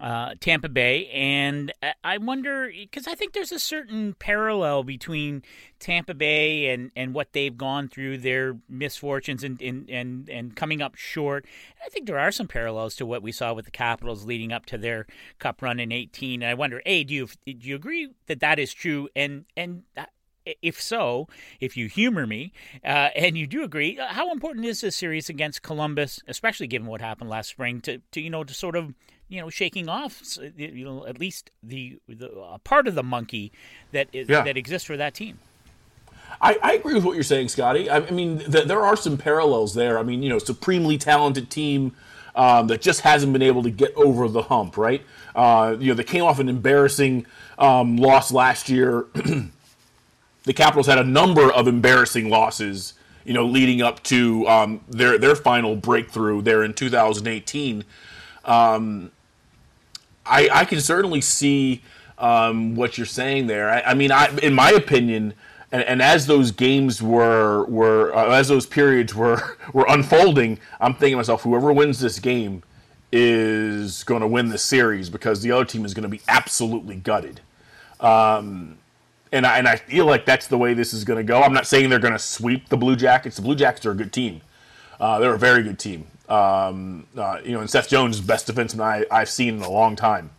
uh, 0.00 0.34
Tampa 0.40 0.68
Bay, 0.68 1.08
and 1.08 1.72
I 2.04 2.18
wonder 2.18 2.70
because 2.72 3.06
I 3.06 3.14
think 3.14 3.32
there's 3.32 3.52
a 3.52 3.58
certain 3.58 4.14
parallel 4.14 4.84
between 4.84 5.42
Tampa 5.80 6.14
Bay 6.14 6.68
and, 6.68 6.90
and 6.94 7.14
what 7.14 7.32
they've 7.32 7.56
gone 7.56 7.88
through, 7.88 8.18
their 8.18 8.56
misfortunes 8.68 9.42
and, 9.42 9.60
and, 9.60 9.90
and, 9.90 10.28
and 10.28 10.56
coming 10.56 10.80
up 10.80 10.94
short. 10.94 11.46
I 11.84 11.88
think 11.88 12.06
there 12.06 12.18
are 12.18 12.30
some 12.30 12.48
parallels 12.48 12.94
to 12.96 13.06
what 13.06 13.22
we 13.22 13.32
saw 13.32 13.52
with 13.52 13.64
the 13.64 13.70
Capitals 13.70 14.24
leading 14.24 14.52
up 14.52 14.66
to 14.66 14.78
their 14.78 15.06
Cup 15.38 15.62
run 15.62 15.80
in 15.80 15.90
18. 15.90 16.42
And 16.42 16.50
I 16.50 16.54
wonder, 16.54 16.80
a, 16.86 17.04
do 17.04 17.14
you 17.14 17.26
do 17.44 17.54
you 17.56 17.74
agree 17.74 18.10
that 18.26 18.40
that 18.40 18.58
is 18.58 18.72
true? 18.72 19.08
And 19.16 19.44
and 19.56 19.82
uh, 19.96 20.04
if 20.62 20.80
so, 20.80 21.28
if 21.60 21.76
you 21.76 21.88
humor 21.88 22.26
me 22.26 22.52
uh, 22.84 23.10
and 23.14 23.36
you 23.36 23.46
do 23.46 23.62
agree, 23.62 23.98
uh, 23.98 24.06
how 24.06 24.32
important 24.32 24.64
is 24.64 24.80
this 24.80 24.96
series 24.96 25.28
against 25.28 25.62
Columbus, 25.62 26.20
especially 26.26 26.66
given 26.66 26.88
what 26.88 27.00
happened 27.00 27.30
last 27.30 27.50
spring, 27.50 27.80
to, 27.82 28.00
to 28.12 28.20
you 28.20 28.30
know 28.30 28.44
to 28.44 28.54
sort 28.54 28.76
of 28.76 28.94
you 29.28 29.40
know 29.40 29.50
shaking 29.50 29.88
off 29.88 30.22
you 30.56 30.84
know 30.84 31.06
at 31.06 31.18
least 31.18 31.50
the, 31.62 31.98
the 32.08 32.30
uh, 32.30 32.58
part 32.58 32.88
of 32.88 32.94
the 32.94 33.02
monkey 33.02 33.52
that 33.92 34.08
is, 34.12 34.28
yeah. 34.28 34.42
that 34.42 34.56
exists 34.56 34.86
for 34.86 34.96
that 34.96 35.14
team. 35.14 35.38
I, 36.40 36.58
I, 36.62 36.72
agree 36.74 36.94
with 36.94 37.04
what 37.04 37.14
you're 37.14 37.24
saying, 37.24 37.48
Scotty. 37.48 37.88
I, 37.88 37.96
I 37.96 38.10
mean, 38.10 38.38
th- 38.38 38.66
there 38.66 38.84
are 38.84 38.96
some 38.96 39.16
parallels 39.16 39.74
there. 39.74 39.98
I 39.98 40.02
mean, 40.02 40.22
you 40.22 40.28
know, 40.28 40.38
supremely 40.38 40.98
talented 40.98 41.50
team 41.50 41.96
um, 42.34 42.68
that 42.68 42.80
just 42.80 43.00
hasn't 43.00 43.32
been 43.32 43.42
able 43.42 43.62
to 43.62 43.70
get 43.70 43.94
over 43.96 44.28
the 44.28 44.42
hump, 44.42 44.76
right? 44.76 45.02
Uh, 45.34 45.76
you 45.78 45.88
know, 45.88 45.94
they 45.94 46.04
came 46.04 46.24
off 46.24 46.38
an 46.38 46.48
embarrassing 46.48 47.26
um, 47.58 47.96
loss 47.96 48.30
last 48.30 48.68
year. 48.68 49.06
the 50.44 50.52
Capitals 50.52 50.86
had 50.86 50.98
a 50.98 51.04
number 51.04 51.52
of 51.52 51.66
embarrassing 51.66 52.28
losses, 52.28 52.94
you 53.24 53.32
know, 53.32 53.44
leading 53.44 53.82
up 53.82 54.02
to 54.04 54.46
um, 54.48 54.80
their 54.88 55.18
their 55.18 55.34
final 55.34 55.74
breakthrough 55.76 56.42
there 56.42 56.62
in 56.62 56.74
2018. 56.74 57.84
Um, 58.44 59.10
I, 60.28 60.48
I 60.52 60.64
can 60.64 60.80
certainly 60.80 61.20
see 61.20 61.82
um, 62.18 62.74
what 62.74 62.98
you're 62.98 63.06
saying 63.06 63.46
there. 63.46 63.70
I, 63.70 63.80
I, 63.82 63.94
mean, 63.94 64.12
I, 64.12 64.28
in 64.38 64.54
my 64.54 64.70
opinion, 64.70 65.34
and, 65.70 65.82
and 65.82 66.02
as 66.02 66.26
those 66.26 66.50
games 66.50 67.02
were 67.02 67.64
were 67.66 68.14
uh, 68.14 68.30
as 68.30 68.48
those 68.48 68.66
periods 68.66 69.14
were 69.14 69.56
were 69.72 69.86
unfolding, 69.88 70.58
I'm 70.80 70.94
thinking 70.94 71.12
to 71.12 71.16
myself, 71.18 71.42
whoever 71.42 71.72
wins 71.72 72.00
this 72.00 72.18
game 72.18 72.62
is 73.10 74.04
going 74.04 74.20
to 74.20 74.26
win 74.26 74.48
the 74.48 74.58
series 74.58 75.08
because 75.08 75.40
the 75.42 75.52
other 75.52 75.64
team 75.64 75.84
is 75.84 75.94
going 75.94 76.02
to 76.02 76.08
be 76.08 76.20
absolutely 76.28 76.96
gutted. 76.96 77.40
Um, 78.00 78.78
and 79.32 79.46
I, 79.46 79.58
and 79.58 79.68
I 79.68 79.76
feel 79.76 80.06
like 80.06 80.24
that's 80.24 80.46
the 80.46 80.58
way 80.58 80.74
this 80.74 80.94
is 80.94 81.04
going 81.04 81.18
to 81.18 81.24
go. 81.24 81.42
I'm 81.42 81.52
not 81.52 81.66
saying 81.66 81.90
they're 81.90 81.98
going 81.98 82.14
to 82.14 82.18
sweep 82.18 82.68
the 82.68 82.76
Blue 82.76 82.96
Jackets. 82.96 83.36
The 83.36 83.42
Blue 83.42 83.54
Jackets 83.54 83.84
are 83.86 83.90
a 83.90 83.94
good 83.94 84.12
team. 84.12 84.40
Uh, 85.00 85.18
they're 85.18 85.34
a 85.34 85.38
very 85.38 85.62
good 85.62 85.78
team. 85.78 86.06
Um, 86.28 87.06
uh, 87.16 87.38
you 87.44 87.52
know, 87.52 87.60
and 87.60 87.70
Seth 87.70 87.88
Jones 87.88 88.16
is 88.16 88.22
best 88.22 88.46
defenseman 88.48 88.80
I, 88.80 89.06
I've 89.10 89.30
seen 89.30 89.56
in 89.56 89.62
a 89.62 89.70
long 89.70 89.96
time. 89.96 90.30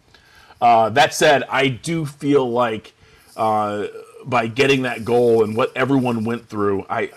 Uh, 0.61 0.89
that 0.89 1.13
said, 1.13 1.43
I 1.49 1.69
do 1.69 2.05
feel 2.05 2.49
like 2.49 2.93
uh, 3.37 3.87
by 4.25 4.47
getting 4.47 4.83
that 4.83 5.05
goal 5.05 5.43
and 5.43 5.55
what 5.55 5.71
everyone 5.75 6.25
went 6.25 6.47
through, 6.47 6.85
I, 6.89 7.09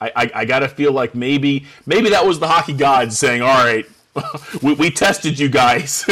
I, 0.00 0.30
I 0.34 0.44
got 0.44 0.58
to 0.60 0.68
feel 0.68 0.92
like 0.92 1.14
maybe 1.14 1.64
maybe 1.86 2.10
that 2.10 2.26
was 2.26 2.38
the 2.38 2.48
hockey 2.48 2.74
gods 2.74 3.18
saying, 3.18 3.40
"All 3.40 3.64
right, 3.64 3.86
we, 4.62 4.74
we 4.74 4.90
tested 4.90 5.38
you 5.38 5.48
guys. 5.48 6.04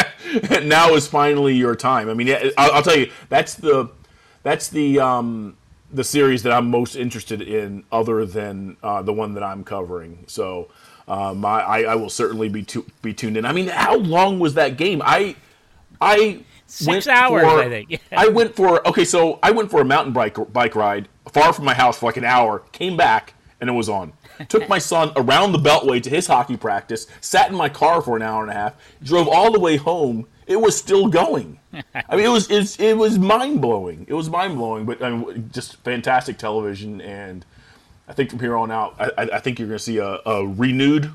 now 0.62 0.94
is 0.94 1.08
finally 1.08 1.54
your 1.54 1.74
time." 1.74 2.08
I 2.08 2.14
mean, 2.14 2.28
I'll, 2.56 2.72
I'll, 2.72 2.82
tell 2.82 2.96
you 2.96 3.10
that's 3.28 3.54
the 3.54 3.90
that's 4.42 4.68
the 4.68 5.00
um, 5.00 5.56
the 5.94 6.04
series 6.04 6.42
that 6.42 6.52
I'm 6.52 6.70
most 6.70 6.96
interested 6.96 7.40
in, 7.40 7.84
other 7.90 8.26
than 8.26 8.76
uh, 8.82 9.02
the 9.02 9.12
one 9.12 9.34
that 9.34 9.42
I'm 9.42 9.64
covering. 9.64 10.24
So 10.26 10.68
um, 11.06 11.44
I, 11.44 11.84
I 11.84 11.94
will 11.94 12.10
certainly 12.10 12.48
be 12.48 12.62
tu- 12.62 12.86
be 13.02 13.14
tuned 13.14 13.36
in. 13.36 13.44
I 13.44 13.52
mean, 13.52 13.68
how 13.68 13.96
long 13.96 14.38
was 14.38 14.54
that 14.54 14.76
game? 14.76 15.00
I 15.04 15.36
I 16.00 16.44
six 16.66 17.06
hours. 17.06 17.42
For, 17.42 17.60
I 17.60 17.68
think 17.68 18.00
I 18.12 18.28
went 18.28 18.56
for 18.56 18.86
okay. 18.88 19.04
So 19.04 19.38
I 19.42 19.50
went 19.50 19.70
for 19.70 19.80
a 19.80 19.84
mountain 19.84 20.12
bike 20.12 20.36
bike 20.52 20.74
ride 20.74 21.08
far 21.30 21.52
from 21.52 21.64
my 21.64 21.74
house 21.74 21.98
for 21.98 22.06
like 22.06 22.16
an 22.16 22.24
hour. 22.24 22.60
Came 22.72 22.96
back 22.96 23.34
and 23.60 23.70
it 23.70 23.72
was 23.72 23.88
on. 23.88 24.12
Took 24.48 24.68
my 24.68 24.78
son 24.78 25.12
around 25.16 25.52
the 25.52 25.58
Beltway 25.58 26.02
to 26.02 26.10
his 26.10 26.26
hockey 26.26 26.56
practice. 26.56 27.06
Sat 27.20 27.50
in 27.50 27.56
my 27.56 27.68
car 27.68 28.02
for 28.02 28.16
an 28.16 28.22
hour 28.22 28.42
and 28.42 28.50
a 28.50 28.54
half. 28.54 28.74
Drove 29.02 29.28
all 29.28 29.52
the 29.52 29.60
way 29.60 29.76
home. 29.76 30.26
It 30.46 30.56
was 30.56 30.76
still 30.76 31.08
going. 31.08 31.58
I 31.72 32.16
mean, 32.16 32.26
it 32.26 32.30
was 32.30 32.50
it, 32.50 32.80
it 32.80 32.96
was 32.96 33.18
mind 33.18 33.60
blowing. 33.60 34.06
It 34.08 34.14
was 34.14 34.28
mind 34.30 34.56
blowing, 34.56 34.84
but 34.84 35.02
I 35.02 35.10
mean, 35.10 35.50
just 35.52 35.76
fantastic 35.78 36.38
television 36.38 37.00
and 37.00 37.44
I 38.06 38.12
think 38.12 38.30
from 38.30 38.40
here 38.40 38.56
on 38.56 38.70
out, 38.70 38.96
I, 38.98 39.30
I 39.34 39.40
think 39.40 39.58
you're 39.58 39.68
going 39.68 39.78
to 39.78 39.84
see 39.84 39.98
a, 39.98 40.20
a 40.26 40.46
renewed 40.46 41.10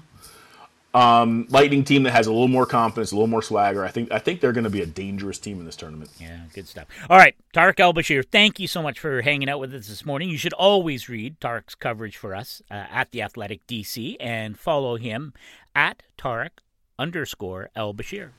um, 0.93 1.45
Lightning 1.49 1.83
team 1.83 2.03
that 2.03 2.11
has 2.11 2.25
a 2.25 2.31
little 2.31 2.47
more 2.47 2.65
confidence, 2.65 3.11
a 3.11 3.15
little 3.15 3.27
more 3.27 3.43
swagger. 3.43 3.85
I 3.85 3.89
think 3.89 4.11
I 4.11 4.17
think 4.17 4.41
they're 4.41 4.51
going 4.53 4.63
to 4.63 4.71
be 4.71 4.81
a 4.81 4.87
dangerous 4.87 5.37
team 5.37 5.59
in 5.59 5.65
this 5.65 5.75
tournament. 5.75 6.09
Yeah, 6.19 6.39
good 6.53 6.67
stuff. 6.67 6.87
All 7.09 7.17
right, 7.17 7.35
Tarik 7.53 7.79
El-Bashir, 7.79 8.25
thank 8.25 8.59
you 8.59 8.67
so 8.67 8.81
much 8.81 8.99
for 8.99 9.21
hanging 9.21 9.49
out 9.49 9.59
with 9.59 9.73
us 9.73 9.87
this 9.87 10.03
morning. 10.03 10.29
You 10.29 10.37
should 10.37 10.53
always 10.53 11.07
read 11.07 11.39
Tarik's 11.39 11.75
coverage 11.75 12.17
for 12.17 12.33
us 12.33 12.61
uh, 12.71 12.85
at 12.89 13.11
the 13.11 13.21
Athletic 13.21 13.65
DC 13.67 14.17
and 14.19 14.57
follow 14.57 14.95
him 14.95 15.33
at 15.75 16.01
Tarik 16.17 16.61
underscore 16.97 17.69
El-Bashir. 17.75 18.31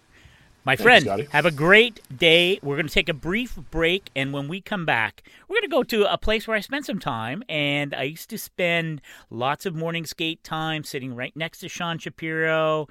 My 0.62 0.76
friend, 0.76 1.06
have 1.30 1.46
a 1.46 1.50
great 1.50 2.00
day. 2.14 2.58
We're 2.62 2.76
going 2.76 2.86
to 2.86 2.92
take 2.92 3.08
a 3.08 3.14
brief 3.14 3.58
break, 3.70 4.10
and 4.14 4.30
when 4.30 4.46
we 4.46 4.60
come 4.60 4.84
back, 4.84 5.22
we're 5.48 5.54
going 5.54 5.62
to 5.62 5.68
go 5.68 5.82
to 5.84 6.12
a 6.12 6.18
place 6.18 6.46
where 6.46 6.56
I 6.56 6.60
spent 6.60 6.84
some 6.84 6.98
time. 6.98 7.42
And 7.48 7.94
I 7.94 8.02
used 8.02 8.28
to 8.28 8.38
spend 8.38 9.00
lots 9.30 9.64
of 9.64 9.74
morning 9.74 10.04
skate 10.04 10.44
time 10.44 10.84
sitting 10.84 11.16
right 11.16 11.34
next 11.34 11.60
to 11.60 11.68
Sean 11.68 11.98
Shapiro. 11.98 12.88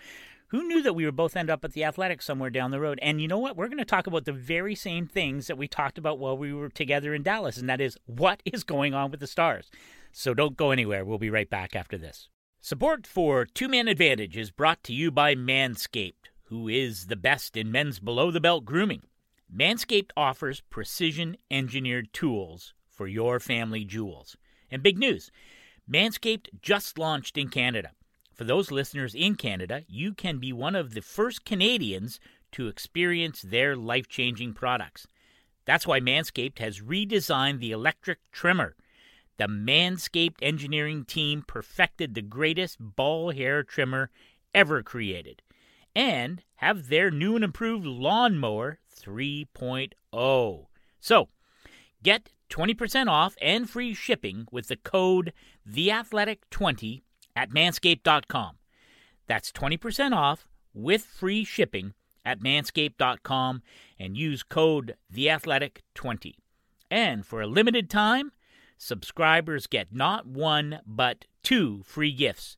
Who 0.48 0.68
knew 0.68 0.82
that 0.82 0.94
we 0.94 1.06
would 1.06 1.16
both 1.16 1.38
end 1.38 1.52
up 1.52 1.64
at 1.64 1.74
the 1.74 1.84
Athletics 1.84 2.26
somewhere 2.26 2.50
down 2.50 2.72
the 2.72 2.80
road? 2.80 2.98
And 3.04 3.22
you 3.22 3.28
know 3.28 3.38
what? 3.38 3.56
We're 3.56 3.68
going 3.68 3.78
to 3.78 3.86
talk 3.86 4.08
about 4.08 4.26
the 4.26 4.34
very 4.34 4.74
same 4.74 5.06
things 5.06 5.46
that 5.46 5.58
we 5.58 5.68
talked 5.68 6.00
about 6.00 6.18
while 6.18 6.36
we 6.36 6.52
were 6.52 6.70
together 6.70 7.14
in 7.14 7.22
Dallas, 7.22 7.58
and 7.58 7.70
that 7.70 7.80
is 7.80 8.00
what 8.08 8.42
is 8.46 8.64
going 8.64 8.96
on 8.96 9.12
with 9.12 9.20
the 9.20 9.28
Stars. 9.28 9.70
So 10.12 10.34
don't 10.34 10.58
go 10.58 10.72
anywhere. 10.72 11.06
We'll 11.06 11.20
be 11.20 11.30
right 11.30 11.50
back 11.50 11.76
after 11.76 12.00
this. 12.00 12.30
Support 12.62 13.06
for 13.06 13.46
Two 13.46 13.70
Man 13.70 13.88
Advantage 13.88 14.36
is 14.36 14.50
brought 14.50 14.84
to 14.86 14.94
you 14.94 15.12
by 15.12 15.36
Manscaped 15.36 16.19
who 16.50 16.68
is 16.68 17.06
the 17.06 17.16
best 17.16 17.56
in 17.56 17.72
men's 17.72 18.00
below 18.00 18.32
the 18.32 18.40
belt 18.40 18.66
grooming. 18.66 19.04
Manscaped 19.56 20.10
offers 20.18 20.62
precision 20.62 21.38
engineered 21.52 22.12
tools 22.12 22.74
for 22.88 23.08
your 23.08 23.40
family 23.40 23.86
jewels. 23.86 24.36
And 24.72 24.82
big 24.82 24.98
news 24.98 25.32
Manscaped 25.90 26.48
just 26.62 26.98
launched 26.98 27.38
in 27.38 27.50
Canada. 27.50 27.92
For 28.34 28.46
those 28.46 28.72
listeners 28.72 29.14
in 29.14 29.36
Canada, 29.36 29.84
you 29.88 30.14
can 30.14 30.40
be 30.40 30.52
one 30.52 30.76
of 30.76 30.94
the 30.94 31.02
first 31.02 31.46
Canadians 31.46 32.20
to 32.54 32.68
experience 32.68 33.44
their 33.44 33.76
life 33.76 34.08
changing 34.08 34.54
products. 34.54 35.06
That's 35.66 35.86
why 35.86 36.00
Manscaped 36.00 36.58
has 36.58 36.82
redesigned 36.82 37.60
the 37.60 37.72
electric 37.72 38.20
trimmer. 38.32 38.76
The 39.38 39.48
Manscaped 39.48 40.38
engineering 40.42 41.06
team 41.06 41.44
perfected 41.46 42.16
the 42.16 42.24
greatest 42.24 42.78
ball 42.80 43.32
hair 43.32 43.62
trimmer 43.62 44.10
ever 44.54 44.82
created 44.82 45.44
and 45.96 46.44
have 46.56 46.88
their 46.90 47.12
new 47.12 47.36
and 47.36 47.44
improved 47.44 47.86
lawnmower 47.86 48.80
3.0. 48.94 50.66
So, 51.00 51.30
get 52.04 52.32
20% 52.50 53.08
off 53.08 53.36
and 53.42 53.70
free 53.70 53.94
shipping 53.94 54.48
with 54.52 54.68
the 54.68 54.76
code 54.76 55.34
THEATHLETIC20 55.68 57.02
at 57.36 57.52
manscaped.com. 57.52 58.56
That's 59.28 59.52
20% 59.52 60.16
off 60.16 60.48
with 60.74 61.04
free 61.04 61.44
shipping 61.44 61.94
at 62.26 62.42
manscaped.com 62.42 63.62
and 64.00 64.18
use 64.18 64.44
code 64.44 64.96
THEATHLETIC20. 65.14 66.34
And 66.92 67.26
for 67.26 67.42
a 67.42 67.48
limited 67.48 67.90
time, 67.90 68.32
subscribers 68.78 69.68
get 69.68 69.94
not 69.94 70.26
one 70.26 70.80
but 70.86 71.26
two 71.44 71.84
free 71.86 72.12
gifts 72.12 72.58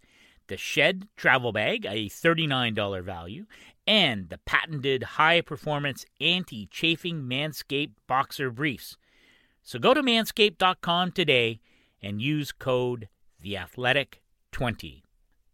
the 0.51 0.57
Shed 0.57 1.07
Travel 1.15 1.53
Bag, 1.53 1.85
a 1.85 2.09
$39 2.09 3.01
value, 3.05 3.45
and 3.87 4.27
the 4.27 4.37
patented 4.39 5.01
high 5.01 5.39
performance 5.39 6.05
anti 6.19 6.65
chafing 6.65 7.21
Manscaped 7.21 7.93
Boxer 8.05 8.51
Briefs. 8.51 8.97
So 9.63 9.79
go 9.79 9.93
to 9.93 10.03
manscaped.com 10.03 11.13
today 11.13 11.61
and 12.03 12.21
use 12.21 12.51
code 12.51 13.07
THEATHLETIC20. 13.41 15.03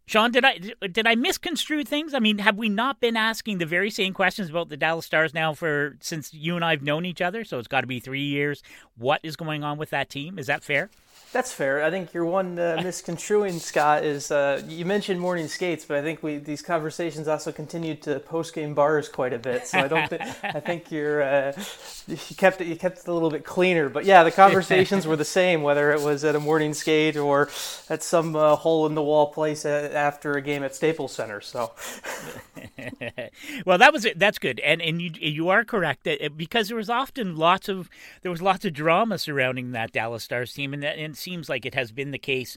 Sean, 0.06 0.32
did 0.32 0.44
I 0.44 0.58
did 0.90 1.06
I 1.06 1.14
misconstrue 1.14 1.84
things? 1.84 2.12
I 2.12 2.18
mean, 2.18 2.38
have 2.38 2.56
we 2.56 2.68
not 2.68 2.98
been 2.98 3.16
asking 3.16 3.58
the 3.58 3.66
very 3.66 3.90
same 3.90 4.14
questions 4.14 4.50
about 4.50 4.68
the 4.68 4.76
Dallas 4.76 5.06
Stars 5.06 5.32
now 5.32 5.54
for 5.54 5.96
since 6.00 6.34
you 6.34 6.56
and 6.56 6.64
I've 6.64 6.82
known 6.82 7.04
each 7.04 7.20
other? 7.20 7.44
So 7.44 7.60
it's 7.60 7.68
got 7.68 7.82
to 7.82 7.86
be 7.86 8.00
three 8.00 8.24
years. 8.24 8.64
What 8.96 9.20
is 9.22 9.36
going 9.36 9.62
on 9.62 9.78
with 9.78 9.90
that 9.90 10.10
team? 10.10 10.40
Is 10.40 10.48
that 10.48 10.64
fair? 10.64 10.90
That's 11.30 11.52
fair. 11.52 11.84
I 11.84 11.90
think 11.90 12.14
your 12.14 12.24
one 12.24 12.58
uh, 12.58 12.80
misconstruing, 12.82 13.58
Scott, 13.58 14.02
is 14.02 14.30
uh, 14.30 14.62
you 14.66 14.86
mentioned 14.86 15.20
morning 15.20 15.46
skates, 15.46 15.84
but 15.84 15.98
I 15.98 16.02
think 16.02 16.22
we 16.22 16.38
these 16.38 16.62
conversations 16.62 17.28
also 17.28 17.52
continued 17.52 18.00
to 18.02 18.18
post 18.20 18.54
game 18.54 18.72
bars 18.72 19.10
quite 19.10 19.34
a 19.34 19.38
bit. 19.38 19.66
So 19.66 19.78
I 19.78 19.88
don't 19.88 20.08
think 20.08 20.22
I 20.42 20.60
think 20.60 20.90
you're 20.90 21.22
uh, 21.22 21.52
you 22.06 22.16
kept 22.36 22.62
it 22.62 22.66
you 22.66 22.76
kept 22.76 23.00
it 23.00 23.08
a 23.08 23.12
little 23.12 23.30
bit 23.30 23.44
cleaner. 23.44 23.90
But 23.90 24.06
yeah, 24.06 24.24
the 24.24 24.30
conversations 24.30 25.06
were 25.06 25.16
the 25.16 25.24
same, 25.24 25.62
whether 25.62 25.92
it 25.92 26.00
was 26.00 26.24
at 26.24 26.34
a 26.34 26.40
morning 26.40 26.72
skate 26.72 27.16
or 27.18 27.50
at 27.90 28.02
some 28.02 28.34
uh, 28.34 28.56
hole 28.56 28.86
in 28.86 28.94
the 28.94 29.02
wall 29.02 29.26
place 29.26 29.66
after 29.66 30.32
a 30.32 30.40
game 30.40 30.62
at 30.62 30.74
Staples 30.74 31.12
Center. 31.12 31.42
So 31.42 31.72
well, 33.66 33.76
that 33.76 33.92
was 33.92 34.06
it. 34.06 34.18
that's 34.18 34.38
good, 34.38 34.60
and 34.60 34.80
and 34.80 35.02
you 35.02 35.10
you 35.20 35.48
are 35.50 35.62
correct 35.64 36.04
that 36.04 36.38
because 36.38 36.68
there 36.68 36.76
was 36.76 36.88
often 36.88 37.36
lots 37.36 37.68
of 37.68 37.90
there 38.22 38.30
was 38.30 38.40
lots 38.40 38.64
of 38.64 38.72
drama 38.72 39.18
surrounding 39.18 39.72
that 39.72 39.92
Dallas 39.92 40.24
Stars 40.24 40.52
team, 40.54 40.72
and 40.72 40.82
that 40.82 40.96
and 40.96 41.07
seems 41.14 41.48
like 41.48 41.66
it 41.66 41.74
has 41.74 41.92
been 41.92 42.10
the 42.10 42.18
case 42.18 42.56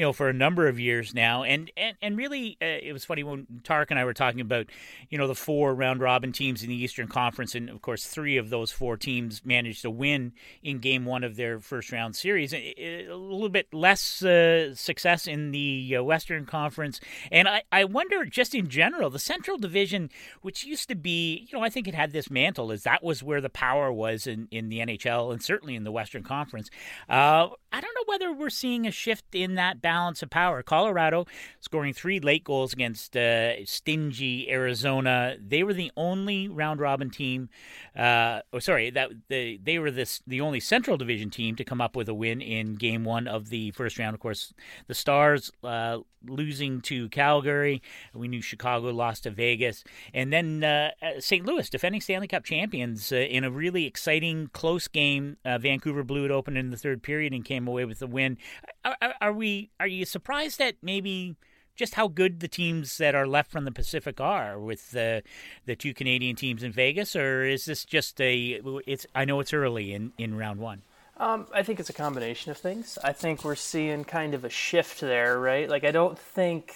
you 0.00 0.06
know, 0.06 0.14
for 0.14 0.30
a 0.30 0.32
number 0.32 0.66
of 0.66 0.80
years 0.80 1.12
now. 1.14 1.42
And 1.42 1.70
and, 1.76 1.94
and 2.00 2.16
really, 2.16 2.56
uh, 2.62 2.64
it 2.64 2.94
was 2.94 3.04
funny 3.04 3.22
when 3.22 3.46
Tark 3.64 3.90
and 3.90 4.00
I 4.00 4.06
were 4.06 4.14
talking 4.14 4.40
about, 4.40 4.64
you 5.10 5.18
know, 5.18 5.26
the 5.26 5.34
four 5.34 5.74
round 5.74 6.00
robin 6.00 6.32
teams 6.32 6.62
in 6.62 6.70
the 6.70 6.74
Eastern 6.74 7.06
Conference, 7.06 7.54
and 7.54 7.68
of 7.68 7.82
course, 7.82 8.06
three 8.06 8.38
of 8.38 8.48
those 8.48 8.72
four 8.72 8.96
teams 8.96 9.44
managed 9.44 9.82
to 9.82 9.90
win 9.90 10.32
in 10.62 10.78
Game 10.78 11.04
One 11.04 11.22
of 11.22 11.36
their 11.36 11.60
first 11.60 11.92
round 11.92 12.16
series. 12.16 12.54
A, 12.54 13.08
a 13.08 13.14
little 13.14 13.50
bit 13.50 13.74
less 13.74 14.22
uh, 14.22 14.74
success 14.74 15.26
in 15.26 15.50
the 15.50 15.96
uh, 15.98 16.02
Western 16.02 16.46
Conference, 16.46 16.98
and 17.30 17.46
I 17.46 17.64
I 17.70 17.84
wonder 17.84 18.24
just 18.24 18.54
in 18.54 18.70
general, 18.70 19.10
the 19.10 19.18
Central 19.18 19.58
Division, 19.58 20.08
which 20.40 20.64
used 20.64 20.88
to 20.88 20.94
be, 20.94 21.46
you 21.50 21.58
know, 21.58 21.62
I 21.62 21.68
think 21.68 21.86
it 21.86 21.94
had 21.94 22.12
this 22.12 22.30
mantle 22.30 22.72
as 22.72 22.84
that 22.84 23.04
was 23.04 23.22
where 23.22 23.42
the 23.42 23.50
power 23.50 23.92
was 23.92 24.26
in 24.26 24.48
in 24.50 24.70
the 24.70 24.78
NHL 24.78 25.30
and 25.30 25.42
certainly 25.42 25.76
in 25.76 25.84
the 25.84 25.92
Western 25.92 26.22
Conference. 26.22 26.70
Uh, 27.06 27.48
I 27.70 27.80
don't 27.82 27.94
know 27.94 28.04
whether 28.06 28.32
we're 28.32 28.48
seeing 28.48 28.86
a 28.86 28.90
shift 28.90 29.34
in 29.34 29.56
that 29.56 29.82
balance 29.90 30.22
of 30.22 30.30
power. 30.30 30.62
Colorado 30.62 31.26
scoring 31.58 31.92
three 31.92 32.20
late 32.20 32.44
goals 32.44 32.72
against 32.72 33.16
uh, 33.16 33.64
stingy 33.64 34.48
Arizona. 34.48 35.36
They 35.40 35.64
were 35.64 35.74
the 35.74 35.90
only 35.96 36.46
round 36.46 36.78
robin 36.78 37.10
team. 37.10 37.48
Uh, 37.96 38.40
oh, 38.52 38.60
sorry, 38.60 38.90
that 38.90 39.10
the, 39.28 39.58
they 39.60 39.80
were 39.80 39.90
this 39.90 40.22
the 40.28 40.40
only 40.40 40.60
Central 40.60 40.96
Division 40.96 41.28
team 41.30 41.56
to 41.56 41.64
come 41.64 41.80
up 41.80 41.96
with 41.96 42.08
a 42.08 42.14
win 42.14 42.40
in 42.40 42.74
Game 42.74 43.04
One 43.04 43.26
of 43.26 43.48
the 43.50 43.72
first 43.72 43.98
round. 43.98 44.14
Of 44.14 44.20
course, 44.20 44.54
the 44.86 44.94
Stars 44.94 45.50
uh, 45.64 45.98
losing 46.26 46.80
to 46.82 47.08
Calgary. 47.08 47.82
We 48.14 48.28
knew 48.28 48.42
Chicago 48.42 48.90
lost 48.90 49.24
to 49.24 49.30
Vegas, 49.30 49.82
and 50.14 50.32
then 50.32 50.62
uh, 50.62 50.90
St. 51.18 51.44
Louis 51.44 51.68
defending 51.68 52.00
Stanley 52.00 52.28
Cup 52.28 52.44
champions 52.44 53.10
uh, 53.12 53.16
in 53.16 53.44
a 53.44 53.50
really 53.50 53.86
exciting 53.86 54.50
close 54.52 54.86
game. 54.88 55.36
Uh, 55.44 55.58
Vancouver 55.58 56.04
blew 56.04 56.24
it 56.24 56.30
open 56.30 56.56
in 56.56 56.70
the 56.70 56.76
third 56.76 57.02
period 57.02 57.32
and 57.32 57.44
came 57.44 57.66
away 57.66 57.84
with 57.84 57.98
the 57.98 58.06
win. 58.06 58.38
Are, 58.84 58.96
are, 59.02 59.14
are 59.20 59.32
we? 59.32 59.70
Are 59.80 59.88
you 59.88 60.04
surprised 60.04 60.58
that 60.58 60.76
maybe? 60.82 61.36
just 61.76 61.94
how 61.94 62.08
good 62.08 62.40
the 62.40 62.48
teams 62.48 62.98
that 62.98 63.14
are 63.14 63.26
left 63.26 63.50
from 63.50 63.64
the 63.64 63.72
Pacific 63.72 64.20
are 64.20 64.60
with 64.60 64.90
the 64.90 65.22
the 65.64 65.74
two 65.74 65.94
Canadian 65.94 66.36
teams 66.36 66.62
in 66.62 66.72
Vegas, 66.72 67.16
or 67.16 67.44
is 67.44 67.64
this 67.64 67.86
just 67.86 68.20
a? 68.20 68.60
It's 68.86 69.06
I 69.14 69.24
know 69.24 69.40
it's 69.40 69.54
early 69.54 69.94
in 69.94 70.12
in 70.18 70.36
round 70.36 70.60
one. 70.60 70.82
Um, 71.16 71.46
I 71.54 71.62
think 71.62 71.80
it's 71.80 71.88
a 71.88 71.94
combination 71.94 72.50
of 72.50 72.58
things. 72.58 72.98
I 73.02 73.12
think 73.12 73.44
we're 73.44 73.54
seeing 73.54 74.04
kind 74.04 74.34
of 74.34 74.44
a 74.44 74.50
shift 74.50 75.00
there, 75.00 75.40
right? 75.40 75.70
Like 75.70 75.84
I 75.84 75.90
don't 75.90 76.18
think 76.18 76.74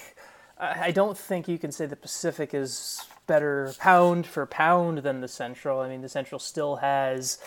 I 0.58 0.90
don't 0.90 1.18
think 1.18 1.48
you 1.48 1.58
can 1.58 1.72
say 1.72 1.86
the 1.86 1.96
Pacific 1.96 2.54
is 2.54 3.04
better 3.26 3.74
pound 3.78 4.26
for 4.26 4.46
pound 4.46 4.98
than 4.98 5.20
the 5.20 5.28
Central. 5.28 5.80
I 5.80 5.88
mean, 5.88 6.00
the 6.00 6.08
Central 6.08 6.38
still 6.38 6.76
has 6.76 7.38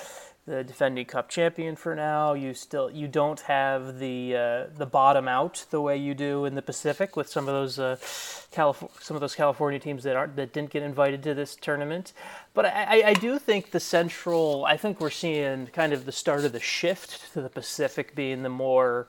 the 0.47 0.63
defending 0.63 1.05
cup 1.05 1.29
champion 1.29 1.75
for 1.75 1.93
now. 1.93 2.33
You 2.33 2.53
still 2.53 2.89
you 2.89 3.07
don't 3.07 3.41
have 3.41 3.99
the 3.99 4.35
uh, 4.35 4.63
the 4.75 4.85
bottom 4.85 5.27
out 5.27 5.65
the 5.69 5.81
way 5.81 5.97
you 5.97 6.15
do 6.15 6.45
in 6.45 6.55
the 6.55 6.61
Pacific 6.61 7.15
with 7.15 7.27
some 7.27 7.47
of 7.47 7.53
those 7.53 7.77
uh, 7.77 7.97
Calif- 8.51 8.97
some 9.01 9.15
of 9.15 9.21
those 9.21 9.35
California 9.35 9.79
teams 9.79 10.03
that 10.03 10.15
aren't 10.15 10.37
that 10.37 10.53
didn't 10.53 10.71
get 10.71 10.83
invited 10.83 11.21
to 11.23 11.33
this 11.33 11.55
tournament. 11.55 12.13
But 12.53 12.65
I, 12.65 13.09
I 13.09 13.13
do 13.13 13.37
think 13.37 13.71
the 13.71 13.79
Central. 13.79 14.65
I 14.65 14.77
think 14.77 15.01
we're 15.01 15.09
seeing 15.09 15.67
kind 15.67 15.91
of 15.91 16.05
the 16.05 16.13
start 16.13 16.45
of 16.45 16.53
the 16.53 16.61
shift 16.61 17.33
to 17.33 17.41
the 17.41 17.49
Pacific 17.49 18.15
being 18.15 18.43
the 18.43 18.49
more 18.49 19.07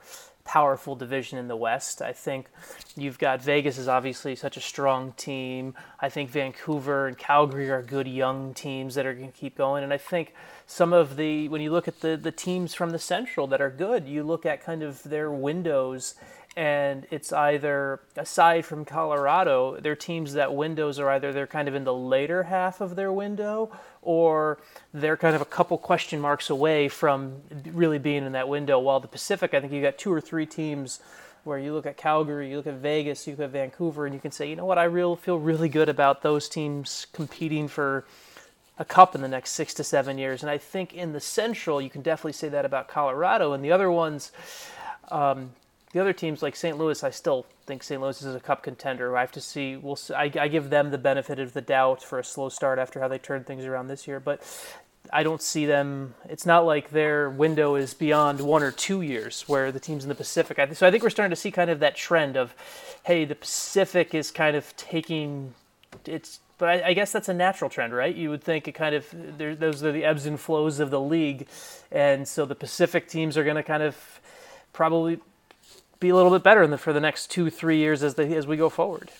powerful 0.49 0.95
division 0.95 1.37
in 1.37 1.47
the 1.47 1.55
West. 1.55 2.01
I 2.01 2.11
think 2.11 2.47
you've 2.97 3.19
got 3.19 3.39
Vegas 3.39 3.77
is 3.77 3.87
obviously 3.87 4.35
such 4.35 4.57
a 4.57 4.59
strong 4.59 5.11
team. 5.11 5.75
I 5.99 6.09
think 6.09 6.31
Vancouver 6.31 7.05
and 7.05 7.15
Calgary 7.15 7.69
are 7.69 7.83
good 7.83 8.07
young 8.07 8.55
teams 8.55 8.95
that 8.95 9.05
are 9.05 9.13
going 9.13 9.31
to 9.31 9.37
keep 9.37 9.55
going. 9.55 9.83
And 9.83 9.93
I 9.93 9.99
think 9.99 10.33
some 10.65 10.91
of 10.91 11.17
the 11.17 11.47
when 11.49 11.61
you 11.61 11.71
look 11.71 11.87
at 11.87 12.01
the 12.01 12.17
the 12.17 12.31
teams 12.31 12.73
from 12.73 12.89
the 12.89 12.97
Central 12.97 13.45
that 13.45 13.61
are 13.61 13.69
good, 13.69 14.07
you 14.07 14.23
look 14.23 14.43
at 14.43 14.63
kind 14.63 14.81
of 14.81 15.03
their 15.03 15.29
windows 15.29 16.15
and 16.57 17.05
it's 17.11 17.31
either 17.31 17.99
aside 18.17 18.65
from 18.65 18.85
Colorado, 18.85 19.79
their 19.79 19.95
teams 19.95 20.33
that 20.33 20.55
windows 20.55 20.97
are 20.97 21.11
either 21.11 21.31
they're 21.31 21.45
kind 21.45 21.67
of 21.67 21.75
in 21.75 21.83
the 21.83 21.93
later 21.93 22.43
half 22.43 22.81
of 22.81 22.95
their 22.95 23.13
window 23.13 23.71
or 24.01 24.59
they're 24.93 25.17
kind 25.17 25.35
of 25.35 25.41
a 25.41 25.45
couple 25.45 25.77
question 25.77 26.19
marks 26.19 26.49
away 26.49 26.87
from 26.87 27.41
really 27.65 27.99
being 27.99 28.25
in 28.25 28.31
that 28.33 28.47
window. 28.47 28.79
While 28.79 28.99
the 28.99 29.07
Pacific, 29.07 29.53
I 29.53 29.59
think 29.59 29.73
you 29.73 29.81
got 29.81 29.97
two 29.97 30.11
or 30.11 30.21
three 30.21 30.45
teams 30.45 30.99
where 31.43 31.57
you 31.57 31.73
look 31.73 31.85
at 31.85 31.97
Calgary, 31.97 32.49
you 32.49 32.57
look 32.57 32.67
at 32.67 32.75
Vegas, 32.75 33.25
you 33.25 33.33
look 33.33 33.45
at 33.45 33.51
Vancouver, 33.51 34.05
and 34.05 34.13
you 34.13 34.21
can 34.21 34.31
say, 34.31 34.49
you 34.49 34.55
know 34.55 34.65
what, 34.65 34.77
I 34.77 34.83
real 34.83 35.15
feel 35.15 35.37
really 35.37 35.69
good 35.69 35.89
about 35.89 36.21
those 36.21 36.49
teams 36.49 37.07
competing 37.13 37.67
for 37.67 38.05
a 38.77 38.85
cup 38.85 39.15
in 39.15 39.21
the 39.21 39.27
next 39.27 39.51
six 39.51 39.73
to 39.75 39.83
seven 39.83 40.17
years. 40.17 40.41
And 40.41 40.49
I 40.49 40.57
think 40.57 40.93
in 40.93 41.11
the 41.11 41.19
Central, 41.19 41.81
you 41.81 41.89
can 41.89 42.01
definitely 42.01 42.33
say 42.33 42.49
that 42.49 42.65
about 42.65 42.87
Colorado, 42.87 43.53
and 43.53 43.63
the 43.63 43.71
other 43.71 43.91
ones. 43.91 44.31
Um, 45.11 45.51
the 45.91 45.99
other 45.99 46.13
teams 46.13 46.43
like 46.43 46.55
St. 46.55 46.77
Louis, 46.77 47.03
I 47.03 47.09
still 47.09 47.45
think 47.65 47.81
St. 47.81 47.99
Louis 47.99 48.21
is 48.21 48.35
a 48.35 48.39
cup 48.39 48.61
contender. 48.61 49.17
I 49.17 49.21
have 49.21 49.31
to 49.33 49.41
see. 49.41 49.75
We'll. 49.75 49.95
See, 49.95 50.13
I, 50.13 50.31
I 50.39 50.47
give 50.47 50.69
them 50.69 50.91
the 50.91 50.97
benefit 50.97 51.39
of 51.39 51.53
the 51.53 51.61
doubt 51.61 52.03
for 52.03 52.19
a 52.19 52.23
slow 52.23 52.49
start 52.49 52.77
after 52.77 52.99
how 52.99 53.07
they 53.07 53.17
turned 53.17 53.47
things 53.47 53.65
around 53.65 53.87
this 53.87 54.07
year, 54.07 54.19
but 54.19 54.41
I 55.11 55.23
don't 55.23 55.41
see 55.41 55.65
them. 55.65 56.13
It's 56.27 56.45
not 56.45 56.65
like 56.65 56.91
their 56.91 57.29
window 57.29 57.75
is 57.75 57.95
beyond 57.95 58.41
one 58.41 58.61
or 58.61 58.71
two 58.71 59.01
years, 59.01 59.43
where 59.47 59.71
the 59.71 59.79
teams 59.79 60.03
in 60.03 60.09
the 60.09 60.15
Pacific. 60.15 60.59
So 60.73 60.85
I 60.85 60.91
think 60.91 61.01
we're 61.01 61.09
starting 61.09 61.31
to 61.31 61.35
see 61.35 61.51
kind 61.51 61.71
of 61.71 61.79
that 61.79 61.95
trend 61.95 62.37
of, 62.37 62.53
hey, 63.03 63.25
the 63.25 63.35
Pacific 63.35 64.13
is 64.13 64.29
kind 64.29 64.55
of 64.55 64.75
taking 64.77 65.55
its. 66.05 66.39
But 66.59 66.69
I, 66.69 66.89
I 66.89 66.93
guess 66.93 67.11
that's 67.11 67.29
a 67.29 67.33
natural 67.33 67.69
trend, 67.69 67.93
right? 67.93 68.13
You 68.13 68.29
would 68.29 68.43
think 68.43 68.67
it 68.67 68.73
kind 68.73 68.93
of 68.93 69.07
there, 69.11 69.55
those 69.55 69.83
are 69.83 69.91
the 69.91 70.03
ebbs 70.05 70.27
and 70.27 70.39
flows 70.39 70.79
of 70.79 70.91
the 70.91 71.01
league, 71.01 71.47
and 71.91 72.27
so 72.27 72.45
the 72.45 72.53
Pacific 72.53 73.07
teams 73.07 73.37
are 73.37 73.43
going 73.43 73.55
to 73.55 73.63
kind 73.63 73.81
of 73.81 73.95
probably 74.71 75.19
be 75.99 76.09
a 76.09 76.15
little 76.15 76.31
bit 76.31 76.43
better 76.43 76.65
the, 76.67 76.77
for 76.77 76.93
the 76.93 76.99
next 76.99 77.29
two, 77.31 77.49
three 77.49 77.77
years 77.77 78.03
as 78.03 78.15
they 78.15 78.33
as 78.35 78.47
we 78.47 78.57
go 78.57 78.69
forward. 78.69 79.11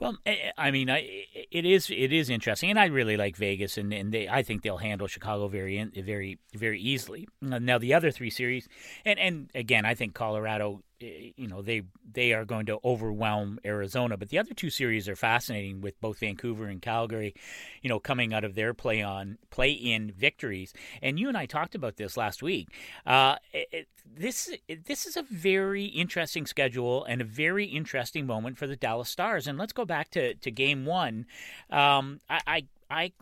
Well, 0.00 0.16
eh, 0.24 0.30
eh, 0.30 0.50
I 0.56 0.70
mean, 0.70 0.88
I, 0.88 1.24
it 1.50 1.64
is 1.64 1.90
it 1.90 2.12
is 2.12 2.30
interesting, 2.30 2.70
and 2.70 2.78
I 2.78 2.86
really 2.86 3.16
like 3.16 3.36
Vegas, 3.36 3.76
and, 3.76 3.92
and 3.92 4.12
they, 4.12 4.28
I 4.28 4.42
think 4.42 4.62
they'll 4.62 4.78
handle 4.78 5.08
Chicago 5.08 5.48
very 5.48 5.82
very 5.94 6.38
very 6.54 6.80
easily. 6.80 7.28
Now 7.40 7.78
the 7.78 7.94
other 7.94 8.10
three 8.10 8.30
series, 8.30 8.68
and 9.04 9.18
and 9.18 9.50
again, 9.54 9.84
I 9.84 9.94
think 9.94 10.14
Colorado 10.14 10.82
you 11.00 11.46
know 11.46 11.62
they 11.62 11.82
they 12.10 12.32
are 12.32 12.44
going 12.44 12.66
to 12.66 12.78
overwhelm 12.84 13.58
Arizona. 13.64 14.16
But 14.16 14.28
the 14.28 14.38
other 14.38 14.54
two 14.54 14.70
series 14.70 15.08
are 15.08 15.16
fascinating 15.16 15.80
with 15.80 16.00
both 16.00 16.20
Vancouver 16.20 16.66
and 16.66 16.82
Calgary, 16.82 17.34
you 17.82 17.88
know, 17.88 18.00
coming 18.00 18.32
out 18.34 18.44
of 18.44 18.54
their 18.54 18.74
play 18.74 19.02
on 19.02 19.38
play 19.50 19.70
in 19.70 20.10
victories. 20.12 20.72
And 21.02 21.18
you 21.18 21.28
and 21.28 21.36
I 21.36 21.46
talked 21.46 21.74
about 21.74 21.96
this 21.96 22.16
last 22.16 22.42
week. 22.42 22.68
Uh, 23.06 23.36
it, 23.52 23.88
this 24.04 24.50
this 24.84 25.06
is 25.06 25.16
a 25.16 25.22
very 25.22 25.84
interesting 25.84 26.46
schedule 26.46 27.04
and 27.04 27.20
a 27.20 27.24
very 27.24 27.66
interesting 27.66 28.26
moment 28.26 28.58
for 28.58 28.66
the 28.66 28.76
Dallas 28.76 29.08
Stars. 29.08 29.46
And 29.46 29.58
let's 29.58 29.72
go 29.72 29.84
back 29.84 30.10
to 30.10 30.34
to 30.34 30.50
Game 30.50 30.84
One. 30.84 31.26
Um, 31.70 32.20
I, 32.28 32.40
I 32.46 32.66
I 32.90 33.12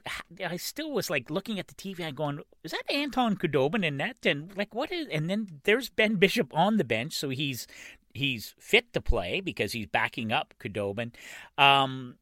I 0.45 0.57
still 0.57 0.93
was 0.93 1.11
like 1.11 1.31
looking 1.31 1.59
at 1.59 1.69
the 1.69 1.75
TV 1.75 2.01
and 2.01 2.17
going, 2.17 2.41
is 2.63 2.73
that 2.73 2.91
Anton 2.91 3.37
Khudobin 3.37 3.85
in 3.85 3.97
that? 3.99 4.25
And 4.25 4.57
like, 4.57 4.75
what 4.75 4.93
is? 4.93 5.09
And 5.11 5.29
then 5.29 5.61
there's 5.65 5.89
Ben 5.89 6.17
Bishop 6.17 6.55
on 6.55 6.77
the 6.77 6.85
bench, 6.85 7.15
so 7.15 7.31
he's 7.31 7.67
he's 8.15 8.55
fit 8.59 8.93
to 8.93 9.01
play 9.01 9.41
because 9.41 9.73
he's 9.73 9.87
backing 9.87 10.33
up 10.33 10.55
Khudobin. 10.61 11.13
Um, 11.59 12.17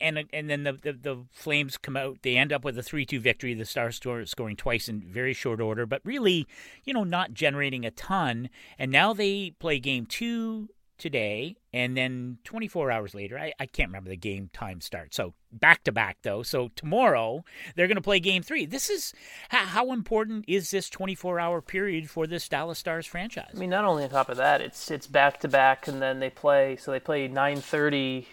and 0.00 0.24
and 0.32 0.50
then 0.50 0.64
the, 0.64 0.72
the, 0.72 0.92
the 0.92 1.24
Flames 1.30 1.76
come 1.76 1.96
out. 1.96 2.18
They 2.22 2.36
end 2.36 2.52
up 2.52 2.64
with 2.64 2.78
a 2.78 2.82
three 2.82 3.04
two 3.04 3.20
victory. 3.20 3.54
The 3.54 3.64
Stars 3.64 4.00
scoring 4.24 4.56
twice 4.56 4.88
in 4.88 5.00
very 5.00 5.32
short 5.32 5.60
order, 5.60 5.86
but 5.86 6.00
really, 6.04 6.46
you 6.84 6.92
know, 6.92 7.04
not 7.04 7.32
generating 7.32 7.84
a 7.84 7.90
ton. 7.90 8.50
And 8.78 8.90
now 8.90 9.12
they 9.12 9.52
play 9.58 9.78
game 9.78 10.06
two 10.06 10.68
today, 10.98 11.56
and 11.72 11.96
then 11.96 12.38
24 12.44 12.90
hours 12.90 13.14
later, 13.14 13.38
I, 13.38 13.52
I 13.58 13.66
can't 13.66 13.88
remember 13.88 14.10
the 14.10 14.16
game 14.16 14.50
time 14.52 14.80
start. 14.80 15.14
So 15.14 15.34
back 15.52 15.84
to 15.84 15.92
back, 15.92 16.18
though. 16.22 16.42
So 16.42 16.70
tomorrow, 16.74 17.44
they're 17.74 17.86
going 17.86 17.96
to 17.96 18.02
play 18.02 18.20
game 18.20 18.42
three. 18.42 18.66
This 18.66 18.90
is 18.90 19.14
how, 19.48 19.64
how 19.64 19.92
important 19.92 20.44
is 20.48 20.70
this 20.70 20.90
24 20.90 21.40
hour 21.40 21.62
period 21.62 22.10
for 22.10 22.26
this 22.26 22.48
Dallas 22.48 22.78
Stars 22.78 23.06
franchise? 23.06 23.52
I 23.54 23.58
mean, 23.58 23.70
not 23.70 23.84
only 23.84 24.04
on 24.04 24.10
top 24.10 24.28
of 24.28 24.36
that, 24.36 24.60
it's 24.60 24.90
it's 24.90 25.06
back 25.06 25.40
to 25.40 25.48
back, 25.48 25.88
and 25.88 26.02
then 26.02 26.20
they 26.20 26.30
play. 26.30 26.76
So 26.76 26.90
they 26.90 27.00
play 27.00 27.28
9:30 27.28 28.26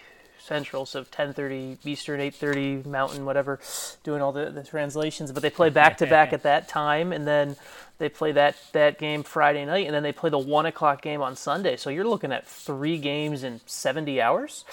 Central, 0.46 0.86
so 0.86 1.04
10:30 1.04 1.78
Eastern, 1.86 2.20
8:30 2.20 2.86
Mountain, 2.86 3.26
whatever, 3.26 3.60
doing 4.04 4.22
all 4.22 4.32
the, 4.32 4.50
the 4.52 4.64
translations. 4.64 5.32
But 5.32 5.42
they 5.42 5.50
play 5.50 5.70
back 5.70 5.98
to 5.98 6.06
back 6.08 6.34
at 6.34 6.44
that 6.44 6.68
time, 6.68 7.12
and 7.12 7.28
then 7.28 7.56
they 7.98 8.10
play 8.10 8.34
that 8.34 8.56
that 8.74 8.98
game 8.98 9.24
Friday 9.24 9.66
night, 9.66 9.86
and 9.86 9.96
then 9.96 10.04
they 10.04 10.12
play 10.12 10.30
the 10.30 10.38
one 10.38 10.66
o'clock 10.66 11.02
game 11.02 11.22
on 11.22 11.36
Sunday. 11.36 11.78
So 11.78 11.90
you're 11.90 12.08
looking 12.08 12.32
at 12.32 12.46
three 12.46 12.98
games 12.98 13.44
in 13.44 13.62
70 13.66 14.22
hours, 14.22 14.66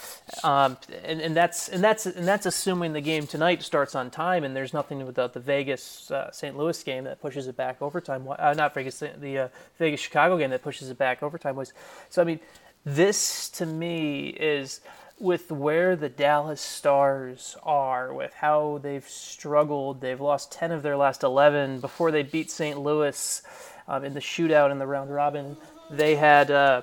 um, 0.43 0.77
and, 1.05 1.21
and 1.21 1.37
that's 1.37 1.69
and 1.69 1.83
that's 1.83 2.07
and 2.07 2.27
that's 2.27 2.47
assuming 2.47 2.93
the 2.93 3.01
game 3.01 3.27
tonight 3.27 3.63
starts 3.63 3.95
on 3.95 4.11
time, 4.11 4.45
and 4.45 4.57
there's 4.57 4.75
nothing 4.75 5.05
without 5.07 5.35
the 5.35 5.41
Vegas 5.41 6.11
uh, 6.11 6.31
St. 6.33 6.57
Louis 6.57 6.83
game 6.83 7.05
that 7.05 7.21
pushes 7.21 7.47
it 7.47 7.57
back 7.57 7.81
overtime. 7.81 8.27
Uh, 8.29 8.55
not 8.55 8.75
Vegas, 8.75 8.99
the 8.99 9.39
uh, 9.39 9.49
Vegas 9.79 10.01
Chicago 10.01 10.37
game 10.37 10.51
that 10.51 10.63
pushes 10.63 10.91
it 10.91 10.99
back 10.99 11.23
overtime 11.23 11.57
was. 11.57 11.73
So 12.11 12.23
I 12.23 12.25
mean, 12.25 12.41
this 12.85 13.49
to 13.51 13.67
me 13.67 14.29
is 14.29 14.81
with 15.23 15.53
where 15.53 15.95
the 15.95 16.09
Dallas 16.09 16.61
Stars 16.61 17.57
are, 17.63 18.13
with 18.13 18.35
how 18.35 18.81
they've 18.83 19.09
struggled, 19.09 20.01
they've 20.01 20.21
lost 20.21 20.51
10 20.51 20.73
of 20.73 20.83
their 20.83 20.97
last 20.97 21.23
11 21.23 21.79
before 21.79 22.11
they 22.11 22.25
beat 22.25 22.51
St. 22.51 22.77
Louis 22.77 23.41
um, 23.87 24.05
in 24.05 24.15
the 24.15 24.21
shootout 24.21 24.73
in 24.73 24.81
the 24.81 24.87
round 24.87 25.15
robin. 25.15 25.57
They 25.89 26.17
had 26.17 26.51
uh, 26.51 26.83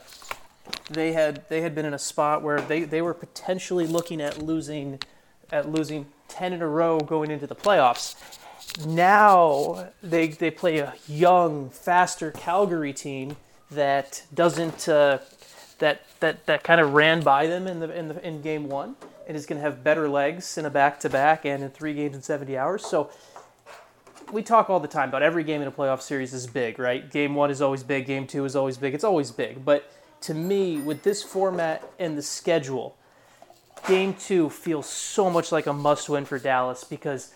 they 0.90 1.12
had 1.12 1.50
they 1.50 1.60
had 1.62 1.76
been 1.76 1.86
in 1.86 1.94
a 1.94 2.00
spot 2.00 2.42
where 2.42 2.62
they, 2.62 2.84
they 2.84 3.02
were 3.02 3.14
potentially 3.14 3.86
looking 3.86 4.22
at 4.22 4.42
losing 4.42 5.00
at 5.52 5.70
losing 5.70 6.06
10 6.30 6.54
in 6.54 6.62
a 6.62 6.68
row 6.68 6.98
going 6.98 7.32
into 7.32 7.46
the 7.46 7.56
playoffs. 7.56 8.16
Now 8.86 9.90
they 10.02 10.28
they 10.28 10.50
play 10.50 10.78
a 10.78 10.94
young, 11.10 11.72
faster 11.72 12.32
Calgary 12.32 12.94
team 12.94 13.36
that 13.70 14.24
doesn't 14.34 14.88
uh, 14.88 15.18
that 15.80 16.02
that 16.20 16.46
that 16.46 16.64
kind 16.64 16.80
of 16.80 16.94
ran 16.94 17.22
by 17.22 17.48
them 17.48 17.68
in 17.68 17.80
the 17.80 17.98
in 17.98 18.08
the 18.10 18.28
in 18.28 18.42
game 18.42 18.70
one 18.70 18.96
and 19.28 19.38
is 19.38 19.46
going 19.46 19.62
to 19.62 19.64
have 19.64 19.84
better 19.84 20.10
legs 20.10 20.58
in 20.58 20.66
a 20.66 20.70
back 20.70 21.00
to 21.00 21.10
back 21.10 21.46
and 21.46 21.64
in 21.64 21.70
three 21.70 21.94
games 21.94 22.16
in 22.16 22.22
70 22.22 22.58
hours. 22.58 22.84
So 22.84 23.12
we 24.32 24.42
talk 24.42 24.72
all 24.72 24.80
the 24.80 24.88
time 24.88 25.10
about 25.10 25.22
every 25.22 25.44
game 25.44 25.62
in 25.62 25.68
a 25.68 25.72
playoff 25.72 26.02
series 26.02 26.34
is 26.34 26.48
big, 26.48 26.80
right? 26.80 27.10
Game 27.10 27.36
one 27.36 27.52
is 27.52 27.62
always 27.62 27.84
big, 27.84 28.08
game 28.08 28.26
two 28.26 28.44
is 28.46 28.56
always 28.56 28.78
big. 28.78 28.96
It's 28.96 29.04
always 29.04 29.30
big. 29.30 29.64
But 29.64 29.92
to 30.22 30.34
me, 30.34 30.78
with 30.80 31.04
this 31.04 31.22
format 31.22 31.88
and 32.00 32.18
the 32.18 32.24
schedule, 32.24 32.98
game 33.88 34.16
two 34.16 34.50
feels 34.50 34.88
so 34.88 35.30
much 35.30 35.52
like 35.52 35.68
a 35.68 35.74
must 35.74 36.10
win 36.10 36.26
for 36.26 36.40
Dallas 36.40 36.84
because 36.84 37.32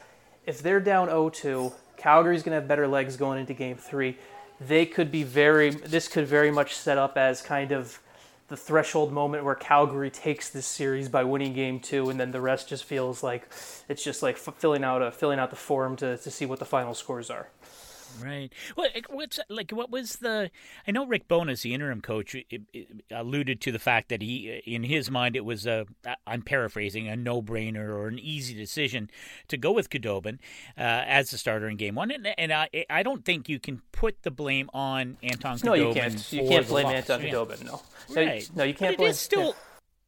if 0.46 0.62
they're 0.62 0.80
down 0.80 1.08
0 1.08 1.30
2, 1.30 1.72
Calgary's 1.98 2.44
going 2.44 2.52
to 2.52 2.60
have 2.60 2.68
better 2.68 2.88
legs 2.88 3.16
going 3.18 3.40
into 3.40 3.54
game 3.54 3.78
three. 3.78 4.18
They 4.60 4.86
could 4.86 5.12
be 5.12 5.24
very, 5.24 5.70
this 5.70 6.08
could 6.08 6.28
very 6.28 6.52
much 6.52 6.76
set 6.76 6.98
up 6.98 7.18
as 7.18 7.42
kind 7.42 7.72
of 7.72 8.00
the 8.54 8.58
threshold 8.58 9.12
moment 9.12 9.44
where 9.44 9.56
Calgary 9.56 10.12
takes 10.12 10.52
this 10.52 10.68
series 10.68 11.10
by 11.10 11.24
winning 11.24 11.54
game 11.54 11.80
two, 11.80 12.12
and 12.12 12.20
then 12.20 12.30
the 12.30 12.40
rest 12.40 12.70
just 12.70 12.84
feels 12.84 13.24
like 13.24 13.52
it's 13.90 14.04
just 14.04 14.22
like 14.22 14.38
filling 14.38 14.84
out 14.84 15.02
a 15.02 15.10
filling 15.10 15.40
out 15.40 15.50
the 15.50 15.56
form 15.56 15.96
to, 15.96 16.20
to 16.20 16.30
see 16.30 16.46
what 16.46 16.60
the 16.60 16.66
final 16.66 16.94
scores 16.94 17.32
are. 17.32 17.50
Right. 18.22 18.52
Well, 18.76 18.90
what's 19.10 19.40
like? 19.50 19.72
What 19.72 19.90
was 19.90 20.18
the? 20.18 20.52
I 20.88 20.92
know 20.92 21.06
Rick 21.06 21.28
Bowness, 21.28 21.62
the 21.62 21.74
interim 21.74 22.02
coach, 22.02 22.36
alluded 23.12 23.62
to 23.62 23.72
the 23.72 23.80
fact 23.80 24.10
that 24.10 24.22
he, 24.22 24.62
in 24.66 24.84
his 24.84 25.10
mind, 25.10 25.36
it 25.36 25.46
was 25.46 25.66
a. 25.66 25.86
I'm 26.28 26.42
paraphrasing, 26.42 27.08
a 27.08 27.16
no-brainer 27.16 27.90
or 27.90 28.08
an 28.08 28.20
easy 28.20 28.54
decision 28.54 29.10
to 29.48 29.58
go 29.58 29.72
with 29.72 29.90
Khudobin 29.90 30.40
uh, 30.78 30.82
as 31.08 31.32
the 31.32 31.38
starter 31.38 31.68
in 31.68 31.78
Game 31.78 31.96
One, 31.96 32.12
and, 32.12 32.28
and 32.38 32.54
I, 32.54 32.70
I 32.90 33.04
don't 33.04 33.26
think 33.26 33.50
you 33.50 33.60
can 33.60 33.82
put 33.92 34.22
the 34.24 34.32
blame 34.32 34.70
on 34.74 35.18
Anton. 35.24 35.60
No, 35.64 35.74
you 35.74 35.94
can't. 35.94 36.32
You 36.32 36.48
can't 36.48 36.68
blame 36.68 36.88
Anton 36.88 37.22
Khudobin. 37.22 37.66
No. 37.66 37.82
Right. 38.10 38.50
No, 38.56 38.64
you 38.64 38.74
can't 38.74 38.92
but 38.92 38.98
blame. 38.98 39.08
It 39.08 39.12
is 39.12 39.20
still. 39.20 39.48
Yeah. 39.48 39.54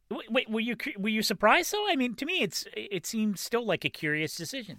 Wait, 0.08 0.48
were 0.48 0.60
you 0.60 0.76
were 0.96 1.08
you 1.08 1.22
surprised 1.22 1.72
though? 1.72 1.84
I 1.88 1.96
mean, 1.96 2.14
to 2.14 2.26
me, 2.26 2.40
it's 2.40 2.64
it 2.76 3.06
seemed 3.06 3.40
still 3.40 3.66
like 3.66 3.84
a 3.84 3.88
curious 3.88 4.36
decision. 4.36 4.78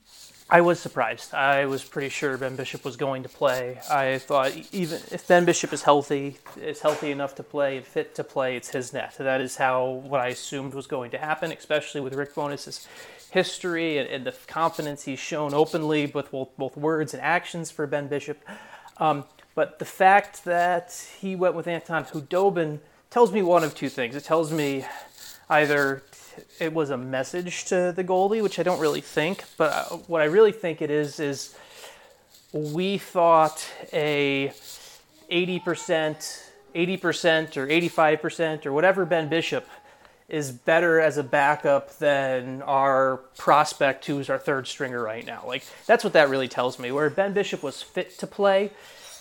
I 0.50 0.62
was 0.62 0.80
surprised. 0.80 1.34
I 1.34 1.66
was 1.66 1.84
pretty 1.84 2.08
sure 2.08 2.38
Ben 2.38 2.56
Bishop 2.56 2.86
was 2.86 2.96
going 2.96 3.24
to 3.24 3.30
play. 3.30 3.82
I 3.90 4.20
thought 4.20 4.54
even 4.72 5.02
if 5.12 5.28
Ben 5.28 5.44
Bishop 5.44 5.74
is 5.74 5.84
healthy, 5.84 6.38
is 6.56 6.80
healthy 6.80 7.12
enough 7.12 7.36
to 7.36 7.44
play 7.44 7.76
and 7.76 7.86
fit 7.86 8.16
to 8.16 8.24
play, 8.24 8.56
it's 8.56 8.70
his 8.70 8.94
net. 8.94 9.16
That 9.18 9.42
is 9.42 9.58
how 9.58 9.86
what 9.86 10.22
I 10.22 10.28
assumed 10.28 10.74
was 10.74 10.88
going 10.88 11.12
to 11.12 11.18
happen, 11.18 11.52
especially 11.52 12.00
with 12.00 12.14
Rick 12.14 12.34
Bowness's 12.34 12.88
history 13.30 13.98
and, 13.98 14.08
and 14.08 14.26
the 14.26 14.34
confidence 14.48 15.04
he's 15.04 15.20
shown 15.20 15.54
openly 15.54 16.06
with 16.06 16.32
both, 16.32 16.56
both 16.58 16.78
words 16.78 17.14
and 17.14 17.22
actions 17.22 17.70
for 17.70 17.86
Ben 17.86 18.08
Bishop. 18.08 18.42
Um, 18.96 19.26
but 19.56 19.80
the 19.80 19.86
fact 19.86 20.46
that 20.46 20.94
he 21.20 21.36
went 21.36 21.54
with 21.54 21.68
Anton 21.68 22.06
Khudobin 22.06 22.80
tells 23.10 23.32
me 23.32 23.42
one 23.42 23.64
of 23.64 23.76
two 23.76 23.90
things. 23.90 24.16
It 24.16 24.24
tells 24.24 24.52
me 24.52 24.86
either 25.50 26.04
it 26.60 26.74
was 26.74 26.90
a 26.90 26.98
message 26.98 27.66
to 27.66 27.94
the 27.96 28.04
goalie, 28.04 28.42
which 28.42 28.60
I 28.60 28.64
don't 28.64 28.80
really 28.80 29.02
think, 29.02 29.44
but 29.58 29.74
uh, 29.74 29.98
what 30.08 30.22
I 30.22 30.26
really 30.26 30.52
think 30.52 30.82
it 30.82 30.92
is 30.92 31.20
is 31.20 31.56
we 32.54 32.98
thought 32.98 33.68
a 33.94 34.52
80%, 35.32 36.44
80% 36.76 37.58
or 37.58 37.68
85% 37.68 38.66
or 38.66 38.74
whatever 38.74 39.06
Ben 39.06 39.30
Bishop 39.30 39.68
is 40.30 40.52
better 40.52 41.00
as 41.00 41.18
a 41.18 41.24
backup 41.24 41.98
than 42.00 42.62
our 42.64 43.18
prospect 43.38 44.06
who's 44.06 44.30
our 44.30 44.38
third 44.38 44.68
stringer 44.68 45.02
right 45.02 45.26
now. 45.26 45.44
Like 45.48 45.64
that's 45.86 46.04
what 46.04 46.14
that 46.14 46.30
really 46.30 46.50
tells 46.50 46.80
me. 46.80 46.92
Where 46.92 47.10
Ben 47.10 47.34
Bishop 47.34 47.64
was 47.64 47.82
fit 47.82 48.18
to 48.20 48.28
play, 48.28 48.72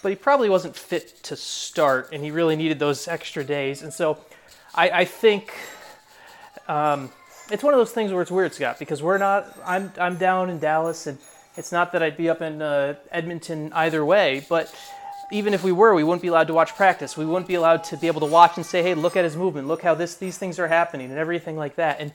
but 0.03 0.09
he 0.09 0.17
probably 0.17 0.49
wasn't 0.49 0.77
fit 0.77 1.23
to 1.25 1.37
start, 1.37 2.11
and 2.13 2.25
he 2.25 2.31
really 2.31 2.57
needed 2.57 2.79
those 2.79 3.07
extra 3.07 3.45
days. 3.45 3.83
And 3.83 3.93
so, 3.93 4.19
I, 4.75 4.91
I 4.91 5.05
think 5.05 5.55
um, 6.69 7.11
it's 7.51 7.63
one 7.63 7.75
of 7.75 7.79
those 7.79 7.93
things 7.93 8.13
where 8.13 8.23
it's 8.23 8.31
weird, 8.31 8.55
Scott, 8.55 8.79
because 8.79 9.03
we're 9.03 9.19
not. 9.19 9.47
I'm 9.65 9.93
I'm 9.99 10.17
down 10.17 10.51
in 10.51 10.59
Dallas, 10.59 11.07
and 11.07 11.19
it's 11.57 11.73
not 11.73 11.93
that 11.93 12.03
I'd 12.03 12.17
be 12.17 12.29
up 12.29 12.43
in 12.43 12.61
uh, 12.61 12.95
Edmonton 13.11 13.73
either 13.73 14.05
way, 14.05 14.45
but 14.49 14.75
even 15.33 15.55
if 15.55 15.65
we 15.65 15.73
were, 15.73 15.95
we 15.95 16.05
wouldn't 16.05 16.23
be 16.23 16.29
allowed 16.29 16.47
to 16.49 16.55
watch 16.55 16.75
practice. 16.75 17.17
We 17.17 17.25
wouldn't 17.25 17.49
be 17.49 17.55
allowed 17.55 17.85
to 17.85 17.97
be 17.97 18.07
able 18.07 18.21
to 18.21 18.27
watch 18.27 18.57
and 18.57 18.67
say, 18.67 18.83
"Hey, 18.83 18.95
look 18.95 19.17
at 19.17 19.25
his 19.25 19.37
movement. 19.37 19.69
Look 19.69 19.83
how 19.83 19.95
this 19.95 20.17
these 20.17 20.39
things 20.39 20.59
are 20.59 20.69
happening," 20.69 21.11
and 21.11 21.19
everything 21.19 21.57
like 21.57 21.77
that. 21.77 22.01
And 22.01 22.13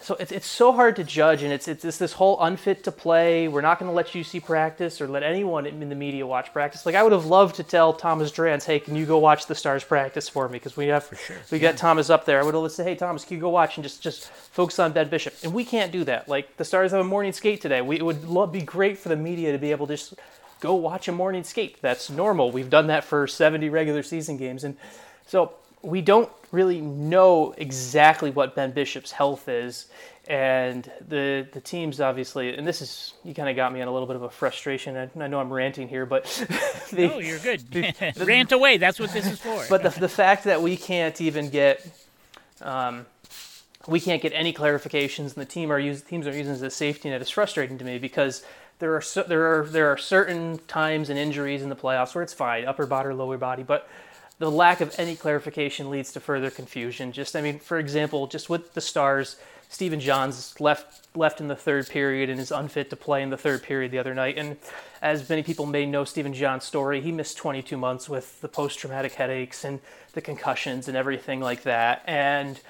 so 0.00 0.14
it's, 0.20 0.30
it's 0.30 0.46
so 0.46 0.72
hard 0.72 0.96
to 0.96 1.04
judge, 1.04 1.42
and 1.42 1.52
it's, 1.52 1.66
it's, 1.66 1.84
it's 1.84 1.96
this 1.96 2.12
whole 2.12 2.40
unfit 2.40 2.84
to 2.84 2.92
play. 2.92 3.48
We're 3.48 3.62
not 3.62 3.78
going 3.78 3.90
to 3.90 3.94
let 3.94 4.14
you 4.14 4.22
see 4.22 4.40
practice 4.40 5.00
or 5.00 5.08
let 5.08 5.22
anyone 5.22 5.66
in 5.66 5.88
the 5.88 5.94
media 5.94 6.26
watch 6.26 6.52
practice. 6.52 6.84
Like 6.84 6.94
I 6.94 7.02
would 7.02 7.12
have 7.12 7.26
loved 7.26 7.56
to 7.56 7.62
tell 7.62 7.92
Thomas 7.92 8.30
Drance, 8.30 8.64
hey, 8.64 8.78
can 8.78 8.94
you 8.94 9.06
go 9.06 9.18
watch 9.18 9.46
the 9.46 9.54
Stars 9.54 9.84
practice 9.84 10.28
for 10.28 10.48
me? 10.48 10.58
Because 10.58 10.76
we 10.76 10.88
have 10.88 11.04
for 11.04 11.16
sure. 11.16 11.36
we 11.50 11.58
yeah. 11.58 11.72
got 11.72 11.78
Thomas 11.78 12.10
up 12.10 12.26
there. 12.26 12.40
I 12.40 12.44
would 12.44 12.54
have 12.54 12.72
said, 12.72 12.86
hey, 12.86 12.94
Thomas, 12.94 13.24
can 13.24 13.36
you 13.36 13.40
go 13.40 13.48
watch 13.48 13.78
and 13.78 13.84
just 13.84 14.02
just 14.02 14.28
focus 14.28 14.78
on 14.78 14.92
Ben 14.92 15.08
Bishop? 15.08 15.34
And 15.42 15.54
we 15.54 15.64
can't 15.64 15.90
do 15.90 16.04
that. 16.04 16.28
Like 16.28 16.56
the 16.56 16.64
Stars 16.64 16.92
have 16.92 17.00
a 17.00 17.04
morning 17.04 17.32
skate 17.32 17.62
today. 17.62 17.80
We, 17.80 17.96
it 17.96 18.04
would 18.04 18.24
love, 18.24 18.52
be 18.52 18.62
great 18.62 18.98
for 18.98 19.08
the 19.08 19.16
media 19.16 19.50
to 19.52 19.58
be 19.58 19.70
able 19.70 19.86
to 19.86 19.94
just 19.94 20.14
go 20.60 20.74
watch 20.74 21.08
a 21.08 21.12
morning 21.12 21.42
skate. 21.42 21.80
That's 21.80 22.10
normal. 22.10 22.50
We've 22.52 22.70
done 22.70 22.88
that 22.88 23.02
for 23.02 23.26
70 23.26 23.70
regular 23.70 24.02
season 24.02 24.36
games, 24.36 24.62
and 24.62 24.76
so 25.26 25.54
we 25.82 26.00
don't 26.00 26.30
really 26.52 26.80
know 26.80 27.54
exactly 27.56 28.30
what 28.30 28.54
Ben 28.54 28.72
Bishop's 28.72 29.12
health 29.12 29.48
is, 29.48 29.86
and 30.26 30.90
the 31.06 31.46
the 31.52 31.60
teams 31.60 32.00
obviously, 32.00 32.56
and 32.56 32.66
this 32.66 32.82
is 32.82 33.14
you 33.24 33.34
kind 33.34 33.48
of 33.48 33.56
got 33.56 33.72
me 33.72 33.80
on 33.80 33.88
a 33.88 33.92
little 33.92 34.06
bit 34.06 34.16
of 34.16 34.22
a 34.22 34.30
frustration. 34.30 34.96
I, 34.96 35.24
I 35.24 35.28
know 35.28 35.38
I'm 35.38 35.52
ranting 35.52 35.88
here, 35.88 36.06
but 36.06 36.24
the, 36.90 37.08
no, 37.08 37.18
you're 37.18 37.38
good. 37.38 37.62
The, 37.70 38.24
Rant 38.26 38.52
away. 38.52 38.76
That's 38.76 38.98
what 38.98 39.12
this 39.12 39.26
is 39.26 39.40
for. 39.40 39.64
But 39.68 39.82
the 39.82 39.90
the 39.90 40.08
fact 40.08 40.44
that 40.44 40.62
we 40.62 40.76
can't 40.76 41.20
even 41.20 41.50
get. 41.50 41.86
Um, 42.62 43.06
we 43.86 44.00
can't 44.00 44.20
get 44.20 44.32
any 44.32 44.52
clarifications, 44.52 45.18
and 45.18 45.34
the 45.34 45.44
team 45.44 45.70
are 45.70 45.78
use, 45.78 46.02
teams 46.02 46.26
are 46.26 46.36
using 46.36 46.52
as 46.52 46.62
a 46.62 46.70
safety 46.70 47.08
net 47.08 47.22
is 47.22 47.30
frustrating 47.30 47.78
to 47.78 47.84
me 47.84 47.98
because 47.98 48.44
there 48.78 48.94
are 48.94 49.02
there 49.28 49.60
are 49.60 49.66
there 49.66 49.92
are 49.92 49.96
certain 49.96 50.58
times 50.66 51.08
and 51.08 51.18
injuries 51.18 51.62
in 51.62 51.68
the 51.68 51.76
playoffs 51.76 52.14
where 52.14 52.22
it's 52.22 52.34
fine, 52.34 52.64
upper 52.64 52.86
body 52.86 53.08
or 53.08 53.14
lower 53.14 53.38
body, 53.38 53.62
but 53.62 53.88
the 54.38 54.50
lack 54.50 54.80
of 54.80 54.94
any 54.98 55.16
clarification 55.16 55.90
leads 55.90 56.12
to 56.12 56.20
further 56.20 56.50
confusion. 56.50 57.12
Just 57.12 57.34
I 57.36 57.40
mean, 57.40 57.58
for 57.58 57.78
example, 57.78 58.26
just 58.26 58.50
with 58.50 58.74
the 58.74 58.80
Stars, 58.80 59.36
Stephen 59.68 60.00
Johns 60.00 60.60
left 60.60 61.06
left 61.16 61.40
in 61.40 61.48
the 61.48 61.56
third 61.56 61.88
period 61.88 62.28
and 62.28 62.38
is 62.38 62.50
unfit 62.50 62.90
to 62.90 62.96
play 62.96 63.22
in 63.22 63.30
the 63.30 63.36
third 63.36 63.62
period 63.62 63.90
the 63.90 63.98
other 63.98 64.14
night. 64.14 64.36
And 64.36 64.56
as 65.00 65.28
many 65.28 65.42
people 65.42 65.66
may 65.66 65.86
know 65.86 66.04
Stephen 66.04 66.34
Johns' 66.34 66.64
story, 66.64 67.00
he 67.00 67.10
missed 67.10 67.36
22 67.38 67.76
months 67.76 68.08
with 68.08 68.40
the 68.40 68.48
post-traumatic 68.48 69.14
headaches 69.14 69.64
and 69.64 69.80
the 70.12 70.20
concussions 70.20 70.88
and 70.88 70.96
everything 70.96 71.40
like 71.40 71.62
that. 71.62 72.02
And 72.06 72.60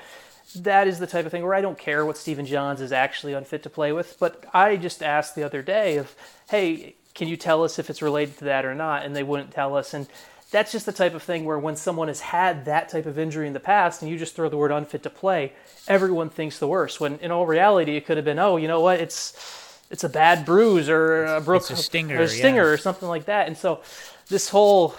that 0.55 0.87
is 0.87 0.99
the 0.99 1.07
type 1.07 1.27
of 1.27 1.33
thing 1.33 1.43
where 1.43 1.55
I 1.55 1.61
don't 1.61 1.79
care 1.79 2.07
what 2.07 2.17
Stephen 2.17 2.47
Johns 2.47 2.81
is 2.81 2.93
actually 2.93 3.33
unfit 3.33 3.63
to 3.65 3.71
play 3.71 3.93
with, 3.93 4.17
but 4.21 4.45
I 4.55 4.77
just 4.77 5.03
asked 5.03 5.35
the 5.35 5.43
other 5.43 5.63
day 5.63 5.97
of, 5.97 6.15
hey, 6.49 6.95
can 7.15 7.29
you 7.29 7.37
tell 7.37 7.65
us 7.65 7.79
if 7.79 7.91
it's 7.91 8.03
related 8.03 8.39
to 8.39 8.45
that 8.45 8.65
or 8.65 8.75
not? 8.75 9.05
And 9.05 9.17
they 9.17 9.23
wouldn't 9.23 9.51
tell 9.51 9.77
us. 9.77 9.93
And 9.93 10.07
that's 10.57 10.73
just 10.73 10.87
the 10.87 10.93
type 10.93 11.13
of 11.13 11.23
thing 11.23 11.45
where 11.45 11.59
when 11.59 11.77
someone 11.77 12.09
has 12.09 12.21
had 12.21 12.65
that 12.65 12.89
type 12.89 13.05
of 13.05 13.19
injury 13.19 13.47
in 13.47 13.53
the 13.53 13.61
past 13.61 14.01
and 14.01 14.11
you 14.11 14.17
just 14.17 14.35
throw 14.35 14.49
the 14.49 14.57
word 14.57 14.73
unfit 14.73 15.03
to 15.03 15.11
play, 15.11 15.53
everyone 15.87 16.31
thinks 16.31 16.59
the 16.59 16.67
worst. 16.67 16.99
When 16.99 17.19
in 17.19 17.31
all 17.31 17.45
reality, 17.45 17.95
it 17.95 18.07
could 18.07 18.17
have 18.17 18.25
been, 18.25 18.39
oh, 18.39 18.57
you 18.57 18.67
know 18.67 18.81
what, 18.81 18.99
it's 18.99 19.35
it's 19.91 20.03
a 20.03 20.09
bad 20.09 20.47
bruise 20.47 20.89
or 20.89 21.27
a 21.27 21.41
broke 21.43 21.69
a 21.69 21.77
stinger, 21.77 22.17
or 22.19 22.23
a 22.23 22.29
stinger 22.29 22.63
yeah. 22.63 22.71
or 22.71 22.79
something 22.79 23.07
like 23.07 23.27
that. 23.27 23.49
And 23.49 23.57
so 23.59 23.83
this 24.29 24.49
whole 24.49 24.95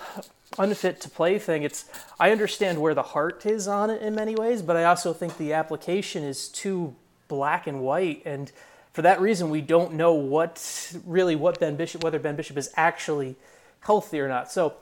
unfit 0.59 1.01
to 1.01 1.09
play 1.09 1.39
thing, 1.39 1.63
it's 1.63 1.85
I 2.19 2.29
understand 2.29 2.79
where 2.79 2.93
the 2.93 3.01
heart 3.01 3.43
is 3.47 3.67
on 3.67 3.89
it 3.89 3.99
in 4.03 4.13
many 4.13 4.35
ways, 4.35 4.61
but 4.61 4.77
I 4.77 4.83
also 4.83 5.11
think 5.11 5.39
the 5.39 5.53
application 5.53 6.23
is 6.23 6.49
too 6.49 6.93
black 7.27 7.65
and 7.65 7.81
white 7.81 8.21
and 8.25 8.51
for 8.93 9.01
that 9.01 9.19
reason 9.19 9.49
we 9.49 9.61
don't 9.61 9.93
know 9.93 10.13
what 10.13 10.93
really 11.03 11.35
what 11.35 11.59
Ben 11.59 11.75
Bishop 11.75 12.03
whether 12.03 12.19
Ben 12.19 12.35
Bishop 12.35 12.57
is 12.57 12.69
actually 12.75 13.35
healthy 13.79 14.19
or 14.19 14.29
not. 14.29 14.51
So 14.51 14.75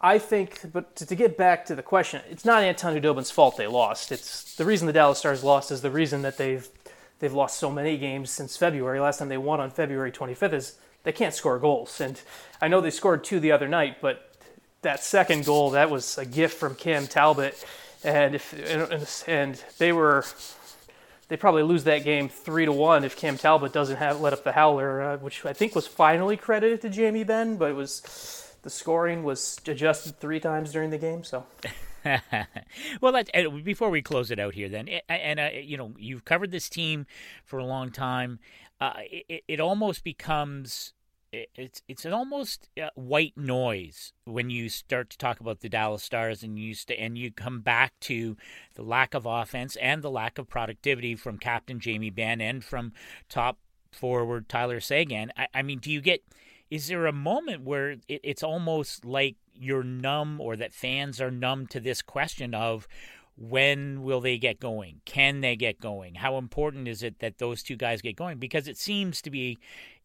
I 0.00 0.18
think, 0.18 0.60
but 0.72 0.96
to, 0.96 1.06
to, 1.06 1.14
get 1.14 1.36
back 1.36 1.64
to 1.66 1.74
the 1.74 1.82
question, 1.82 2.20
it's 2.30 2.44
not 2.44 2.62
Anton 2.62 2.94
Khudobin's 2.94 3.30
fault 3.30 3.56
they 3.56 3.66
lost. 3.66 4.12
It's 4.12 4.54
the 4.56 4.64
reason 4.64 4.86
the 4.86 4.92
Dallas 4.92 5.18
Stars 5.18 5.42
lost 5.42 5.70
is 5.70 5.80
the 5.80 5.90
reason 5.90 6.22
that 6.22 6.36
they've 6.36 6.68
they've 7.20 7.32
lost 7.32 7.58
so 7.58 7.70
many 7.70 7.96
games 7.96 8.30
since 8.30 8.56
February. 8.56 9.00
Last 9.00 9.18
time 9.18 9.28
they 9.28 9.38
won 9.38 9.60
on 9.60 9.70
February 9.70 10.12
25th 10.12 10.52
is 10.52 10.78
they 11.04 11.12
can't 11.12 11.32
score 11.32 11.58
goals. 11.58 12.00
And 12.00 12.20
I 12.60 12.68
know 12.68 12.80
they 12.80 12.90
scored 12.90 13.24
two 13.24 13.40
the 13.40 13.52
other 13.52 13.68
night, 13.68 13.98
but 14.00 14.34
that 14.82 15.02
second 15.02 15.46
goal 15.46 15.70
that 15.70 15.90
was 15.90 16.18
a 16.18 16.24
gift 16.24 16.58
from 16.58 16.74
Cam 16.74 17.06
Talbot, 17.06 17.64
and 18.02 18.34
if 18.34 18.52
and, 18.52 19.08
and 19.26 19.64
they 19.78 19.92
were 19.92 20.24
they 21.28 21.36
probably 21.36 21.62
lose 21.62 21.84
that 21.84 22.04
game 22.04 22.28
three 22.28 22.66
to 22.66 22.72
one 22.72 23.04
if 23.04 23.16
Cam 23.16 23.38
Talbot 23.38 23.72
doesn't 23.72 23.96
have 23.96 24.20
let 24.20 24.32
up 24.32 24.44
the 24.44 24.52
howler, 24.52 25.02
uh, 25.02 25.16
which 25.18 25.44
I 25.46 25.52
think 25.52 25.74
was 25.74 25.86
finally 25.86 26.36
credited 26.36 26.82
to 26.82 26.90
Jamie 26.90 27.24
Benn, 27.24 27.56
but 27.56 27.70
it 27.70 27.74
was 27.74 28.43
the 28.64 28.70
scoring 28.70 29.22
was 29.22 29.60
adjusted 29.68 30.18
three 30.18 30.40
times 30.40 30.72
during 30.72 30.90
the 30.90 30.98
game. 30.98 31.22
So. 31.22 31.46
well, 33.00 33.22
before 33.62 33.90
we 33.90 34.02
close 34.02 34.30
it 34.30 34.40
out 34.40 34.54
here, 34.54 34.68
then, 34.68 34.88
and 35.08 35.38
uh, 35.38 35.50
you 35.54 35.76
know, 35.76 35.92
you've 35.98 36.24
covered 36.24 36.50
this 36.50 36.68
team 36.68 37.06
for 37.44 37.58
a 37.58 37.64
long 37.64 37.90
time. 37.90 38.40
Uh, 38.80 38.94
it, 38.98 39.44
it, 39.46 39.60
almost 39.60 40.02
becomes 40.02 40.94
it's 41.32 41.82
it's 41.88 42.04
an 42.04 42.12
almost 42.12 42.68
uh, 42.82 42.88
white 42.94 43.36
noise 43.36 44.12
when 44.24 44.50
you 44.50 44.68
start 44.68 45.10
to 45.10 45.18
talk 45.18 45.40
about 45.40 45.60
the 45.60 45.68
Dallas 45.68 46.02
Stars 46.02 46.42
and 46.42 46.58
you 46.58 46.74
st- 46.74 46.98
and 46.98 47.16
you 47.16 47.30
come 47.30 47.60
back 47.60 47.92
to 48.00 48.36
the 48.74 48.82
lack 48.82 49.14
of 49.14 49.26
offense 49.26 49.76
and 49.76 50.02
the 50.02 50.10
lack 50.10 50.38
of 50.38 50.48
productivity 50.48 51.14
from 51.14 51.38
Captain 51.38 51.78
Jamie 51.80 52.10
Benn 52.10 52.40
and 52.40 52.64
from 52.64 52.92
top 53.28 53.58
forward 53.92 54.48
Tyler 54.48 54.80
Seguin. 54.80 55.32
I, 55.36 55.46
I 55.54 55.62
mean, 55.62 55.78
do 55.78 55.90
you 55.90 56.00
get 56.00 56.24
is 56.70 56.88
there 56.88 57.06
a 57.06 57.12
moment 57.12 57.62
where 57.62 57.92
it, 57.92 58.02
it's 58.08 58.42
almost 58.42 59.04
like 59.04 59.36
you're 59.54 59.84
numb 59.84 60.40
or 60.40 60.56
that 60.56 60.74
fans 60.74 61.20
are 61.20 61.30
numb 61.30 61.66
to 61.68 61.80
this 61.80 62.02
question 62.02 62.54
of 62.54 62.88
when 63.36 64.02
will 64.02 64.20
they 64.20 64.38
get 64.38 64.60
going? 64.60 65.00
Can 65.04 65.40
they 65.40 65.56
get 65.56 65.80
going? 65.80 66.16
How 66.16 66.38
important 66.38 66.86
is 66.86 67.02
it 67.02 67.18
that 67.18 67.38
those 67.38 67.62
two 67.62 67.76
guys 67.76 68.00
get 68.00 68.16
going? 68.16 68.38
Because 68.38 68.68
it 68.68 68.78
seems 68.78 69.20
to 69.22 69.30
be 69.30 69.58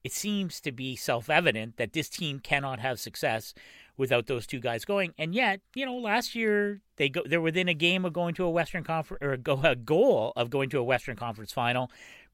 it 0.03 0.13
seems 0.13 0.61
to 0.61 0.71
be 0.71 0.95
self-evident 0.95 1.75
that 1.77 1.93
this 1.93 2.07
team 2.07 2.39
cannot 2.39 2.79
have 2.79 2.99
success 2.99 3.53
without 3.97 4.27
those 4.27 4.47
two 4.47 4.61
guys 4.61 4.85
going. 4.85 5.13
And 5.17 5.35
yet, 5.35 5.59
you 5.75 5.85
know, 5.85 5.97
last 5.97 6.33
year 6.33 6.81
they 6.95 7.09
go 7.09 7.21
they're 7.25 7.41
within 7.41 7.67
a 7.67 7.73
game 7.73 8.05
of 8.05 8.13
going 8.13 8.33
to 8.35 8.45
a 8.45 8.49
Western 8.49 8.83
Conference 8.83 9.21
or 9.21 9.33
a, 9.33 9.37
go, 9.37 9.59
a 9.63 9.75
goal 9.75 10.33
of 10.35 10.49
going 10.49 10.69
to 10.69 10.79
a 10.79 10.83
Western 10.83 11.15
Conference 11.15 11.51
final. 11.51 11.91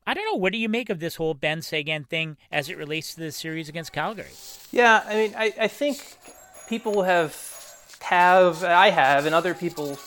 I 0.08 0.14
don't 0.14 0.26
know. 0.26 0.36
What 0.36 0.54
do 0.54 0.60
you 0.60 0.70
make 0.70 0.90
of 0.90 1.00
this 1.00 1.16
whole 1.16 1.34
Benn 1.34 1.62
Seguin 1.62 2.04
thing 2.04 2.38
as 2.52 2.70
it 2.70 2.78
relates 2.78 3.16
to 3.16 3.22
the 3.22 3.32
series 3.32 3.70
against 3.70 3.92
Calgary? 3.92 4.30
Yeah, 4.72 5.04
I 5.06 5.16
mean, 5.16 5.34
I, 5.36 5.54
I 5.62 5.68
think 5.68 6.18
people 6.70 7.04
have 7.04 7.36
have 8.02 8.64
I 8.64 8.92
have, 8.92 9.26
and 9.26 9.34
other 9.34 9.54
people 9.54 9.98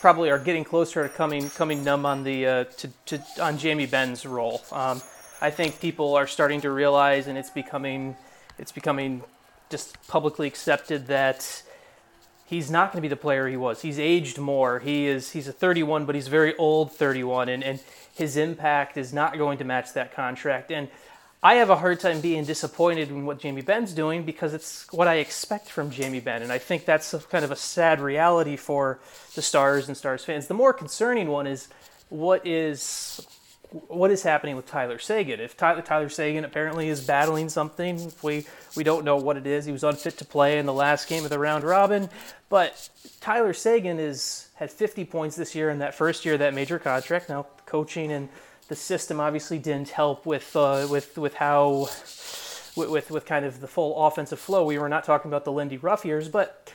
probably 0.00 0.30
are 0.30 0.38
getting 0.38 0.64
closer 0.64 1.02
to 1.02 1.08
coming 1.08 1.48
coming 1.50 1.82
numb 1.82 2.04
on 2.04 2.24
the 2.24 2.46
uh, 2.46 2.64
to, 2.64 2.90
to 3.06 3.22
on 3.40 3.56
Jamie 3.56 3.86
Benn's 3.86 4.26
role. 4.26 4.60
Um, 4.70 5.00
I 5.40 5.50
think 5.50 5.80
people 5.80 6.14
are 6.14 6.26
starting 6.26 6.60
to 6.60 6.70
realize, 6.70 7.26
and 7.26 7.38
it's 7.38 7.50
becoming 7.50 8.16
it's 8.58 8.72
becoming 8.72 9.22
just 9.70 9.96
publicly 10.06 10.46
accepted 10.46 11.06
that 11.06 11.62
he's 12.44 12.70
not 12.70 12.92
going 12.92 12.98
to 12.98 13.02
be 13.02 13.08
the 13.08 13.16
player 13.16 13.48
he 13.48 13.56
was. 13.56 13.80
He's 13.80 13.98
aged 13.98 14.38
more. 14.38 14.80
He 14.80 15.06
is 15.06 15.32
he's 15.32 15.48
a 15.48 15.52
31, 15.52 16.04
but 16.04 16.14
he's 16.14 16.28
very 16.28 16.54
old 16.56 16.92
31, 16.92 17.48
and 17.48 17.64
and 17.64 17.80
his 18.14 18.36
impact 18.36 18.96
is 18.96 19.12
not 19.12 19.36
going 19.36 19.58
to 19.58 19.64
match 19.64 19.92
that 19.94 20.14
contract. 20.14 20.70
And 20.70 20.88
I 21.42 21.56
have 21.56 21.68
a 21.68 21.76
hard 21.76 22.00
time 22.00 22.22
being 22.22 22.44
disappointed 22.44 23.10
in 23.10 23.26
what 23.26 23.38
Jamie 23.38 23.60
Benn's 23.60 23.92
doing 23.92 24.24
because 24.24 24.54
it's 24.54 24.90
what 24.92 25.08
I 25.08 25.16
expect 25.16 25.68
from 25.68 25.90
Jamie 25.90 26.20
Benn. 26.20 26.40
And 26.40 26.50
I 26.50 26.56
think 26.56 26.86
that's 26.86 27.12
a, 27.12 27.18
kind 27.18 27.44
of 27.44 27.50
a 27.50 27.56
sad 27.56 28.00
reality 28.00 28.56
for 28.56 28.98
the 29.34 29.42
Stars 29.42 29.88
and 29.88 29.96
Stars 29.96 30.24
fans. 30.24 30.46
The 30.46 30.54
more 30.54 30.72
concerning 30.72 31.28
one 31.28 31.46
is 31.46 31.68
what 32.08 32.46
is 32.46 33.26
what 33.88 34.12
is 34.12 34.22
happening 34.22 34.54
with 34.54 34.66
Tyler 34.66 35.00
Seguin? 35.00 35.40
If 35.40 35.56
Tyler, 35.56 35.82
Tyler 35.82 36.08
Seguin 36.08 36.44
apparently 36.44 36.88
is 36.88 37.04
battling 37.04 37.48
something, 37.48 38.12
we 38.22 38.46
we 38.76 38.84
don't 38.84 39.04
know 39.04 39.16
what 39.16 39.36
it 39.36 39.46
is. 39.46 39.64
He 39.64 39.72
was 39.72 39.82
unfit 39.82 40.16
to 40.18 40.24
play 40.24 40.58
in 40.58 40.66
the 40.66 40.72
last 40.72 41.08
game 41.08 41.24
of 41.24 41.30
the 41.30 41.38
round 41.40 41.64
robin, 41.64 42.08
but 42.48 42.88
Tyler 43.20 43.52
Seguin 43.52 43.98
is 43.98 44.48
had 44.54 44.70
50 44.70 45.04
points 45.06 45.34
this 45.34 45.56
year 45.56 45.70
in 45.70 45.80
that 45.80 45.94
first 45.94 46.24
year 46.24 46.34
of 46.34 46.40
that 46.40 46.54
major 46.54 46.78
contract. 46.78 47.28
Now 47.28 47.46
coaching 47.66 48.12
and 48.12 48.28
the 48.68 48.76
system 48.76 49.18
obviously 49.18 49.58
didn't 49.58 49.88
help 49.88 50.24
with 50.24 50.54
uh, 50.54 50.86
with 50.88 51.18
with 51.18 51.34
how 51.34 51.88
with, 52.76 52.90
with, 52.90 53.10
with 53.10 53.26
kind 53.26 53.44
of 53.44 53.60
the 53.60 53.68
full 53.68 54.06
offensive 54.06 54.38
flow. 54.38 54.64
We 54.64 54.78
were 54.78 54.88
not 54.88 55.04
talking 55.04 55.30
about 55.30 55.44
the 55.44 55.52
Lindy 55.52 55.78
Ruff 55.78 56.04
years, 56.04 56.28
but 56.28 56.72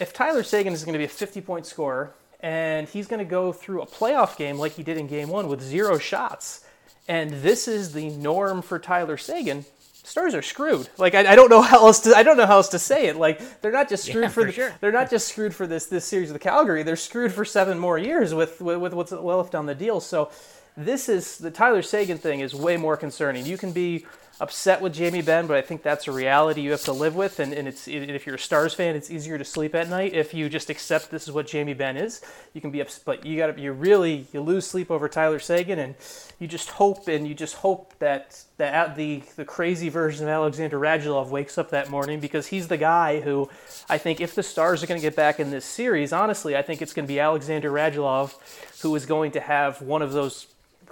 if 0.00 0.14
Tyler 0.14 0.42
Seguin 0.42 0.72
is 0.72 0.82
going 0.84 0.94
to 0.94 0.98
be 0.98 1.04
a 1.04 1.08
50 1.08 1.42
point 1.42 1.66
scorer 1.66 2.14
and 2.40 2.88
he's 2.88 3.06
going 3.06 3.18
to 3.18 3.24
go 3.24 3.52
through 3.52 3.82
a 3.82 3.86
playoff 3.86 4.36
game 4.36 4.58
like 4.58 4.72
he 4.72 4.82
did 4.82 4.96
in 4.96 5.06
game 5.06 5.28
one 5.28 5.48
with 5.48 5.60
zero 5.60 5.98
shots, 5.98 6.64
and 7.06 7.30
this 7.30 7.66
is 7.66 7.92
the 7.92 8.10
norm 8.10 8.62
for 8.62 8.78
Tyler 8.78 9.16
Seguin. 9.16 9.64
Stars 10.04 10.34
are 10.34 10.42
screwed. 10.42 10.88
Like 10.96 11.14
I, 11.14 11.32
I, 11.32 11.36
don't 11.36 11.50
know 11.50 11.60
how 11.62 11.86
else 11.86 12.00
to 12.00 12.16
I 12.16 12.22
don't 12.22 12.36
know 12.36 12.46
how 12.46 12.56
else 12.56 12.68
to 12.70 12.78
say 12.78 13.08
it. 13.08 13.16
Like 13.16 13.60
they're 13.60 13.72
not 13.72 13.88
just 13.88 14.04
screwed 14.04 14.24
yeah, 14.24 14.28
for, 14.28 14.42
for 14.42 14.46
the, 14.46 14.52
sure. 14.52 14.74
they're 14.80 14.92
not 14.92 15.10
just 15.10 15.28
screwed 15.28 15.54
for 15.54 15.66
this 15.66 15.86
this 15.86 16.04
series 16.04 16.30
of 16.30 16.34
the 16.34 16.40
Calgary. 16.40 16.82
They're 16.82 16.96
screwed 16.96 17.32
for 17.32 17.44
seven 17.44 17.78
more 17.78 17.98
years 17.98 18.32
with 18.32 18.60
with, 18.60 18.78
with 18.78 18.94
what's 18.94 19.12
left 19.12 19.54
on 19.54 19.66
the 19.66 19.74
deal. 19.74 20.00
So 20.00 20.30
this 20.76 21.08
is 21.08 21.38
the 21.38 21.50
Tyler 21.50 21.82
Seguin 21.82 22.18
thing 22.18 22.40
is 22.40 22.54
way 22.54 22.76
more 22.76 22.96
concerning. 22.96 23.44
You 23.44 23.58
can 23.58 23.72
be 23.72 24.06
upset 24.40 24.80
with 24.80 24.94
Jamie 24.94 25.22
Benn, 25.22 25.46
but 25.46 25.56
I 25.56 25.62
think 25.62 25.82
that's 25.82 26.06
a 26.06 26.12
reality 26.12 26.60
you 26.60 26.70
have 26.70 26.82
to 26.82 26.92
live 26.92 27.16
with. 27.16 27.40
And, 27.40 27.52
and 27.52 27.66
it's 27.66 27.88
if 27.88 28.26
you're 28.26 28.36
a 28.36 28.38
Stars 28.38 28.72
fan, 28.72 28.94
it's 28.94 29.10
easier 29.10 29.36
to 29.36 29.44
sleep 29.44 29.74
at 29.74 29.88
night 29.88 30.14
if 30.14 30.32
you 30.32 30.48
just 30.48 30.70
accept 30.70 31.10
this 31.10 31.24
is 31.24 31.32
what 31.32 31.46
Jamie 31.46 31.74
Benn 31.74 31.96
is. 31.96 32.20
You 32.54 32.60
can 32.60 32.70
be 32.70 32.80
upset, 32.80 33.02
but 33.04 33.26
you 33.26 33.36
got 33.36 33.56
to 33.56 33.60
you 33.60 33.72
really 33.72 34.26
you 34.32 34.40
lose 34.40 34.66
sleep 34.66 34.90
over 34.90 35.08
Tyler 35.08 35.38
Seguin, 35.38 35.78
and 35.78 35.94
you 36.38 36.46
just 36.46 36.70
hope 36.70 37.08
and 37.08 37.26
you 37.26 37.34
just 37.34 37.56
hope 37.56 37.94
that 37.98 38.44
that 38.58 38.96
the 38.96 39.22
the 39.36 39.44
crazy 39.44 39.88
version 39.88 40.24
of 40.24 40.30
Alexander 40.30 40.78
Radulov 40.78 41.30
wakes 41.30 41.58
up 41.58 41.70
that 41.70 41.90
morning 41.90 42.20
because 42.20 42.46
he's 42.46 42.68
the 42.68 42.76
guy 42.76 43.20
who 43.20 43.48
I 43.88 43.98
think 43.98 44.20
if 44.20 44.34
the 44.34 44.42
Stars 44.42 44.82
are 44.82 44.86
going 44.86 45.00
to 45.00 45.06
get 45.06 45.16
back 45.16 45.40
in 45.40 45.50
this 45.50 45.64
series, 45.64 46.12
honestly, 46.12 46.56
I 46.56 46.62
think 46.62 46.80
it's 46.80 46.92
going 46.92 47.06
to 47.06 47.12
be 47.12 47.18
Alexander 47.18 47.70
Radulov 47.70 48.34
who 48.82 48.94
is 48.94 49.06
going 49.06 49.32
to 49.32 49.40
have 49.40 49.82
one 49.82 50.02
of 50.02 50.12
those 50.12 50.46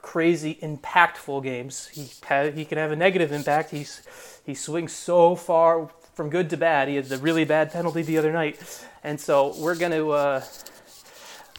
crazy 0.06 0.56
impactful 0.62 1.42
games. 1.42 1.88
He 1.88 2.08
he 2.54 2.64
can 2.64 2.78
have 2.78 2.92
a 2.92 2.96
negative 2.96 3.32
impact. 3.32 3.72
He's 3.72 4.02
he 4.46 4.54
swings 4.54 4.92
so 4.92 5.34
far 5.34 5.90
from 6.14 6.30
good 6.30 6.48
to 6.50 6.56
bad. 6.56 6.86
He 6.86 6.94
had 6.94 7.06
the 7.06 7.18
really 7.18 7.44
bad 7.44 7.72
penalty 7.72 8.02
the 8.02 8.16
other 8.16 8.32
night, 8.32 8.56
and 9.02 9.20
so 9.20 9.52
we're 9.58 9.74
to 9.74 10.12
uh, 10.12 10.44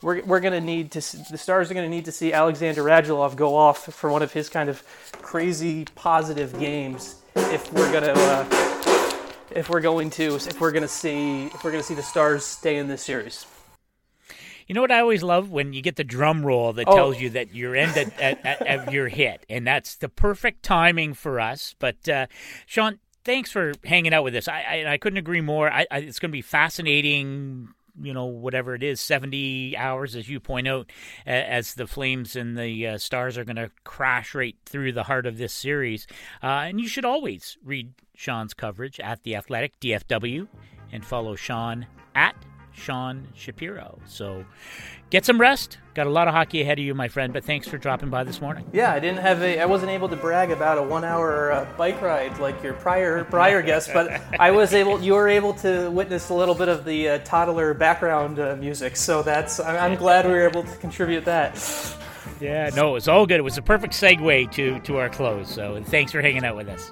we're, 0.01 0.23
we're 0.23 0.39
going 0.39 0.53
to 0.53 0.61
need 0.61 0.91
to 0.91 1.01
see, 1.01 1.21
the 1.29 1.37
Stars 1.37 1.69
are 1.69 1.73
going 1.73 1.85
to 1.85 1.93
need 1.93 2.05
to 2.05 2.11
see 2.13 2.31
Alexander 2.31 2.83
Radulov 2.83 3.35
go 3.35 3.53
off 3.53 3.93
for 3.93 4.09
one 4.09 4.21
of 4.21 4.31
his 4.31 4.47
kind 4.47 4.69
of 4.69 4.81
crazy 5.21 5.83
positive 5.95 6.57
games 6.57 7.15
if 7.35 7.73
we're 7.73 7.91
going 7.91 8.05
to 8.05 8.13
uh, 8.13 8.45
if 9.51 9.69
we're 9.69 9.81
going 9.81 10.09
to 10.11 10.35
if 10.35 10.61
we're 10.61 10.71
going 10.71 10.83
to 10.83 10.87
see 10.87 11.47
if 11.47 11.65
we're 11.65 11.71
going 11.71 11.83
to 11.83 11.87
see 11.87 11.95
the 11.95 12.09
Stars 12.13 12.45
stay 12.45 12.77
in 12.77 12.87
this 12.87 13.03
series. 13.03 13.45
You 14.67 14.75
know 14.75 14.81
what 14.81 14.91
I 14.91 14.99
always 14.99 15.23
love 15.23 15.49
when 15.49 15.73
you 15.73 15.81
get 15.81 15.95
the 15.95 16.03
drum 16.03 16.45
roll 16.45 16.73
that 16.73 16.87
Oh. 16.87 16.95
tells 16.95 17.19
you 17.21 17.29
that 17.31 17.55
you're 17.55 17.75
end 17.75 17.95
at, 17.97 18.19
at, 18.19 18.45
at, 18.45 18.67
at 18.67 18.91
your 18.93 19.07
hit, 19.07 19.45
and 19.49 19.65
that's 19.65 19.95
the 19.95 20.09
perfect 20.09 20.63
timing 20.63 21.13
for 21.13 21.39
us. 21.39 21.73
But 21.79 22.07
uh, 22.09 22.27
Sean, 22.65 22.99
thanks 23.23 23.51
for 23.51 23.71
hanging 23.85 24.13
out 24.13 24.23
with 24.25 24.35
us. 24.35 24.47
I 24.47 24.61
I, 24.85 24.93
I 24.93 24.97
couldn't 24.97 25.17
agree 25.17 25.41
more. 25.41 25.71
I, 25.71 25.85
I, 25.89 25.99
it's 25.99 26.19
going 26.19 26.29
to 26.31 26.37
be 26.37 26.41
fascinating. 26.41 27.69
You 27.99 28.13
know, 28.13 28.25
whatever 28.25 28.75
it 28.75 28.83
is, 28.83 28.99
seventy 29.01 29.75
hours, 29.75 30.15
as 30.15 30.29
you 30.29 30.39
point 30.39 30.67
out, 30.67 30.91
as 31.25 31.73
the 31.73 31.87
Flames 31.87 32.35
and 32.35 32.55
the 32.55 32.87
uh, 32.87 32.97
Stars 32.99 33.39
are 33.39 33.43
going 33.45 33.55
to 33.55 33.71
crash 33.85 34.35
right 34.35 34.55
through 34.67 34.91
the 34.91 35.01
heart 35.03 35.25
of 35.25 35.39
this 35.39 35.51
series. 35.53 36.05
Uh, 36.43 36.65
and 36.69 36.79
you 36.79 36.87
should 36.87 37.05
always 37.05 37.57
read 37.65 37.93
Sean's 38.15 38.53
coverage 38.53 38.99
at 38.99 39.23
the 39.23 39.35
Athletic 39.35 39.79
DFW, 39.79 40.47
and 40.91 41.03
follow 41.03 41.35
Sean 41.35 41.87
at 42.13 42.35
Sean 42.77 43.27
Shapiro. 43.33 43.99
So 44.05 44.45
get 45.09 45.25
some 45.25 45.41
rest. 45.41 45.79
Got 45.95 46.07
a 46.07 46.11
lot 46.11 46.27
of 46.27 46.33
hockey 46.33 46.61
ahead 46.61 46.77
of 46.77 46.85
you, 46.85 46.93
my 46.93 47.07
friend, 47.07 47.33
but 47.33 47.43
thanks 47.43 47.67
for 47.67 47.77
dropping 47.77 48.09
by 48.09 48.23
this 48.23 48.39
morning. 48.39 48.69
Yeah, 48.71 48.93
I 48.93 48.99
didn't 48.99 49.19
have 49.19 49.41
a 49.41 49.59
I 49.59 49.65
wasn't 49.65 49.91
able 49.91 50.07
to 50.09 50.15
brag 50.15 50.51
about 50.51 50.77
a 50.77 50.81
1-hour 50.81 51.51
uh, 51.51 51.67
bike 51.75 52.01
ride 52.01 52.37
like 52.39 52.61
your 52.61 52.73
prior 52.73 53.23
prior 53.23 53.61
guest, 53.61 53.89
but 53.93 54.21
I 54.39 54.51
was 54.51 54.73
able 54.73 55.01
you 55.01 55.13
were 55.13 55.27
able 55.27 55.53
to 55.55 55.89
witness 55.89 56.29
a 56.29 56.33
little 56.35 56.55
bit 56.55 56.69
of 56.69 56.85
the 56.85 57.09
uh, 57.09 57.17
toddler 57.19 57.73
background 57.73 58.39
uh, 58.39 58.55
music. 58.57 58.95
So 58.95 59.23
that's 59.23 59.59
I'm, 59.59 59.75
I'm 59.75 59.97
glad 59.97 60.25
we 60.25 60.33
were 60.33 60.47
able 60.47 60.63
to 60.63 60.75
contribute 60.77 61.25
that. 61.25 61.55
Yeah, 62.39 62.69
no, 62.75 62.89
it 62.89 62.93
was 62.93 63.07
all 63.07 63.25
good. 63.25 63.39
It 63.39 63.43
was 63.43 63.57
a 63.57 63.63
perfect 63.63 63.93
segue 63.93 64.51
to, 64.51 64.79
to 64.81 64.97
our 64.97 65.09
close. 65.09 65.49
So 65.49 65.81
thanks 65.85 66.11
for 66.11 66.21
hanging 66.21 66.45
out 66.45 66.55
with 66.55 66.69
us. 66.69 66.91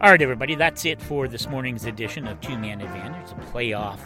All 0.00 0.10
right, 0.10 0.20
everybody, 0.20 0.54
that's 0.54 0.84
it 0.84 1.00
for 1.00 1.26
this 1.26 1.48
morning's 1.48 1.86
edition 1.86 2.26
of 2.28 2.40
Two 2.40 2.58
Man 2.58 2.80
Advantage, 2.80 3.30
the 3.30 3.46
playoff 3.46 3.98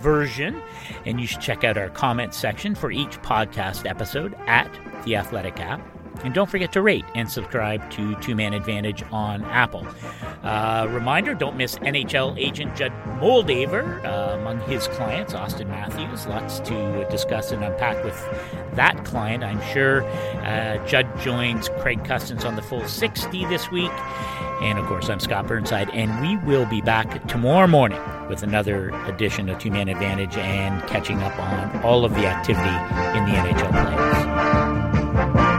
version. 0.00 0.60
And 1.06 1.20
you 1.20 1.26
should 1.26 1.40
check 1.40 1.64
out 1.64 1.78
our 1.78 1.90
comment 1.90 2.34
section 2.34 2.74
for 2.74 2.90
each 2.90 3.20
podcast 3.22 3.88
episode 3.88 4.34
at 4.46 4.70
the 5.04 5.16
Athletic 5.16 5.60
app. 5.60 5.80
And 6.24 6.34
don't 6.34 6.50
forget 6.50 6.72
to 6.72 6.82
rate 6.82 7.04
and 7.14 7.30
subscribe 7.30 7.90
to 7.92 8.14
Two 8.16 8.34
Man 8.34 8.52
Advantage 8.52 9.02
on 9.10 9.42
Apple. 9.44 9.86
Uh, 10.42 10.86
reminder 10.90 11.34
don't 11.34 11.56
miss 11.56 11.76
NHL 11.76 12.38
agent 12.38 12.76
Judd 12.76 12.92
Moldaver 13.20 14.04
uh, 14.04 14.38
among 14.38 14.60
his 14.60 14.86
clients, 14.88 15.32
Auston 15.32 15.68
Matthews. 15.68 16.26
Lots 16.26 16.60
to 16.60 17.06
discuss 17.10 17.52
and 17.52 17.64
unpack 17.64 18.02
with 18.04 18.16
that 18.74 19.02
client. 19.04 19.42
I'm 19.42 19.60
sure 19.72 20.02
uh, 20.42 20.84
Judd 20.86 21.08
joins 21.20 21.68
Craig 21.78 22.04
Custance 22.04 22.44
on 22.44 22.54
the 22.54 22.62
full 22.62 22.86
60 22.86 23.46
this 23.46 23.70
week. 23.70 23.92
And 24.60 24.78
of 24.78 24.86
course, 24.86 25.08
I'm 25.08 25.20
Scott 25.20 25.46
Burnside, 25.46 25.88
and 25.90 26.20
we 26.20 26.36
will 26.46 26.66
be 26.66 26.82
back 26.82 27.26
tomorrow 27.28 27.66
morning 27.66 28.00
with 28.28 28.42
another 28.42 28.90
edition 29.06 29.48
of 29.48 29.58
Two 29.58 29.70
Man 29.70 29.88
Advantage 29.88 30.36
and 30.36 30.82
catching 30.86 31.18
up 31.22 31.38
on 31.38 31.82
all 31.82 32.04
of 32.04 32.14
the 32.14 32.26
activity 32.26 32.68
in 33.18 33.24
the 33.24 33.32
NHL 33.32 33.70
playoffs. 33.70 35.49